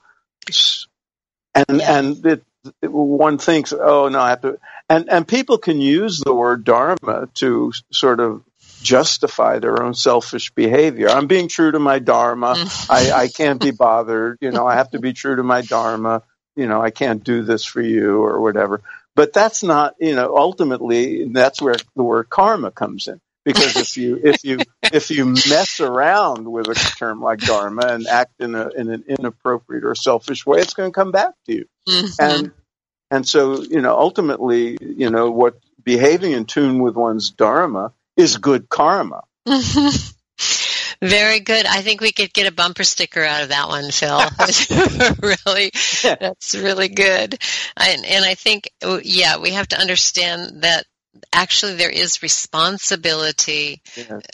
And 1.54 1.80
yeah. 1.80 1.98
and 1.98 2.26
it, 2.26 2.44
it, 2.82 2.92
one 2.92 3.38
thinks, 3.38 3.74
oh 3.74 4.10
no, 4.10 4.20
I 4.20 4.30
have 4.30 4.42
to. 4.42 4.60
And 4.90 5.10
and 5.10 5.28
people 5.28 5.58
can 5.58 5.82
use 5.82 6.20
the 6.20 6.34
word 6.34 6.64
dharma 6.64 7.30
to 7.36 7.72
sort 7.92 8.20
of 8.20 8.44
justify 8.82 9.60
their 9.60 9.84
own 9.84 9.94
selfish 9.94 10.52
behavior. 10.52 11.10
I'm 11.10 11.28
being 11.28 11.48
true 11.48 11.72
to 11.72 11.80
my 11.80 12.00
dharma. 12.00 12.56
I, 12.90 13.12
I 13.12 13.28
can't 13.28 13.62
be 13.62 13.72
bothered. 13.72 14.38
You 14.42 14.52
know, 14.52 14.66
I 14.66 14.76
have 14.76 14.92
to 14.92 15.00
be 15.00 15.14
true 15.14 15.36
to 15.36 15.44
my 15.44 15.62
dharma. 15.62 16.24
You 16.56 16.68
know, 16.68 16.82
I 16.82 16.90
can't 16.90 17.24
do 17.24 17.44
this 17.44 17.64
for 17.66 17.82
you 17.82 18.24
or 18.24 18.42
whatever. 18.42 18.82
But 19.16 19.34
that's 19.34 19.64
not, 19.64 19.96
you 20.00 20.16
know, 20.16 20.38
ultimately 20.38 21.28
that's 21.30 21.62
where 21.62 21.76
the 21.96 22.04
word 22.04 22.30
karma 22.30 22.72
comes 22.72 23.08
in 23.08 23.20
because 23.44 23.76
if 23.76 23.98
you 23.98 24.20
if 24.24 24.44
you 24.44 24.60
if 24.84 25.10
you 25.10 25.26
mess 25.26 25.80
around 25.80 26.50
with 26.50 26.68
a 26.68 26.76
term 26.76 27.22
like 27.22 27.40
dharma 27.40 27.88
and 27.88 28.08
act 28.08 28.34
in 28.40 28.56
a 28.56 28.70
in 28.70 28.90
an 28.90 29.04
inappropriate 29.08 29.86
or 29.86 29.96
selfish 29.96 30.46
way, 30.46 30.60
it's 30.60 30.74
going 30.74 30.92
to 30.92 30.94
come 30.94 31.12
back 31.12 31.34
to 31.46 31.54
you. 31.54 31.66
Mm-hmm. 31.88 32.24
And 32.24 32.52
and 33.12 33.28
so 33.28 33.62
you 33.62 33.82
know 33.82 33.98
ultimately 33.98 34.78
you 34.82 35.10
know 35.10 35.32
what 35.32 35.60
behaving 35.84 36.34
in 36.34 36.46
tune 36.46 36.80
with 36.80 36.96
one's 36.96 37.32
dharma 37.32 37.94
is 38.16 38.38
good 38.38 38.70
karma. 38.70 39.24
Mm-hmm. 39.48 40.12
Very 41.02 41.40
good. 41.40 41.66
I 41.66 41.82
think 41.82 42.02
we 42.02 42.12
could 42.12 42.34
get 42.34 42.52
a 42.52 42.54
bumper 42.54 42.84
sticker 42.84 43.24
out 43.24 43.44
of 43.44 43.50
that 43.50 43.70
one, 43.70 43.90
Phil. 43.90 44.20
really, 45.22 45.72
that's 46.04 46.56
really 46.56 46.90
good. 46.90 47.42
And, 47.78 48.06
and 48.06 48.26
I 48.26 48.36
think, 48.36 48.70
yeah, 49.04 49.38
we 49.38 49.52
have 49.52 49.70
to 49.70 49.80
understand 49.80 50.64
that 50.64 50.86
actually 51.34 51.76
there 51.76 51.90
is 51.90 52.24
responsibility 52.24 53.82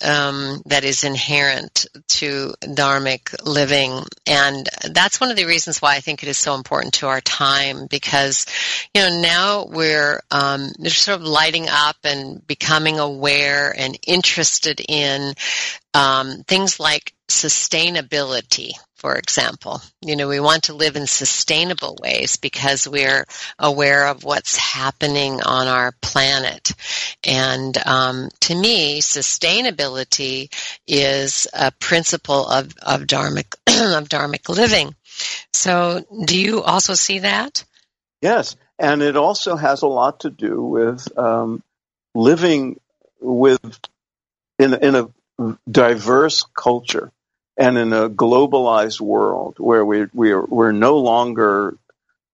um, 0.04 0.62
that 0.66 0.84
is 0.84 1.04
inherent 1.04 1.88
to 2.08 2.54
dharmic 2.62 3.36
living. 3.46 4.04
And 4.28 4.68
that's 4.92 5.20
one 5.20 5.32
of 5.32 5.38
the 5.38 5.46
reasons 5.46 5.82
why 5.82 5.96
i 5.96 6.00
think 6.00 6.24
it 6.24 6.30
is 6.30 6.38
so 6.38 6.56
important 6.56 6.96
to 6.96 7.08
our 7.08 7.22
time 7.22 7.88
because 7.90 8.46
you 8.94 9.02
know 9.02 9.22
now 9.22 9.66
we're 9.66 10.22
um, 10.32 10.70
sort 10.86 11.20
of 11.20 11.26
lighting 11.26 11.68
up 11.70 11.98
and 12.04 12.46
becoming 12.48 13.00
aware 13.00 13.74
and 13.78 13.98
interested 14.08 14.82
in 14.88 15.34
um, 15.94 16.44
things 16.48 16.80
like 16.80 17.14
sustainability 17.28 18.72
for 19.06 19.18
example. 19.18 19.84
You 20.02 20.16
know, 20.16 20.28
we 20.28 20.40
want 20.40 20.64
to 20.64 20.74
live 20.74 20.96
in 20.96 21.06
sustainable 21.06 21.96
ways 22.02 22.38
because 22.38 22.88
we're 22.88 23.24
aware 23.60 24.08
of 24.08 24.24
what's 24.24 24.58
happening 24.58 25.44
on 25.44 25.68
our 25.68 25.92
planet. 26.02 26.72
And 27.24 27.78
um, 27.86 28.30
to 28.42 28.56
me, 28.56 29.02
sustainability 29.02 30.52
is 30.88 31.48
a 31.54 31.72
principle 31.74 32.48
of, 32.48 32.74
of 32.82 33.02
dharmic 33.02 33.54
of 33.68 34.10
dharmic 34.10 34.50
living. 34.50 34.96
So, 35.54 36.04
do 36.26 36.36
you 36.42 36.64
also 36.64 36.96
see 36.96 37.20
that? 37.20 37.64
Yes, 38.24 38.56
and 38.80 39.04
it 39.04 39.18
also 39.18 39.56
has 39.56 39.84
a 39.84 39.88
lot 39.88 40.22
to 40.22 40.32
do 40.32 40.64
with 40.64 41.16
um, 41.16 41.62
living 42.16 42.80
with 43.22 43.80
in 44.58 44.74
in 44.74 44.96
a 44.96 45.58
diverse 45.70 46.44
culture 46.56 47.12
and 47.58 47.78
in 47.78 47.94
a 47.94 48.10
globalized 48.10 49.00
world 49.00 49.56
where 49.58 49.86
we 49.86 50.08
we 50.14 50.32
are, 50.32 50.44
we're 50.44 50.72
no 50.72 50.98
longer 50.98 51.78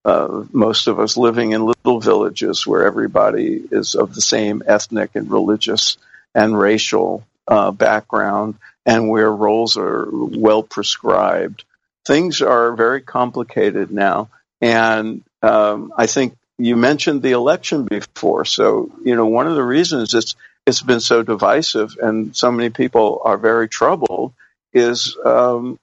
uh, 0.03 0.43
most 0.51 0.87
of 0.87 0.99
us 0.99 1.15
living 1.17 1.51
in 1.51 1.65
little 1.65 1.99
villages 1.99 2.65
where 2.65 2.85
everybody 2.85 3.61
is 3.71 3.95
of 3.95 4.15
the 4.15 4.21
same 4.21 4.63
ethnic 4.65 5.11
and 5.15 5.29
religious 5.29 5.97
and 6.33 6.57
racial 6.57 7.23
uh, 7.47 7.71
background 7.71 8.55
and 8.85 9.09
where 9.09 9.31
roles 9.31 9.77
are 9.77 10.07
well 10.11 10.63
prescribed. 10.63 11.63
Things 12.05 12.41
are 12.41 12.73
very 12.73 13.01
complicated 13.01 13.91
now. 13.91 14.29
And 14.59 15.23
um, 15.43 15.93
I 15.95 16.07
think 16.07 16.35
you 16.57 16.75
mentioned 16.75 17.21
the 17.21 17.31
election 17.31 17.85
before. 17.85 18.45
So, 18.45 18.91
you 19.03 19.15
know, 19.15 19.27
one 19.27 19.47
of 19.47 19.55
the 19.55 19.63
reasons 19.63 20.13
it's, 20.13 20.35
it's 20.65 20.81
been 20.81 20.99
so 20.99 21.21
divisive 21.21 21.97
and 22.01 22.35
so 22.35 22.51
many 22.51 22.69
people 22.69 23.21
are 23.23 23.37
very 23.37 23.67
troubled 23.67 24.33
is 24.73 25.17
um, 25.23 25.79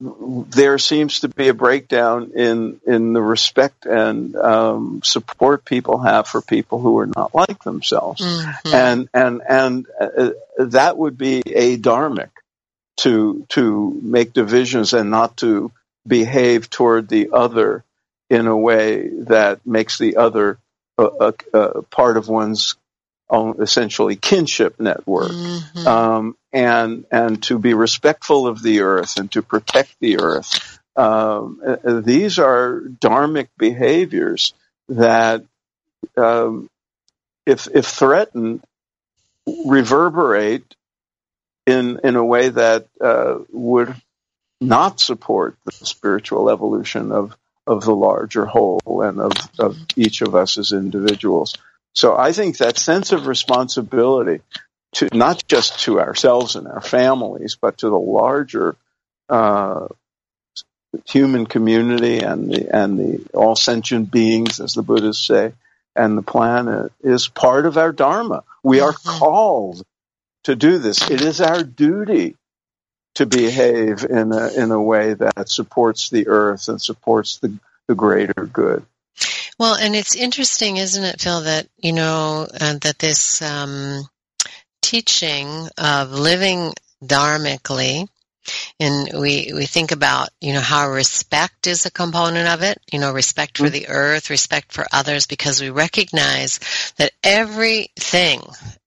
there 0.00 0.78
seems 0.78 1.20
to 1.20 1.28
be 1.28 1.48
a 1.48 1.54
breakdown 1.54 2.32
in 2.34 2.80
in 2.86 3.12
the 3.12 3.22
respect 3.22 3.86
and 3.86 4.34
um, 4.36 5.02
support 5.04 5.64
people 5.64 5.98
have 5.98 6.26
for 6.26 6.40
people 6.40 6.80
who 6.80 6.98
are 6.98 7.06
not 7.06 7.34
like 7.34 7.62
themselves, 7.64 8.22
mm-hmm. 8.22 8.74
and 8.74 9.08
and 9.12 9.42
and 9.48 9.86
uh, 10.00 10.30
that 10.58 10.96
would 10.96 11.18
be 11.18 11.42
a 11.46 11.76
dharmic 11.76 12.30
to 12.98 13.44
to 13.50 13.98
make 14.02 14.32
divisions 14.32 14.92
and 14.92 15.10
not 15.10 15.36
to 15.38 15.70
behave 16.06 16.70
toward 16.70 17.08
the 17.08 17.30
other 17.32 17.84
in 18.30 18.46
a 18.46 18.56
way 18.56 19.08
that 19.08 19.64
makes 19.66 19.98
the 19.98 20.16
other 20.16 20.58
a, 20.96 21.32
a, 21.52 21.58
a 21.58 21.82
part 21.82 22.16
of 22.16 22.28
one's 22.28 22.76
own 23.30 23.60
essentially 23.60 24.16
kinship 24.16 24.80
network. 24.80 25.30
Mm-hmm. 25.30 25.86
Um, 25.86 26.36
and 26.58 27.04
and 27.12 27.40
to 27.44 27.56
be 27.56 27.72
respectful 27.72 28.48
of 28.48 28.60
the 28.60 28.80
earth 28.80 29.16
and 29.16 29.30
to 29.30 29.42
protect 29.42 29.94
the 30.00 30.18
earth. 30.18 30.80
Um, 30.96 31.60
these 32.04 32.40
are 32.40 32.80
dharmic 32.80 33.48
behaviors 33.56 34.54
that, 34.88 35.44
um, 36.16 36.68
if 37.46 37.68
if 37.72 37.86
threatened, 37.86 38.64
reverberate 39.46 40.74
in 41.64 42.00
in 42.02 42.16
a 42.16 42.24
way 42.24 42.48
that 42.48 42.88
uh, 43.00 43.38
would 43.52 43.94
not 44.60 44.98
support 44.98 45.56
the 45.64 45.70
spiritual 45.70 46.50
evolution 46.50 47.12
of 47.12 47.36
of 47.68 47.84
the 47.84 47.94
larger 47.94 48.46
whole 48.46 49.02
and 49.02 49.20
of, 49.20 49.32
of 49.60 49.76
each 49.94 50.22
of 50.22 50.34
us 50.34 50.58
as 50.58 50.72
individuals. 50.72 51.54
So 51.92 52.16
I 52.16 52.32
think 52.32 52.58
that 52.58 52.78
sense 52.78 53.12
of 53.12 53.26
responsibility 53.28 54.40
to 54.92 55.08
not 55.12 55.46
just 55.46 55.80
to 55.80 56.00
ourselves 56.00 56.56
and 56.56 56.66
our 56.66 56.80
families, 56.80 57.56
but 57.60 57.78
to 57.78 57.88
the 57.88 57.98
larger 57.98 58.76
uh, 59.28 59.88
human 61.06 61.46
community 61.46 62.20
and 62.20 62.50
the 62.50 62.74
and 62.74 62.98
the 62.98 63.26
all 63.34 63.56
sentient 63.56 64.10
beings, 64.10 64.60
as 64.60 64.74
the 64.74 64.82
Buddhists 64.82 65.26
say, 65.26 65.52
and 65.94 66.16
the 66.16 66.22
planet 66.22 66.92
is 67.02 67.28
part 67.28 67.66
of 67.66 67.76
our 67.76 67.92
dharma. 67.92 68.44
We 68.62 68.80
are 68.80 68.92
mm-hmm. 68.92 69.18
called 69.18 69.82
to 70.44 70.56
do 70.56 70.78
this. 70.78 71.10
It 71.10 71.20
is 71.20 71.40
our 71.40 71.62
duty 71.62 72.36
to 73.14 73.26
behave 73.26 74.04
in 74.04 74.32
a 74.32 74.48
in 74.52 74.70
a 74.70 74.80
way 74.80 75.14
that 75.14 75.48
supports 75.48 76.08
the 76.08 76.28
earth 76.28 76.68
and 76.68 76.80
supports 76.80 77.38
the 77.38 77.58
the 77.86 77.94
greater 77.94 78.46
good. 78.46 78.84
Well, 79.58 79.74
and 79.74 79.96
it's 79.96 80.14
interesting, 80.14 80.76
isn't 80.76 81.02
it, 81.02 81.20
Phil, 81.20 81.40
that 81.42 81.66
you 81.78 81.92
know 81.92 82.46
uh, 82.48 82.78
that 82.80 82.98
this 82.98 83.42
um, 83.42 84.08
teaching 84.88 85.68
of 85.76 86.12
living 86.12 86.72
dharmically 87.04 88.08
and 88.80 89.10
we 89.20 89.50
we 89.54 89.66
think 89.66 89.92
about 89.92 90.30
you 90.40 90.54
know 90.54 90.60
how 90.60 90.88
respect 90.88 91.66
is 91.66 91.84
a 91.84 91.90
component 91.90 92.48
of 92.48 92.62
it 92.62 92.80
you 92.90 92.98
know 92.98 93.12
respect 93.12 93.58
for 93.58 93.64
mm-hmm. 93.64 93.72
the 93.72 93.88
earth 93.88 94.30
respect 94.30 94.72
for 94.72 94.86
others 94.90 95.26
because 95.26 95.60
we 95.60 95.68
recognize 95.68 96.58
that 96.96 97.12
everything 97.22 98.40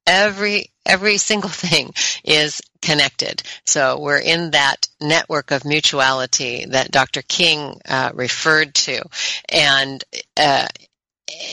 every 0.08 0.72
every 0.88 1.18
single 1.18 1.50
thing 1.66 1.94
is 2.24 2.64
connected 2.82 3.44
so 3.64 4.00
we're 4.00 4.18
in 4.18 4.50
that 4.50 4.88
network 5.00 5.52
of 5.52 5.66
mutuality 5.66 6.66
that 6.66 6.90
dr 6.90 7.22
king 7.28 7.80
uh, 7.88 8.10
referred 8.16 8.74
to 8.74 9.00
and 9.50 10.04
uh, 10.36 10.68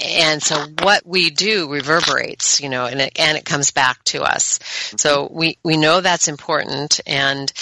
and 0.05 0.43
so 0.43 0.67
what 0.83 1.07
we 1.07 1.31
do 1.31 1.71
reverberates, 1.71 2.61
you 2.61 2.69
know, 2.69 2.87
and 2.87 3.01
it, 3.01 3.19
and 3.19 3.37
it 3.37 3.45
comes 3.45 3.71
back 3.71 4.03
to 4.05 4.23
us. 4.23 4.59
So 4.97 5.29
we, 5.31 5.59
we 5.65 5.77
know 5.77 6.01
that's 6.01 6.29
important 6.29 7.01
and, 7.07 7.53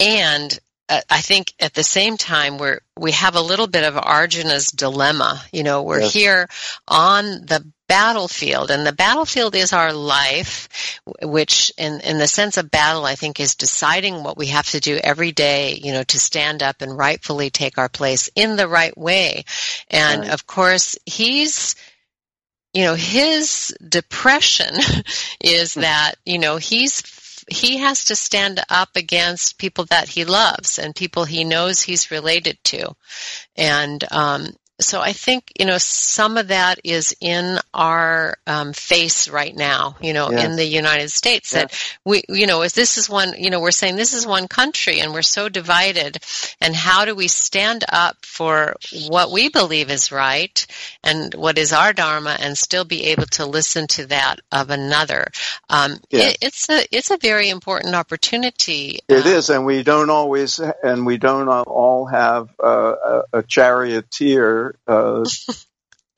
and 0.00 0.58
I 0.88 1.20
think 1.20 1.52
at 1.60 1.74
the 1.74 1.82
same 1.82 2.16
time 2.16 2.56
we're 2.56 2.80
we 2.96 3.12
have 3.12 3.36
a 3.36 3.42
little 3.42 3.66
bit 3.66 3.84
of 3.84 3.96
Arjuna's 3.96 4.68
dilemma. 4.68 5.42
You 5.52 5.62
know, 5.62 5.82
we're 5.82 6.00
yes. 6.00 6.12
here 6.12 6.48
on 6.86 7.24
the 7.24 7.64
battlefield, 7.88 8.70
and 8.70 8.86
the 8.86 8.92
battlefield 8.92 9.54
is 9.54 9.72
our 9.72 9.92
life, 9.92 10.68
which, 11.22 11.72
in 11.76 12.00
in 12.00 12.18
the 12.18 12.26
sense 12.26 12.56
of 12.56 12.70
battle, 12.70 13.04
I 13.04 13.16
think 13.16 13.38
is 13.38 13.54
deciding 13.54 14.22
what 14.22 14.38
we 14.38 14.46
have 14.46 14.70
to 14.70 14.80
do 14.80 14.98
every 15.02 15.32
day. 15.32 15.74
You 15.74 15.92
know, 15.92 16.04
to 16.04 16.18
stand 16.18 16.62
up 16.62 16.80
and 16.80 16.96
rightfully 16.96 17.50
take 17.50 17.76
our 17.76 17.90
place 17.90 18.30
in 18.34 18.56
the 18.56 18.68
right 18.68 18.96
way. 18.96 19.44
And 19.90 20.22
right. 20.22 20.30
of 20.30 20.46
course, 20.46 20.96
he's 21.04 21.74
you 22.72 22.84
know 22.84 22.94
his 22.94 23.76
depression 23.86 24.74
is 25.42 25.74
hmm. 25.74 25.80
that 25.80 26.14
you 26.24 26.38
know 26.38 26.56
he's 26.56 27.02
he 27.50 27.78
has 27.78 28.04
to 28.04 28.16
stand 28.16 28.60
up 28.68 28.90
against 28.96 29.58
people 29.58 29.84
that 29.86 30.08
he 30.08 30.24
loves 30.24 30.78
and 30.78 30.94
people 30.94 31.24
he 31.24 31.44
knows 31.44 31.80
he's 31.80 32.10
related 32.10 32.58
to. 32.64 32.94
And 33.56 34.04
um, 34.10 34.48
so 34.80 35.00
I 35.00 35.12
think 35.12 35.52
you 35.58 35.66
know 35.66 35.78
some 35.78 36.36
of 36.36 36.48
that 36.48 36.80
is 36.84 37.14
in 37.20 37.58
our 37.74 38.36
um, 38.46 38.72
face 38.72 39.28
right 39.28 39.54
now. 39.54 39.96
You 40.00 40.12
know, 40.12 40.30
yes. 40.30 40.44
in 40.44 40.56
the 40.56 40.64
United 40.64 41.10
States, 41.10 41.52
yes. 41.52 41.62
that 41.62 41.96
we, 42.04 42.22
you 42.28 42.46
know, 42.46 42.62
if 42.62 42.72
this 42.74 42.96
is 42.96 43.10
one, 43.10 43.34
you 43.38 43.50
know, 43.50 43.60
we're 43.60 43.70
saying 43.70 43.96
this 43.96 44.12
is 44.12 44.26
one 44.26 44.46
country, 44.46 45.00
and 45.00 45.12
we're 45.12 45.22
so 45.22 45.48
divided. 45.48 46.18
And 46.60 46.74
how 46.74 47.04
do 47.04 47.14
we 47.14 47.28
stand 47.28 47.84
up 47.88 48.24
for 48.24 48.76
what 49.08 49.32
we 49.32 49.48
believe 49.48 49.90
is 49.90 50.12
right 50.12 50.66
and 51.02 51.34
what 51.34 51.58
is 51.58 51.72
our 51.72 51.92
dharma, 51.92 52.36
and 52.38 52.56
still 52.56 52.84
be 52.84 53.06
able 53.06 53.26
to 53.26 53.46
listen 53.46 53.86
to 53.88 54.06
that 54.06 54.36
of 54.52 54.70
another? 54.70 55.26
Um, 55.68 55.98
yes. 56.10 56.32
it, 56.32 56.38
it's 56.42 56.68
a 56.68 56.96
it's 56.96 57.10
a 57.10 57.18
very 57.18 57.48
important 57.48 57.94
opportunity. 57.94 59.00
It 59.08 59.26
um, 59.26 59.32
is, 59.32 59.50
and 59.50 59.66
we 59.66 59.82
don't 59.82 60.10
always, 60.10 60.60
and 60.60 61.04
we 61.04 61.18
don't 61.18 61.48
all 61.48 62.06
have 62.06 62.48
uh, 62.62 63.22
a, 63.32 63.38
a 63.38 63.42
charioteer 63.42 64.67
uh, 64.86 65.24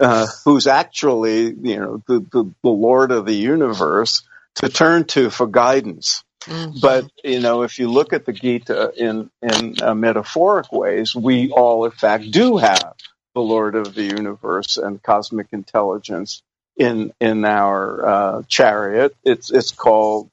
uh, 0.01 0.27
who's 0.45 0.67
actually, 0.67 1.53
you 1.53 1.79
know, 1.79 2.03
the, 2.07 2.21
the, 2.21 2.55
the, 2.63 2.71
Lord 2.71 3.13
of 3.13 3.27
the 3.27 3.35
universe 3.35 4.23
to 4.57 4.69
turn 4.69 5.05
to 5.05 5.31
for 5.31 5.47
guidance. 5.47 6.25
Mm-hmm. 6.43 6.79
But 6.81 7.11
you 7.23 7.41
know, 7.41 7.63
if 7.63 7.79
you 7.79 7.89
look 7.91 8.15
at 8.15 8.25
the 8.25 8.33
Gita 8.33 8.93
in 8.97 9.31
in 9.43 9.83
uh, 9.83 9.95
metaphoric 9.95 10.73
ways, 10.73 11.15
we 11.15 11.51
all, 11.51 11.85
in 11.85 11.91
fact, 11.91 12.31
do 12.31 12.57
have 12.57 12.95
the 13.35 13.43
Lord 13.43 13.75
of 13.75 13.95
the 13.95 14.05
universe 14.05 14.79
and 14.79 15.03
cosmic 15.03 15.49
intelligence 15.53 16.43
in 16.79 17.13
in 17.21 17.45
our 17.45 18.07
uh, 18.07 18.43
chariot. 18.49 19.15
It's 19.23 19.51
it's 19.51 19.73
called, 19.73 20.31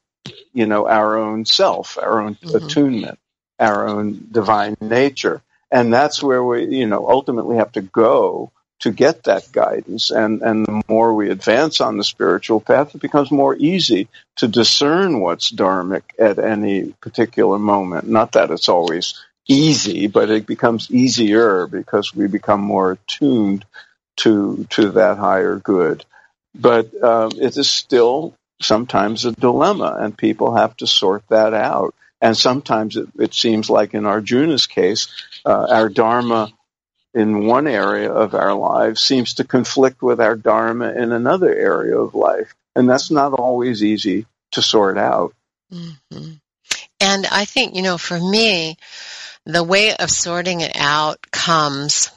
you 0.53 0.65
know, 0.65 0.87
our 0.87 1.17
own 1.17 1.43
self, 1.43 1.97
our 2.01 2.21
own 2.21 2.35
mm-hmm. 2.35 2.55
attunement, 2.55 3.19
our 3.59 3.89
own 3.89 4.29
divine 4.31 4.77
nature 4.79 5.41
and 5.71 5.93
that's 5.93 6.21
where 6.21 6.43
we 6.43 6.65
you 6.65 6.87
know 6.87 7.09
ultimately 7.09 7.57
have 7.57 7.71
to 7.73 7.81
go 7.81 8.51
to 8.79 8.91
get 8.91 9.23
that 9.23 9.51
guidance. 9.51 10.11
And 10.11 10.41
and 10.41 10.65
the 10.65 10.83
more 10.87 11.13
we 11.13 11.29
advance 11.29 11.81
on 11.81 11.97
the 11.97 12.03
spiritual 12.03 12.59
path 12.59 12.95
it 12.95 13.01
becomes 13.01 13.31
more 13.31 13.55
easy 13.55 14.07
to 14.37 14.47
discern 14.47 15.19
what's 15.19 15.51
dharmic 15.51 16.03
at 16.19 16.39
any 16.39 16.91
particular 17.01 17.57
moment. 17.59 18.07
Not 18.07 18.33
that 18.33 18.51
it's 18.51 18.69
always 18.69 19.23
easy 19.47 20.07
but 20.07 20.29
it 20.29 20.45
becomes 20.45 20.91
easier 20.91 21.67
because 21.67 22.13
we 22.13 22.27
become 22.27 22.61
more 22.61 22.91
attuned 22.91 23.65
to 24.17 24.65
to 24.69 24.91
that 24.91 25.17
higher 25.17 25.57
good. 25.57 26.05
But 26.53 26.91
um, 27.03 27.31
it 27.39 27.55
is 27.57 27.69
still 27.69 28.33
sometimes 28.61 29.25
a 29.25 29.31
dilemma 29.31 29.97
and 29.99 30.17
people 30.17 30.55
have 30.55 30.75
to 30.77 30.87
sort 30.87 31.23
that 31.29 31.53
out 31.53 31.93
and 32.21 32.35
sometimes 32.35 32.97
it, 32.97 33.07
it 33.19 33.33
seems 33.33 33.69
like 33.69 33.93
in 33.93 34.05
Arjuna's 34.05 34.67
case, 34.67 35.07
uh, 35.45 35.67
our 35.69 35.89
Dharma 35.89 36.51
in 37.13 37.45
one 37.45 37.67
area 37.67 38.11
of 38.11 38.35
our 38.35 38.53
lives 38.53 39.01
seems 39.01 39.35
to 39.35 39.43
conflict 39.43 40.01
with 40.01 40.19
our 40.19 40.35
Dharma 40.35 40.91
in 40.91 41.11
another 41.11 41.53
area 41.53 41.97
of 41.97 42.15
life. 42.15 42.53
And 42.75 42.89
that's 42.89 43.09
not 43.09 43.33
always 43.33 43.83
easy 43.83 44.25
to 44.51 44.61
sort 44.61 44.97
out. 44.97 45.33
Mm-hmm. 45.71 46.33
And 46.99 47.27
I 47.31 47.45
think, 47.45 47.75
you 47.75 47.81
know, 47.81 47.97
for 47.97 48.19
me, 48.19 48.77
the 49.45 49.63
way 49.63 49.95
of 49.95 50.11
sorting 50.11 50.61
it 50.61 50.75
out 50.75 51.19
comes 51.31 52.11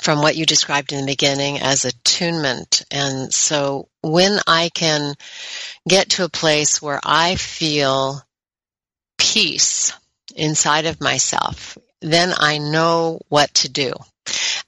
from 0.00 0.20
what 0.20 0.36
you 0.36 0.46
described 0.46 0.92
in 0.92 1.00
the 1.00 1.12
beginning 1.12 1.58
as 1.58 1.84
attunement. 1.84 2.84
And 2.90 3.32
so 3.32 3.88
when 4.02 4.38
I 4.46 4.70
can 4.72 5.14
get 5.88 6.10
to 6.10 6.24
a 6.24 6.28
place 6.28 6.80
where 6.80 7.00
I 7.02 7.36
feel 7.36 8.22
peace 9.18 9.92
inside 10.34 10.86
of 10.86 11.00
myself, 11.00 11.78
then 12.00 12.32
I 12.36 12.58
know 12.58 13.20
what 13.28 13.52
to 13.54 13.68
do. 13.68 13.92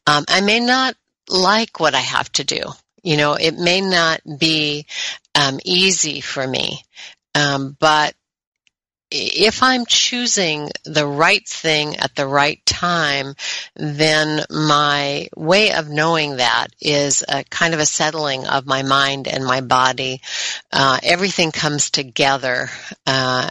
Um, 0.07 0.25
I 0.29 0.41
may 0.41 0.61
not 0.61 0.95
like 1.29 1.81
what 1.81 1.95
I 1.95 2.01
have 2.01 2.31
to 2.33 2.45
do. 2.45 2.63
You 3.03 3.17
know, 3.17 3.35
it 3.35 3.57
may 3.57 3.81
not 3.81 4.21
be 4.39 4.87
um, 5.35 5.61
easy 5.65 6.21
for 6.21 6.47
me, 6.47 6.83
um, 7.35 7.77
but 7.79 8.15
if 9.11 9.63
I'm 9.63 9.87
choosing 9.87 10.71
the 10.85 11.07
right 11.07 11.47
thing 11.47 11.97
at 11.97 12.15
the 12.15 12.27
right 12.27 12.65
time, 12.67 13.35
then 13.75 14.45
my 14.51 15.29
way 15.37 15.73
of 15.73 15.89
knowing 15.89 16.37
that 16.37 16.69
is 16.81 17.25
a 17.27 17.45
kind 17.45 17.75
of 17.75 17.81
a 17.81 17.87
settling 17.87 18.47
of 18.47 18.67
my 18.67 18.83
mind 18.83 19.27
and 19.27 19.45
my 19.45 19.61
body. 19.61 20.21
Uh, 20.71 20.99
everything 21.03 21.53
comes 21.53 21.91
together 21.91 22.69
uh, 23.07 23.49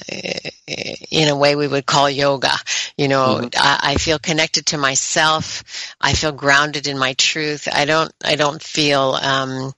in 0.67 1.29
a 1.29 1.35
way 1.35 1.55
we 1.55 1.67
would 1.67 1.85
call 1.85 2.09
yoga. 2.09 2.53
You 2.97 3.07
know, 3.07 3.39
mm-hmm. 3.41 3.47
I, 3.55 3.93
I 3.93 3.95
feel 3.95 4.19
connected 4.19 4.67
to 4.67 4.77
myself. 4.77 5.63
I 5.99 6.13
feel 6.13 6.31
grounded 6.31 6.87
in 6.87 6.97
my 6.97 7.13
truth. 7.13 7.67
I 7.71 7.85
don't. 7.85 8.11
I 8.23 8.35
don't 8.35 8.61
feel. 8.61 9.17
Um, 9.21 9.73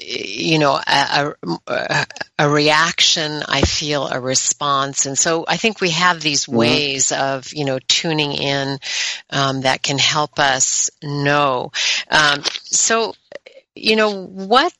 you 0.00 0.58
know 0.58 0.80
a, 0.86 1.34
a, 1.66 2.06
a, 2.38 2.48
reaction 2.48 3.42
i 3.46 3.60
feel 3.60 4.06
a 4.06 4.18
response. 4.18 5.06
And 5.06 5.18
so 5.18 5.44
i 5.46 5.56
think 5.56 5.80
we 5.80 5.90
have 5.90 6.20
these 6.20 6.46
mm-hmm. 6.46 6.56
ways 6.56 7.12
of 7.12 7.52
you 7.52 7.64
know 7.64 7.78
tuning 7.88 8.32
in 8.32 8.78
um, 9.30 9.62
that 9.62 9.82
can 9.82 9.98
help 9.98 10.38
us 10.38 10.90
know. 11.02 11.72
Um, 12.10 12.42
so 12.64 13.14
you 13.74 13.96
know 13.96 14.24
what 14.24 14.72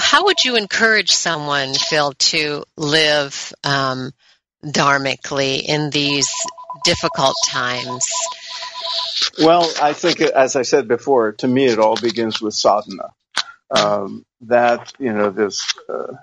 how 0.00 0.24
would 0.24 0.44
you 0.44 0.56
encourage 0.56 1.10
someone 1.10 1.74
phil 1.74 2.12
to 2.12 2.64
live 2.76 3.52
um, 3.62 4.12
dharmically 4.64 5.62
in 5.62 5.90
these 5.90 6.28
difficult 6.84 7.36
times? 7.46 8.08
Well 9.38 9.70
i 9.80 9.92
think 9.92 10.20
as 10.20 10.56
i 10.56 10.62
said 10.62 10.88
before 10.88 11.32
to 11.32 11.46
me 11.46 11.66
it 11.66 11.78
all 11.78 11.96
begins 11.96 12.40
with 12.40 12.54
sadhana 12.54 13.10
um, 13.70 14.24
that 14.42 14.92
you 14.98 15.12
know 15.12 15.30
this 15.30 15.66
uh, 15.88 16.14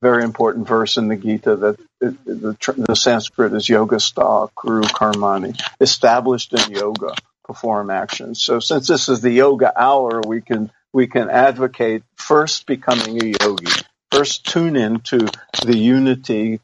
very 0.00 0.24
important 0.24 0.66
verse 0.66 0.96
in 0.96 1.08
the 1.08 1.16
Gita 1.16 1.56
that 1.56 1.80
it, 2.00 2.24
the, 2.24 2.84
the 2.88 2.96
Sanskrit 2.96 3.52
is 3.52 3.68
yoga 3.68 3.96
yogastha 3.96 4.50
kuru 4.54 4.82
karmani, 4.82 5.60
established 5.80 6.52
in 6.52 6.72
yoga, 6.72 7.14
perform 7.44 7.90
actions. 7.90 8.42
So 8.42 8.60
since 8.60 8.88
this 8.88 9.08
is 9.08 9.20
the 9.20 9.30
yoga 9.30 9.72
hour, 9.80 10.22
we 10.26 10.40
can 10.40 10.70
we 10.92 11.06
can 11.06 11.28
advocate 11.28 12.02
first 12.16 12.66
becoming 12.66 13.22
a 13.22 13.34
yogi, 13.42 13.72
first 14.10 14.46
tune 14.46 14.76
in 14.76 15.00
to 15.00 15.28
the 15.64 15.76
unity 15.76 16.60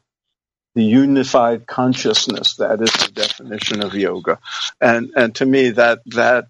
the 0.75 0.83
unified 0.83 1.65
consciousness 1.65 2.57
that 2.57 2.81
is 2.81 2.91
the 2.91 3.11
definition 3.13 3.81
of 3.81 3.95
yoga 3.95 4.39
and 4.81 5.11
and 5.15 5.33
to 5.35 5.45
me 5.45 5.69
that 5.69 5.99
that 6.05 6.47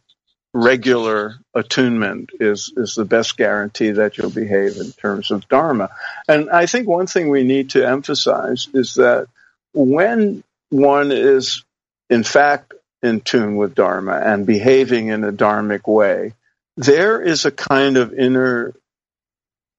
regular 0.55 1.35
attunement 1.53 2.29
is 2.39 2.71
is 2.77 2.95
the 2.95 3.03
best 3.03 3.35
guarantee 3.35 3.91
that 3.91 4.17
you'll 4.17 4.29
behave 4.29 4.77
in 4.77 4.89
terms 4.93 5.29
of 5.29 5.45
dharma. 5.49 5.89
And 6.29 6.49
I 6.49 6.65
think 6.65 6.87
one 6.87 7.07
thing 7.07 7.29
we 7.29 7.43
need 7.43 7.71
to 7.71 7.85
emphasize 7.85 8.69
is 8.73 8.95
that 8.95 9.27
when 9.73 10.45
one 10.69 11.11
is 11.11 11.65
in 12.09 12.23
fact 12.23 12.73
in 13.03 13.19
tune 13.19 13.57
with 13.57 13.75
dharma 13.75 14.13
and 14.13 14.45
behaving 14.45 15.09
in 15.09 15.25
a 15.25 15.33
dharmic 15.33 15.87
way, 15.93 16.31
there 16.77 17.21
is 17.21 17.43
a 17.43 17.51
kind 17.51 17.97
of 17.97 18.13
inner 18.13 18.73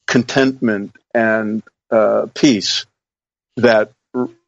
contentment 0.07 0.95
and 1.15 1.63
uh, 1.91 2.27
peace 2.35 2.85
that 3.57 3.93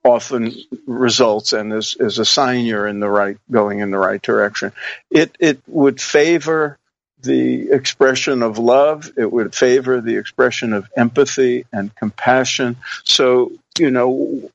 often 0.04 0.54
results 0.86 1.52
and 1.52 1.72
is, 1.72 1.96
is 1.98 2.18
a 2.18 2.24
sign 2.24 2.64
you're 2.64 2.86
in 2.86 3.00
the 3.00 3.08
right 3.08 3.36
going 3.50 3.80
in 3.80 3.90
the 3.90 3.98
right 3.98 4.22
direction. 4.22 4.72
It 5.10 5.36
it 5.38 5.60
would 5.66 6.00
favor 6.00 6.78
the 7.20 7.70
expression 7.70 8.42
of 8.42 8.58
love. 8.58 9.10
It 9.16 9.30
would 9.30 9.54
favor 9.54 10.00
the 10.00 10.16
expression 10.16 10.72
of 10.72 10.88
empathy 10.96 11.66
and 11.72 11.94
compassion. 11.94 12.76
So 13.04 13.52
you 13.78 13.90
know. 13.90 14.50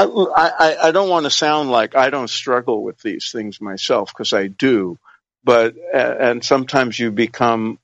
I, 0.00 0.04
I, 0.04 0.76
I 0.80 0.90
don't 0.92 1.08
want 1.08 1.24
to 1.26 1.30
sound 1.30 1.72
like 1.72 1.96
I 1.96 2.10
don't 2.10 2.30
struggle 2.30 2.84
with 2.84 3.02
these 3.02 3.32
things 3.32 3.60
myself 3.60 4.12
because 4.12 4.32
I 4.32 4.46
do, 4.46 4.96
but 5.42 5.74
and 5.92 6.44
sometimes 6.44 6.96
you 6.96 7.10
become 7.10 7.80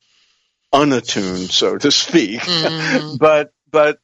unattuned, 0.73 1.51
so 1.51 1.77
to 1.79 1.91
speak. 1.91 2.41
Mm. 2.41 3.19
but 3.19 3.53
but 3.71 3.99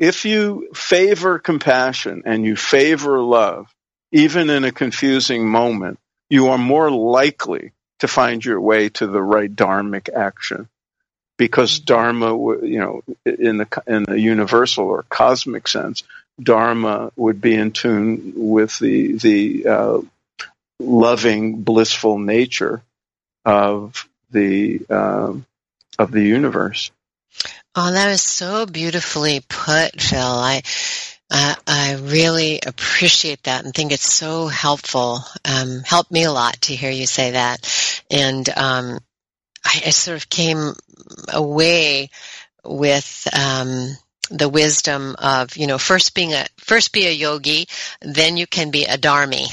if 0.00 0.24
you 0.24 0.70
favor 0.74 1.38
compassion 1.38 2.22
and 2.24 2.44
you 2.44 2.56
favor 2.56 3.20
love, 3.20 3.72
even 4.10 4.48
in 4.48 4.64
a 4.64 4.72
confusing 4.72 5.46
moment, 5.46 6.00
you 6.30 6.48
are 6.48 6.58
more 6.58 6.90
likely 6.90 7.72
to 7.98 8.08
find 8.08 8.42
your 8.42 8.60
way 8.60 8.88
to 8.88 9.06
the 9.06 9.22
right 9.22 9.54
dharmic 9.54 10.08
action. 10.08 10.68
Because 11.36 11.78
dharma, 11.78 12.34
you 12.64 12.80
know, 12.80 13.02
in 13.24 13.58
the 13.58 13.82
in 13.86 14.04
the 14.04 14.18
universal 14.18 14.86
or 14.86 15.04
cosmic 15.04 15.68
sense, 15.68 16.02
dharma 16.42 17.12
would 17.16 17.40
be 17.40 17.54
in 17.54 17.72
tune 17.72 18.32
with 18.36 18.78
the 18.78 19.12
the 19.12 19.66
uh, 19.66 20.00
loving, 20.78 21.62
blissful 21.62 22.18
nature 22.18 22.82
of 23.44 24.06
the 24.30 24.80
uh, 24.88 25.32
of 25.98 26.10
the 26.10 26.22
universe. 26.22 26.90
Oh, 27.76 27.92
that 27.92 28.08
was 28.08 28.22
so 28.22 28.66
beautifully 28.66 29.40
put, 29.48 30.00
Phil. 30.00 30.20
I 30.20 30.62
uh, 31.30 31.54
I 31.68 31.94
really 31.94 32.58
appreciate 32.66 33.44
that 33.44 33.64
and 33.64 33.72
think 33.72 33.92
it's 33.92 34.12
so 34.12 34.48
helpful. 34.48 35.20
Um, 35.44 35.82
helped 35.84 36.10
me 36.10 36.24
a 36.24 36.32
lot 36.32 36.60
to 36.62 36.74
hear 36.74 36.90
you 36.90 37.06
say 37.06 37.32
that, 37.32 38.02
and 38.10 38.48
um, 38.48 38.98
I, 39.64 39.82
I, 39.86 39.90
sort 39.90 40.16
of 40.16 40.28
came 40.28 40.74
away 41.32 42.10
with 42.64 43.28
um, 43.32 43.96
the 44.30 44.48
wisdom 44.48 45.16
of 45.18 45.56
you 45.56 45.66
know 45.66 45.78
first 45.78 46.14
being 46.14 46.32
a 46.32 46.46
first 46.56 46.92
be 46.92 47.06
a 47.06 47.12
yogi 47.12 47.66
then 48.00 48.36
you 48.36 48.46
can 48.46 48.70
be 48.70 48.84
a 48.84 48.96
dharmi. 48.96 49.46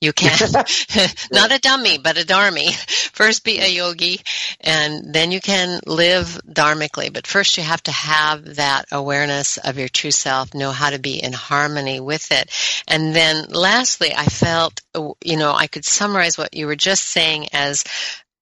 You 0.00 0.12
can 0.12 0.36
not 1.32 1.52
a 1.52 1.58
dummy 1.58 1.98
but 1.98 2.20
a 2.20 2.26
dharmi. 2.26 2.72
First 3.12 3.44
be 3.44 3.60
a 3.60 3.68
yogi 3.68 4.20
and 4.60 5.14
then 5.14 5.30
you 5.30 5.40
can 5.40 5.80
live 5.86 6.40
dharmically. 6.48 7.12
But 7.12 7.26
first 7.26 7.56
you 7.56 7.62
have 7.62 7.82
to 7.84 7.92
have 7.92 8.56
that 8.56 8.86
awareness 8.90 9.58
of 9.58 9.78
your 9.78 9.88
true 9.88 10.10
self 10.10 10.52
know 10.54 10.72
how 10.72 10.90
to 10.90 10.98
be 10.98 11.22
in 11.22 11.32
harmony 11.32 12.00
with 12.00 12.32
it. 12.32 12.50
And 12.88 13.14
then 13.14 13.46
lastly 13.48 14.12
i 14.16 14.26
felt 14.26 14.80
you 15.22 15.36
know 15.36 15.52
i 15.52 15.66
could 15.66 15.84
summarize 15.84 16.36
what 16.36 16.54
you 16.54 16.66
were 16.66 16.76
just 16.76 17.04
saying 17.04 17.48
as 17.52 17.84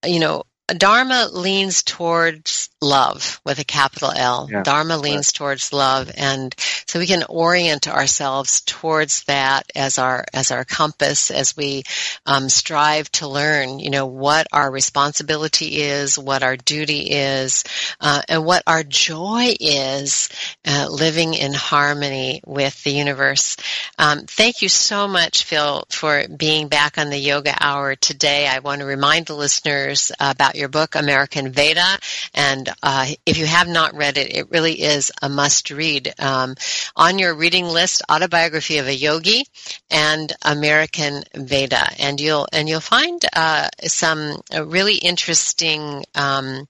you 0.04 0.20
know 0.20 0.44
Dharma 0.74 1.28
leans 1.32 1.82
towards 1.82 2.68
love 2.80 3.40
with 3.44 3.58
a 3.58 3.64
capital 3.64 4.10
L. 4.10 4.48
Yeah, 4.50 4.62
Dharma 4.62 4.96
leans 4.98 5.28
right. 5.28 5.34
towards 5.34 5.72
love, 5.72 6.10
and 6.16 6.54
so 6.86 6.98
we 6.98 7.06
can 7.06 7.24
orient 7.28 7.88
ourselves 7.88 8.60
towards 8.62 9.24
that 9.24 9.70
as 9.74 9.98
our 9.98 10.24
as 10.32 10.50
our 10.50 10.64
compass 10.64 11.30
as 11.30 11.56
we 11.56 11.84
um, 12.26 12.48
strive 12.48 13.10
to 13.12 13.28
learn. 13.28 13.78
You 13.78 13.90
know 13.90 14.06
what 14.06 14.46
our 14.52 14.70
responsibility 14.70 15.80
is, 15.80 16.18
what 16.18 16.42
our 16.42 16.56
duty 16.56 17.10
is, 17.10 17.64
uh, 18.00 18.22
and 18.28 18.44
what 18.44 18.62
our 18.66 18.82
joy 18.82 19.54
is. 19.60 20.28
Uh, 20.64 20.86
living 20.88 21.34
in 21.34 21.52
harmony 21.52 22.40
with 22.46 22.82
the 22.84 22.92
universe. 22.92 23.56
Um, 23.98 24.26
thank 24.26 24.62
you 24.62 24.68
so 24.68 25.08
much, 25.08 25.44
Phil, 25.44 25.84
for 25.90 26.24
being 26.28 26.68
back 26.68 26.98
on 26.98 27.10
the 27.10 27.18
Yoga 27.18 27.54
Hour 27.58 27.96
today. 27.96 28.46
I 28.46 28.60
want 28.60 28.80
to 28.80 28.86
remind 28.86 29.26
the 29.26 29.34
listeners 29.34 30.12
about 30.20 30.54
your 30.54 30.61
your 30.62 30.68
book, 30.68 30.94
American 30.94 31.50
Veda. 31.50 31.98
And 32.34 32.70
uh, 32.82 33.06
if 33.26 33.36
you 33.36 33.46
have 33.46 33.68
not 33.68 33.94
read 33.94 34.16
it, 34.16 34.34
it 34.36 34.50
really 34.50 34.80
is 34.80 35.10
a 35.20 35.28
must 35.28 35.70
read. 35.70 36.14
Um, 36.18 36.54
on 36.94 37.18
your 37.18 37.34
reading 37.34 37.66
list, 37.66 38.02
Autobiography 38.10 38.78
of 38.78 38.86
a 38.86 38.94
Yogi 38.94 39.44
and 39.90 40.32
American 40.42 41.24
Veda. 41.34 41.84
And 41.98 42.20
you'll, 42.20 42.46
and 42.52 42.68
you'll 42.68 42.80
find 42.80 43.20
uh, 43.34 43.68
some 43.82 44.40
really 44.64 44.96
interesting 44.96 46.04
um, 46.14 46.68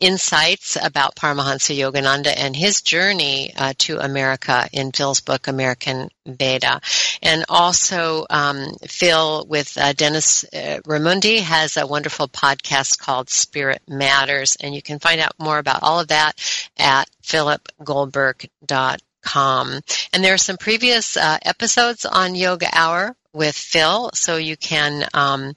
insights 0.00 0.76
about 0.82 1.16
Paramahansa 1.16 1.76
Yogananda 1.76 2.32
and 2.36 2.54
his 2.54 2.82
journey 2.82 3.52
uh, 3.56 3.72
to 3.78 3.98
America 3.98 4.68
in 4.72 4.92
Phil's 4.92 5.20
book, 5.20 5.48
American 5.48 6.10
Veda. 6.26 6.80
And 7.22 7.44
also, 7.48 8.26
um, 8.30 8.74
Phil 8.86 9.46
with 9.48 9.76
uh, 9.78 9.92
Dennis 9.92 10.44
uh, 10.44 10.80
Raimondi 10.86 11.40
has 11.40 11.76
a 11.76 11.86
wonderful 11.86 12.28
podcast 12.28 12.98
called 12.98 13.30
Spirit 13.30 13.82
Matters, 13.88 14.56
and 14.60 14.74
you 14.74 14.82
can 14.82 14.98
find 14.98 15.20
out 15.20 15.32
more 15.38 15.58
about 15.58 15.82
all 15.82 16.00
of 16.00 16.08
that 16.08 16.32
at 16.78 17.08
philipgoldberg.com. 17.22 19.80
And 20.12 20.24
there 20.24 20.34
are 20.34 20.38
some 20.38 20.56
previous 20.56 21.16
uh, 21.16 21.38
episodes 21.42 22.04
on 22.04 22.34
Yoga 22.34 22.68
Hour 22.72 23.14
with 23.32 23.54
Phil, 23.54 24.10
so 24.14 24.36
you 24.36 24.56
can 24.56 25.06
um, 25.14 25.54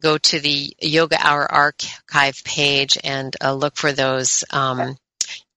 go 0.00 0.18
to 0.18 0.40
the 0.40 0.74
Yoga 0.80 1.16
Hour 1.20 1.50
archive 1.50 2.42
page 2.44 2.98
and 3.02 3.34
uh, 3.42 3.54
look 3.54 3.76
for 3.76 3.92
those 3.92 4.44
um, 4.50 4.96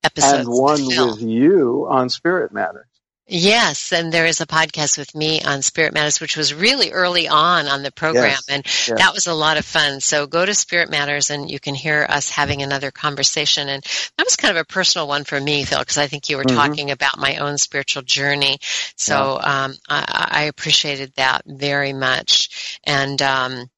episodes. 0.02 0.46
And 0.46 0.48
one 0.48 0.86
with 0.86 1.20
you 1.20 1.86
on 1.88 2.08
Spirit 2.08 2.52
Matters. 2.52 2.86
Yes, 3.28 3.92
and 3.92 4.12
there 4.12 4.26
is 4.26 4.40
a 4.40 4.46
podcast 4.46 4.96
with 4.96 5.12
me 5.12 5.42
on 5.42 5.60
Spirit 5.60 5.92
Matters, 5.92 6.20
which 6.20 6.36
was 6.36 6.54
really 6.54 6.92
early 6.92 7.26
on 7.26 7.66
on 7.66 7.82
the 7.82 7.90
program, 7.90 8.24
yes, 8.26 8.48
and 8.48 8.64
yes. 8.64 8.88
that 8.98 9.14
was 9.14 9.26
a 9.26 9.34
lot 9.34 9.56
of 9.56 9.64
fun. 9.64 10.00
So 10.00 10.28
go 10.28 10.46
to 10.46 10.54
Spirit 10.54 10.90
Matters, 10.90 11.30
and 11.30 11.50
you 11.50 11.58
can 11.58 11.74
hear 11.74 12.06
us 12.08 12.30
having 12.30 12.62
another 12.62 12.92
conversation. 12.92 13.68
And 13.68 13.82
that 14.16 14.24
was 14.24 14.36
kind 14.36 14.56
of 14.56 14.60
a 14.60 14.64
personal 14.64 15.08
one 15.08 15.24
for 15.24 15.40
me, 15.40 15.64
Phil, 15.64 15.80
because 15.80 15.98
I 15.98 16.06
think 16.06 16.30
you 16.30 16.36
were 16.36 16.44
mm-hmm. 16.44 16.56
talking 16.56 16.90
about 16.92 17.18
my 17.18 17.38
own 17.38 17.58
spiritual 17.58 18.02
journey. 18.02 18.58
So 18.94 19.40
yeah. 19.42 19.64
um, 19.64 19.74
I, 19.88 20.28
I, 20.30 20.42
appreciated 20.44 21.12
that 21.16 21.42
very 21.46 21.92
much, 21.92 22.78
and. 22.84 23.20
Um, 23.20 23.70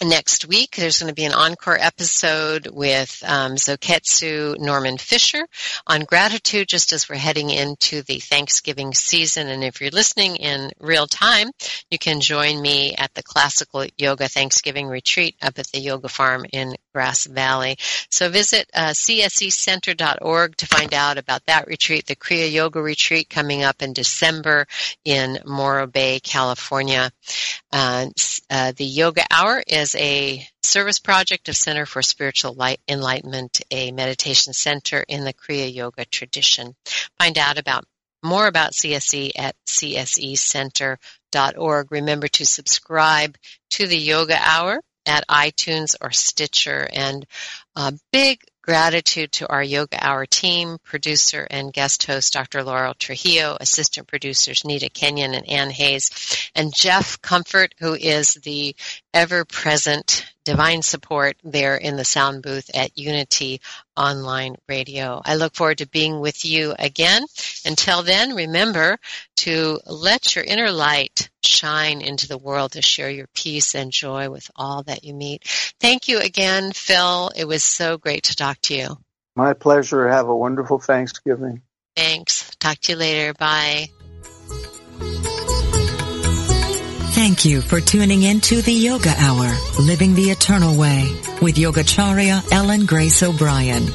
next 0.00 0.46
week. 0.46 0.76
There's 0.76 0.98
going 0.98 1.08
to 1.08 1.14
be 1.14 1.24
an 1.24 1.34
encore 1.34 1.76
episode 1.78 2.68
with 2.72 3.22
um, 3.26 3.56
Zoketsu 3.56 4.58
Norman 4.58 4.98
Fischer 4.98 5.46
on 5.86 6.04
gratitude, 6.04 6.68
just 6.68 6.92
as 6.92 7.08
we're 7.08 7.16
heading 7.16 7.50
into 7.50 8.02
the 8.02 8.18
Thanksgiving 8.18 8.94
season. 8.94 9.48
And 9.48 9.62
if 9.62 9.80
you're 9.80 9.90
listening 9.90 10.36
in 10.36 10.70
real 10.80 11.06
time, 11.06 11.50
you 11.90 11.98
can 11.98 12.20
join 12.20 12.60
me 12.60 12.94
at 12.96 13.12
the 13.14 13.22
Classical 13.22 13.86
Yoga 13.98 14.28
Thanksgiving 14.28 14.88
Retreat 14.88 15.36
up 15.42 15.58
at 15.58 15.66
the 15.68 15.80
Yoga 15.80 16.08
Farm 16.08 16.46
in 16.52 16.74
Grass 16.92 17.26
Valley. 17.26 17.76
So 18.10 18.28
visit 18.28 18.68
uh, 18.74 18.90
csecenter.org 18.90 20.56
to 20.56 20.66
find 20.66 20.92
out 20.94 21.18
about 21.18 21.46
that 21.46 21.66
retreat, 21.66 22.06
the 22.06 22.16
Kriya 22.16 22.52
Yoga 22.52 22.80
Retreat 22.80 23.30
coming 23.30 23.62
up 23.62 23.82
in 23.82 23.92
December 23.92 24.66
in 25.04 25.38
Morro 25.46 25.86
Bay, 25.86 26.20
California. 26.20 27.10
Uh, 27.72 28.06
uh, 28.50 28.72
the 28.76 28.84
Yoga 28.84 29.24
Hour 29.30 29.62
is 29.66 29.91
a 29.94 30.46
service 30.62 30.98
project 30.98 31.48
of 31.48 31.56
Center 31.56 31.86
for 31.86 32.02
Spiritual 32.02 32.52
Light 32.54 32.80
Enlightenment, 32.88 33.60
a 33.70 33.92
meditation 33.92 34.52
center 34.52 35.04
in 35.08 35.24
the 35.24 35.32
Kriya 35.32 35.72
Yoga 35.72 36.04
tradition. 36.04 36.74
Find 37.18 37.38
out 37.38 37.58
about 37.58 37.84
more 38.22 38.46
about 38.46 38.72
CSE 38.72 39.32
at 39.36 39.56
csecenter.org. 39.66 41.92
Remember 41.92 42.28
to 42.28 42.46
subscribe 42.46 43.36
to 43.70 43.86
the 43.86 43.98
Yoga 43.98 44.38
Hour 44.40 44.80
at 45.06 45.26
iTunes 45.28 45.94
or 46.00 46.12
Stitcher. 46.12 46.88
And 46.92 47.26
a 47.74 47.92
big 48.12 48.38
gratitude 48.62 49.32
to 49.32 49.48
our 49.48 49.62
Yoga 49.62 49.98
Hour 50.00 50.24
team, 50.24 50.78
producer 50.84 51.46
and 51.50 51.72
guest 51.72 52.06
host 52.06 52.32
Dr. 52.32 52.62
Laurel 52.62 52.94
Trujillo, 52.94 53.56
assistant 53.60 54.06
producers 54.06 54.64
Nita 54.64 54.88
Kenyon 54.88 55.34
and 55.34 55.48
Ann 55.48 55.70
Hayes, 55.70 56.50
and 56.54 56.72
Jeff 56.74 57.20
Comfort, 57.20 57.74
who 57.78 57.94
is 57.94 58.34
the 58.34 58.74
ever-present 59.12 60.24
divine 60.44 60.82
support 60.82 61.36
there 61.44 61.76
in 61.76 61.96
the 61.96 62.04
sound 62.04 62.42
booth 62.42 62.70
at 62.74 62.96
Unity 62.98 63.60
Online 63.96 64.56
Radio. 64.68 65.20
I 65.24 65.36
look 65.36 65.54
forward 65.54 65.78
to 65.78 65.88
being 65.88 66.20
with 66.20 66.44
you 66.44 66.74
again. 66.78 67.24
Until 67.64 68.02
then, 68.02 68.34
remember 68.34 68.98
to 69.36 69.80
let 69.86 70.34
your 70.34 70.44
inner 70.44 70.70
light 70.70 71.30
shine 71.42 72.00
into 72.00 72.28
the 72.28 72.38
world 72.38 72.72
to 72.72 72.82
share 72.82 73.10
your 73.10 73.28
peace 73.34 73.74
and 73.74 73.90
joy 73.92 74.30
with 74.30 74.50
all 74.56 74.82
that 74.84 75.04
you 75.04 75.14
meet. 75.14 75.44
Thank 75.80 76.08
you 76.08 76.18
again, 76.18 76.72
Phil. 76.72 77.30
It 77.36 77.46
was 77.46 77.62
so 77.62 77.98
great 77.98 78.24
to 78.24 78.36
talk 78.36 78.60
to 78.62 78.74
you. 78.74 78.98
My 79.34 79.54
pleasure. 79.54 80.08
Have 80.08 80.28
a 80.28 80.36
wonderful 80.36 80.78
Thanksgiving. 80.78 81.62
Thanks. 81.96 82.50
Talk 82.56 82.78
to 82.80 82.92
you 82.92 82.98
later. 82.98 83.34
Bye. 83.34 83.90
Thank 87.22 87.44
you 87.44 87.60
for 87.60 87.80
tuning 87.80 88.24
in 88.24 88.40
to 88.40 88.62
the 88.62 88.72
Yoga 88.72 89.14
Hour, 89.16 89.48
Living 89.78 90.16
the 90.16 90.30
Eternal 90.30 90.76
Way, 90.76 91.04
with 91.40 91.54
Yogacharya 91.54 92.50
Ellen 92.50 92.84
Grace 92.84 93.22
O'Brian. 93.22 93.86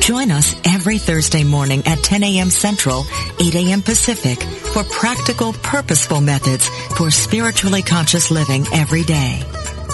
Join 0.00 0.30
us 0.30 0.58
every 0.64 0.96
Thursday 0.96 1.44
morning 1.44 1.82
at 1.84 2.02
10 2.02 2.22
a.m. 2.22 2.48
Central, 2.48 3.04
8 3.38 3.54
a.m. 3.54 3.82
Pacific 3.82 4.42
for 4.42 4.82
practical, 4.84 5.52
purposeful 5.52 6.22
methods 6.22 6.66
for 6.96 7.10
spiritually 7.10 7.82
conscious 7.82 8.30
living 8.30 8.64
every 8.72 9.02
day. 9.02 9.42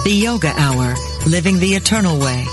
The 0.04 0.12
Yoga 0.12 0.54
Hour, 0.56 0.94
Living 1.26 1.58
the 1.58 1.74
Eternal 1.74 2.20
Way, 2.20 2.46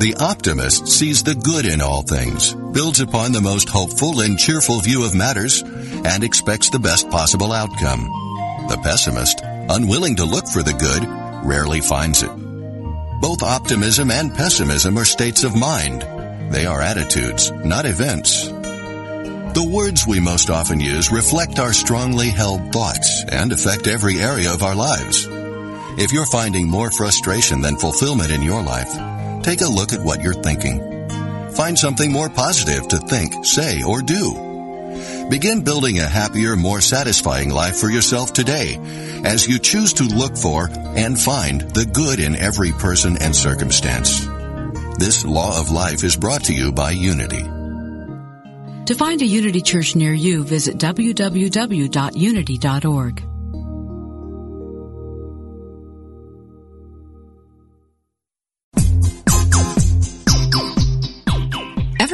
The 0.00 0.16
optimist 0.18 0.88
sees 0.88 1.22
the 1.22 1.34
good 1.34 1.66
in 1.66 1.82
all 1.82 2.00
things, 2.00 2.54
builds 2.54 3.00
upon 3.00 3.32
the 3.32 3.42
most 3.42 3.68
hopeful 3.68 4.22
and 4.22 4.38
cheerful 4.38 4.80
view 4.80 5.04
of 5.04 5.14
matters, 5.14 5.60
and 5.62 6.24
expects 6.24 6.70
the 6.70 6.78
best 6.78 7.10
possible 7.10 7.52
outcome. 7.52 8.04
The 8.70 8.80
pessimist, 8.82 9.42
unwilling 9.44 10.16
to 10.16 10.24
look 10.24 10.48
for 10.48 10.62
the 10.62 10.72
good, 10.72 11.04
rarely 11.46 11.82
finds 11.82 12.22
it. 12.22 12.30
Both 13.20 13.42
optimism 13.42 14.10
and 14.10 14.34
pessimism 14.34 14.96
are 14.96 15.04
states 15.04 15.44
of 15.44 15.54
mind. 15.54 16.00
They 16.50 16.64
are 16.64 16.80
attitudes, 16.80 17.50
not 17.50 17.84
events. 17.84 18.46
The 18.46 19.70
words 19.70 20.06
we 20.06 20.18
most 20.18 20.48
often 20.48 20.80
use 20.80 21.12
reflect 21.12 21.58
our 21.58 21.74
strongly 21.74 22.30
held 22.30 22.72
thoughts 22.72 23.22
and 23.28 23.52
affect 23.52 23.86
every 23.86 24.18
area 24.18 24.50
of 24.50 24.62
our 24.62 24.74
lives. 24.74 25.28
If 26.00 26.10
you're 26.10 26.24
finding 26.24 26.70
more 26.70 26.90
frustration 26.90 27.60
than 27.60 27.76
fulfillment 27.76 28.30
in 28.30 28.40
your 28.40 28.62
life, 28.62 29.19
Take 29.42 29.62
a 29.62 29.68
look 29.68 29.92
at 29.92 30.04
what 30.04 30.22
you're 30.22 30.34
thinking. 30.34 31.08
Find 31.52 31.78
something 31.78 32.12
more 32.12 32.28
positive 32.28 32.88
to 32.88 32.98
think, 32.98 33.44
say, 33.44 33.82
or 33.82 34.02
do. 34.02 35.28
Begin 35.30 35.62
building 35.62 35.98
a 35.98 36.06
happier, 36.06 36.56
more 36.56 36.80
satisfying 36.80 37.50
life 37.50 37.76
for 37.76 37.88
yourself 37.88 38.32
today 38.32 38.78
as 39.24 39.46
you 39.46 39.58
choose 39.58 39.92
to 39.94 40.04
look 40.04 40.36
for 40.36 40.68
and 40.96 41.18
find 41.18 41.62
the 41.62 41.86
good 41.86 42.20
in 42.20 42.36
every 42.36 42.72
person 42.72 43.16
and 43.20 43.34
circumstance. 43.34 44.26
This 44.98 45.24
law 45.24 45.58
of 45.58 45.70
life 45.70 46.04
is 46.04 46.16
brought 46.16 46.44
to 46.44 46.54
you 46.54 46.72
by 46.72 46.90
Unity. 46.90 47.44
To 48.86 48.94
find 48.94 49.22
a 49.22 49.26
Unity 49.26 49.62
Church 49.62 49.94
near 49.94 50.12
you, 50.12 50.42
visit 50.42 50.78
www.unity.org. 50.78 53.29